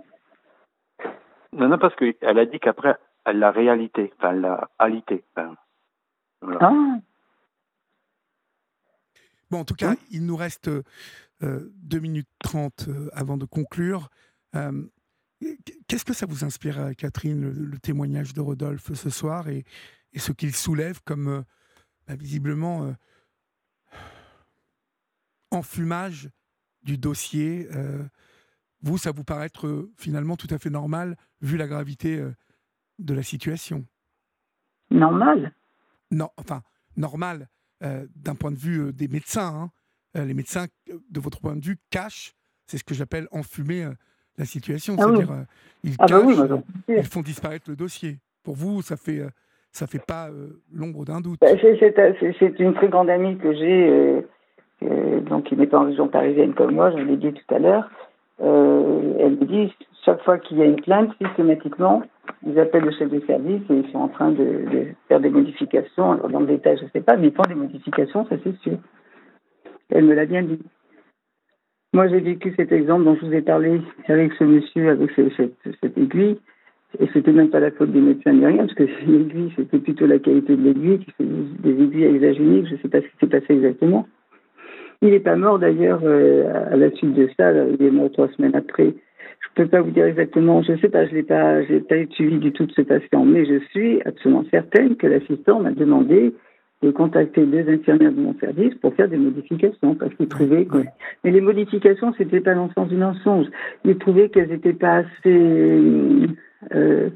Non, 1.52 1.68
non, 1.68 1.78
parce 1.78 1.94
qu'elle 1.96 2.38
a 2.38 2.46
dit 2.46 2.58
qu'après, 2.58 2.96
elle 3.24 3.38
l'a 3.38 3.50
réalité, 3.50 4.12
enfin, 4.18 4.32
elle 4.32 4.40
l'a 4.40 4.68
alité. 4.78 5.24
Enfin, 5.36 5.54
voilà. 6.42 6.58
Ah, 6.62 6.98
Bon, 9.50 9.60
en 9.60 9.64
tout 9.64 9.74
cas, 9.74 9.94
il 10.10 10.26
nous 10.26 10.36
reste 10.36 10.68
euh, 10.68 10.82
2 11.40 11.98
minutes 12.00 12.28
30 12.40 12.88
euh, 12.88 13.08
avant 13.12 13.36
de 13.36 13.44
conclure. 13.44 14.08
Euh, 14.54 14.86
Qu'est-ce 15.86 16.04
que 16.04 16.14
ça 16.14 16.26
vous 16.26 16.44
inspire, 16.44 16.80
euh, 16.80 16.92
Catherine, 16.94 17.40
le, 17.40 17.52
le 17.52 17.78
témoignage 17.78 18.34
de 18.34 18.40
Rodolphe 18.40 18.92
ce 18.94 19.08
soir 19.10 19.48
et, 19.48 19.64
et 20.12 20.18
ce 20.18 20.32
qu'il 20.32 20.52
soulève 20.54 21.00
comme, 21.04 21.28
euh, 21.28 21.42
bah, 22.08 22.16
visiblement, 22.16 22.84
euh, 22.84 22.92
enfumage 25.50 26.28
du 26.82 26.98
dossier 26.98 27.68
euh, 27.74 28.04
Vous, 28.82 28.98
ça 28.98 29.10
vous 29.12 29.24
paraît 29.24 29.46
être 29.46 29.66
euh, 29.66 29.92
finalement 29.96 30.36
tout 30.36 30.48
à 30.50 30.58
fait 30.58 30.70
normal, 30.70 31.16
vu 31.40 31.56
la 31.56 31.66
gravité 31.66 32.18
euh, 32.18 32.34
de 32.98 33.14
la 33.14 33.22
situation? 33.22 33.86
Normal? 34.90 35.54
Non, 36.10 36.30
enfin, 36.36 36.62
normal 36.96 37.48
euh, 37.82 38.06
d'un 38.16 38.34
point 38.34 38.50
de 38.50 38.56
vue 38.58 38.80
euh, 38.80 38.92
des 38.92 39.08
médecins. 39.08 39.54
hein. 39.54 39.70
Euh, 40.16 40.24
les 40.24 40.34
médecins, 40.34 40.66
euh, 40.90 40.94
de 41.10 41.20
votre 41.20 41.40
point 41.40 41.54
de 41.56 41.64
vue, 41.64 41.76
cachent, 41.90 42.32
c'est 42.66 42.78
ce 42.78 42.84
que 42.84 42.94
j'appelle 42.94 43.26
enfumer 43.30 43.84
euh, 43.84 43.90
la 44.38 44.44
situation. 44.44 44.94
Ah. 44.98 45.02
C'est-à-dire, 45.02 45.28
ils 45.84 45.94
Ah 45.98 46.06
bah 46.06 46.20
oui, 46.24 46.36
cachent, 46.36 46.58
ils 46.88 47.04
font 47.06 47.20
disparaître 47.22 47.68
le 47.68 47.76
dossier. 47.76 48.18
Pour 48.42 48.54
vous, 48.56 48.80
ça 48.82 48.96
fait, 48.96 49.20
ça 49.72 49.86
fait 49.86 50.04
pas 50.04 50.28
euh, 50.30 50.62
l'ombre 50.72 51.04
d'un 51.04 51.20
doute. 51.20 51.40
Bah, 51.40 51.48
c'est- 51.60 52.58
une 52.58 52.74
très 52.74 52.88
grande 52.88 53.10
amie 53.10 53.36
que 53.36 53.52
j'ai, 53.52 53.88
euh, 53.88 54.20
euh, 54.84 55.20
donc 55.20 55.44
qui 55.44 55.56
n'est 55.56 55.66
pas 55.66 55.78
en 55.80 55.84
région 55.84 56.08
parisienne 56.08 56.54
comme 56.54 56.74
moi, 56.74 56.90
je 56.90 56.98
l'ai 57.02 57.16
dit 57.16 57.32
tout 57.32 57.54
à 57.54 57.58
l'heure. 57.58 57.90
Elle 58.40 59.36
me 59.40 59.44
dit, 59.44 59.74
chaque 60.04 60.22
fois 60.22 60.38
qu'il 60.38 60.58
y 60.58 60.62
a 60.62 60.64
une 60.64 60.80
plainte, 60.80 61.10
systématiquement, 61.20 62.02
ils 62.46 62.58
appellent 62.58 62.84
le 62.84 62.92
chef 62.92 63.10
de 63.10 63.20
service 63.26 63.62
et 63.68 63.74
ils 63.74 63.90
sont 63.92 63.98
en 63.98 64.08
train 64.08 64.30
de, 64.30 64.36
de 64.72 64.86
faire 65.08 65.20
des 65.20 65.28
modifications. 65.28 66.12
Alors, 66.12 66.28
dans 66.30 66.40
le 66.40 66.46
détail, 66.46 66.78
je 66.78 66.84
ne 66.84 66.90
sais 66.90 67.00
pas, 67.00 67.16
mais 67.16 67.28
ils 67.28 67.34
font 67.34 67.42
des 67.42 67.56
modifications, 67.56 68.24
ça 68.28 68.36
c'est 68.44 68.56
sûr. 68.60 68.78
Elle 69.90 70.04
me 70.04 70.14
l'a 70.14 70.26
bien 70.26 70.42
dit. 70.42 70.58
Moi, 71.94 72.08
j'ai 72.08 72.20
vécu 72.20 72.52
cet 72.56 72.70
exemple 72.70 73.04
dont 73.04 73.16
je 73.16 73.26
vous 73.26 73.32
ai 73.32 73.40
parlé 73.40 73.80
avec 74.08 74.32
ce 74.34 74.44
monsieur, 74.44 74.90
avec 74.90 75.10
ce- 75.12 75.50
cette, 75.80 75.98
aiguille. 75.98 76.38
Et 77.00 77.06
c'était 77.12 77.32
même 77.32 77.50
pas 77.50 77.60
la 77.60 77.70
faute 77.70 77.92
des 77.92 78.00
médecins 78.00 78.32
ni 78.32 78.44
rien, 78.44 78.58
parce 78.58 78.74
que 78.74 78.82
l'aiguille, 79.06 79.52
c'était 79.56 79.78
plutôt 79.78 80.06
la 80.06 80.18
qualité 80.18 80.56
de 80.56 80.62
l'aiguille, 80.62 80.98
qui 80.98 81.12
des 81.18 81.82
aiguilles 81.82 82.04
à 82.04 82.32
je 82.32 82.42
ne 82.42 82.76
sais 82.78 82.88
pas 82.88 83.00
ce 83.00 83.06
qui 83.06 83.16
s'est 83.20 83.26
passé 83.26 83.54
exactement. 83.54 84.06
Il 85.00 85.10
n'est 85.10 85.20
pas 85.20 85.36
mort 85.36 85.58
d'ailleurs 85.58 86.00
euh, 86.02 86.72
à 86.72 86.76
la 86.76 86.90
suite 86.90 87.14
de 87.14 87.28
ça, 87.38 87.52
là, 87.52 87.64
il 87.68 87.84
est 87.84 87.90
mort 87.90 88.10
trois 88.10 88.28
semaines 88.28 88.56
après. 88.56 88.94
Je 89.40 89.62
ne 89.62 89.64
peux 89.64 89.70
pas 89.70 89.80
vous 89.80 89.90
dire 89.90 90.06
exactement, 90.06 90.62
je 90.62 90.72
ne 90.72 90.78
sais 90.78 90.88
pas, 90.88 91.06
je 91.06 91.14
n'ai 91.14 91.22
pas, 91.22 91.60
pas 91.88 92.06
suivi 92.10 92.38
du 92.38 92.52
tout 92.52 92.66
de 92.66 92.72
ce 92.72 92.82
patient, 92.82 93.24
mais 93.24 93.46
je 93.46 93.60
suis 93.70 94.02
absolument 94.02 94.44
certaine 94.50 94.96
que 94.96 95.06
l'assistant 95.06 95.60
m'a 95.60 95.70
demandé 95.70 96.34
de 96.82 96.90
contacter 96.92 97.44
deux 97.44 97.68
infirmières 97.68 98.12
de 98.12 98.20
mon 98.20 98.34
service 98.38 98.74
pour 98.76 98.94
faire 98.94 99.08
des 99.08 99.16
modifications, 99.16 99.96
parce 99.96 100.14
qu'il 100.14 100.28
trouvait 100.28 100.64
que... 100.64 100.78
Mais 101.24 101.32
les 101.32 101.40
modifications, 101.40 102.14
c'était 102.16 102.40
pas 102.40 102.54
dans 102.54 102.66
le 102.66 102.70
sens 102.72 102.88
du 102.88 102.96
mensonge. 102.96 103.46
Il 103.84 103.98
trouvait 103.98 104.28
qu'elles 104.28 104.48
n'étaient 104.50 104.74
pas 104.74 104.98
assez, 104.98 106.28
euh, 106.74 107.10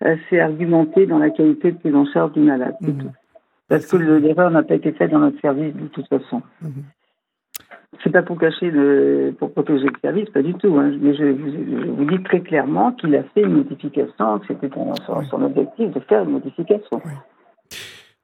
assez 0.00 0.40
argumentées 0.40 1.06
dans 1.06 1.18
la 1.18 1.30
qualité 1.30 1.70
de 1.72 1.78
prise 1.78 1.94
en 1.94 2.04
charge 2.06 2.32
du 2.32 2.40
malade. 2.40 2.74
Mhm. 2.80 2.98
tout. 2.98 3.06
Parce 3.68 3.86
que 3.86 3.96
le- 3.96 4.18
l'erreur 4.18 4.50
n'a 4.50 4.62
pas 4.64 4.74
été 4.74 4.92
faite 4.92 5.10
dans 5.12 5.18
notre 5.20 5.40
service 5.40 5.74
de 5.74 5.86
toute 5.88 6.08
façon. 6.08 6.42
Mhm. 6.62 6.70
C'est 8.02 8.10
pas 8.10 8.22
pour 8.22 8.38
cacher 8.38 8.70
le, 8.70 9.34
pour 9.38 9.52
protéger 9.52 9.86
le 9.86 9.98
service, 10.02 10.28
pas 10.30 10.42
du 10.42 10.54
tout. 10.54 10.76
Hein. 10.78 10.92
Mais 11.00 11.14
je 11.14 11.24
vous, 11.24 11.50
je 11.50 11.90
vous 11.90 12.04
dis 12.04 12.22
très 12.24 12.40
clairement 12.40 12.92
qu'il 12.92 13.14
a 13.16 13.22
fait 13.22 13.42
une 13.42 13.54
modification, 13.54 14.38
que 14.40 14.46
c'était 14.48 14.68
son, 14.74 14.94
son- 15.06 15.22
son 15.22 15.42
objectif 15.42 15.92
de 15.92 16.00
faire 16.00 16.24
une 16.24 16.30
modification. 16.32 17.00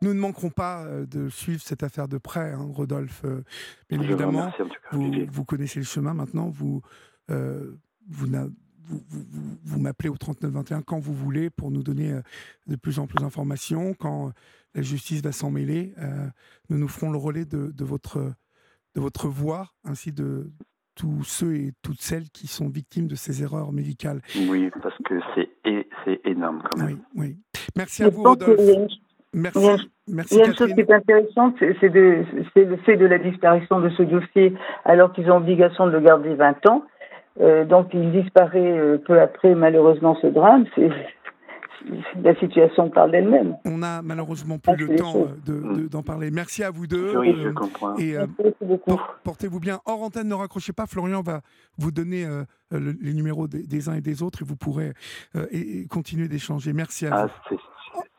Nous 0.02 0.12
ne 0.14 0.18
manquerons 0.20 0.50
pas 0.50 0.84
euh, 0.84 1.06
de 1.06 1.28
suivre 1.28 1.62
cette 1.62 1.82
affaire 1.82 2.08
de 2.08 2.18
près, 2.18 2.50
hein, 2.52 2.68
Rodolphe. 2.72 3.22
euh, 3.24 3.42
Bien 3.88 3.98
Je 4.02 4.06
vous 4.06 4.12
évidemment, 4.12 4.50
vous, 5.30 5.44
connaissez 5.44 5.78
le 5.78 5.84
chemin 5.84 6.12
maintenant. 6.12 6.48
Vous, 6.50 6.82
euh, 7.30 7.70
vous, 8.08 8.26
vous, 8.26 8.52
vous- 9.08 9.24
vous- 9.30 9.58
vous 9.62 9.80
m'appelez 9.80 10.08
au 10.08 10.16
3921 10.16 10.82
quand 10.82 10.98
vous 10.98 11.14
voulez 11.14 11.50
pour 11.50 11.70
nous 11.70 11.82
donner 11.84 12.12
euh, 12.12 12.20
de 12.66 12.74
plus 12.76 12.98
en 12.98 13.06
plus 13.06 13.20
d'informations. 13.22 13.94
Quand 13.94 14.32
la 14.74 14.82
justice 14.82 15.22
va 15.22 15.30
s'en 15.32 15.50
mêler, 15.52 15.94
euh, 15.98 16.26
nous 16.68 16.78
nous 16.78 16.88
ferons 16.88 17.12
le 17.12 17.18
relais 17.18 17.44
de, 17.44 17.70
de 17.70 17.84
votre, 17.84 18.18
de 18.96 19.00
votre 19.00 19.28
voix, 19.28 19.70
ainsi 19.84 20.12
de 20.12 20.50
tous 20.94 21.22
ceux 21.24 21.54
et 21.54 21.72
toutes 21.80 22.00
celles 22.02 22.28
qui 22.30 22.46
sont 22.48 22.68
victimes 22.68 23.06
de 23.06 23.14
ces 23.14 23.42
erreurs 23.42 23.72
médicales. 23.72 24.20
Oui, 24.48 24.68
parce 24.82 24.98
que 25.04 25.14
c'est 26.04 26.20
énorme 26.24 26.60
quand 26.70 26.78
même. 26.84 27.00
Oui, 27.14 27.38
oui. 27.54 27.60
Merci 27.76 28.02
à 28.02 28.08
vous, 28.10 28.22
Rodolphe. 28.24 28.58
Merci, 29.34 29.58
il 29.58 29.64
y 29.64 29.68
a- 29.68 29.76
merci 30.08 30.34
Il 30.34 30.38
y 30.38 30.42
a 30.42 30.46
une 30.46 30.54
chose 30.54 30.74
qui 30.74 30.80
est 30.80 30.92
intéressante, 30.92 31.54
c'est 31.80 31.88
de- 31.88 32.24
le 32.54 32.76
fait 32.78 32.96
de 32.96 33.06
la 33.06 33.18
disparition 33.18 33.80
de 33.80 33.88
ce 33.90 34.02
dossier 34.02 34.54
alors 34.84 35.12
qu'ils 35.12 35.30
ont 35.30 35.36
obligation 35.38 35.86
de 35.86 35.92
le 35.92 36.00
garder 36.00 36.34
20 36.34 36.66
ans. 36.66 36.84
Euh, 37.40 37.64
donc 37.64 37.88
il 37.94 38.12
disparaît 38.12 38.78
euh, 38.78 38.98
peu 38.98 39.18
après 39.20 39.54
malheureusement 39.54 40.14
ce 40.20 40.26
drame. 40.26 40.66
C'est 40.74 40.90
la 42.22 42.34
situation 42.36 42.90
parle 42.90 43.10
d'elle-même. 43.10 43.56
On 43.64 43.82
a 43.82 44.02
malheureusement 44.02 44.58
plus 44.58 44.72
Ah, 44.72 44.76
le 44.78 44.96
temps 44.96 45.14
euh, 45.16 45.26
de- 45.46 45.80
de- 45.82 45.88
d'en 45.88 46.02
parler. 46.02 46.30
Merci 46.30 46.62
à 46.62 46.70
vous 46.70 46.86
deux. 46.86 47.16
Oui, 47.18 47.34
je 47.42 47.48
euh, 47.48 47.52
comprends. 47.52 47.96
et 47.96 48.16
euh, 48.16 48.26
Merci 48.38 48.54
beaucoup. 48.60 48.90
por- 48.90 49.16
portez-vous 49.24 49.58
bien. 49.58 49.80
Hors 49.86 50.02
antenne, 50.02 50.28
ne 50.28 50.34
raccrochez 50.34 50.72
pas. 50.72 50.86
Florian 50.86 51.22
va 51.22 51.40
vous 51.78 51.90
donner 51.90 52.24
euh, 52.24 52.44
le- 52.70 52.94
les 53.00 53.14
numéros 53.14 53.48
des, 53.48 53.62
des 53.66 53.88
uns 53.88 53.94
et 53.94 54.00
des 54.00 54.22
autres 54.22 54.42
et 54.42 54.44
vous 54.44 54.54
pourrez 54.56 54.92
euh, 55.34 55.46
et- 55.50 55.80
et 55.80 55.86
continuer 55.86 56.28
d'échanger. 56.28 56.72
Merci 56.72 57.06
à 57.06 57.10
Ah, 57.14 57.26
vous. 57.50 57.56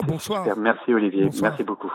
Bonsoir. 0.07 0.43
super. 0.43 0.57
Merci 0.57 0.93
Olivier. 0.93 1.25
Bonsoir. 1.25 1.51
Merci 1.51 1.63
beaucoup. 1.63 1.93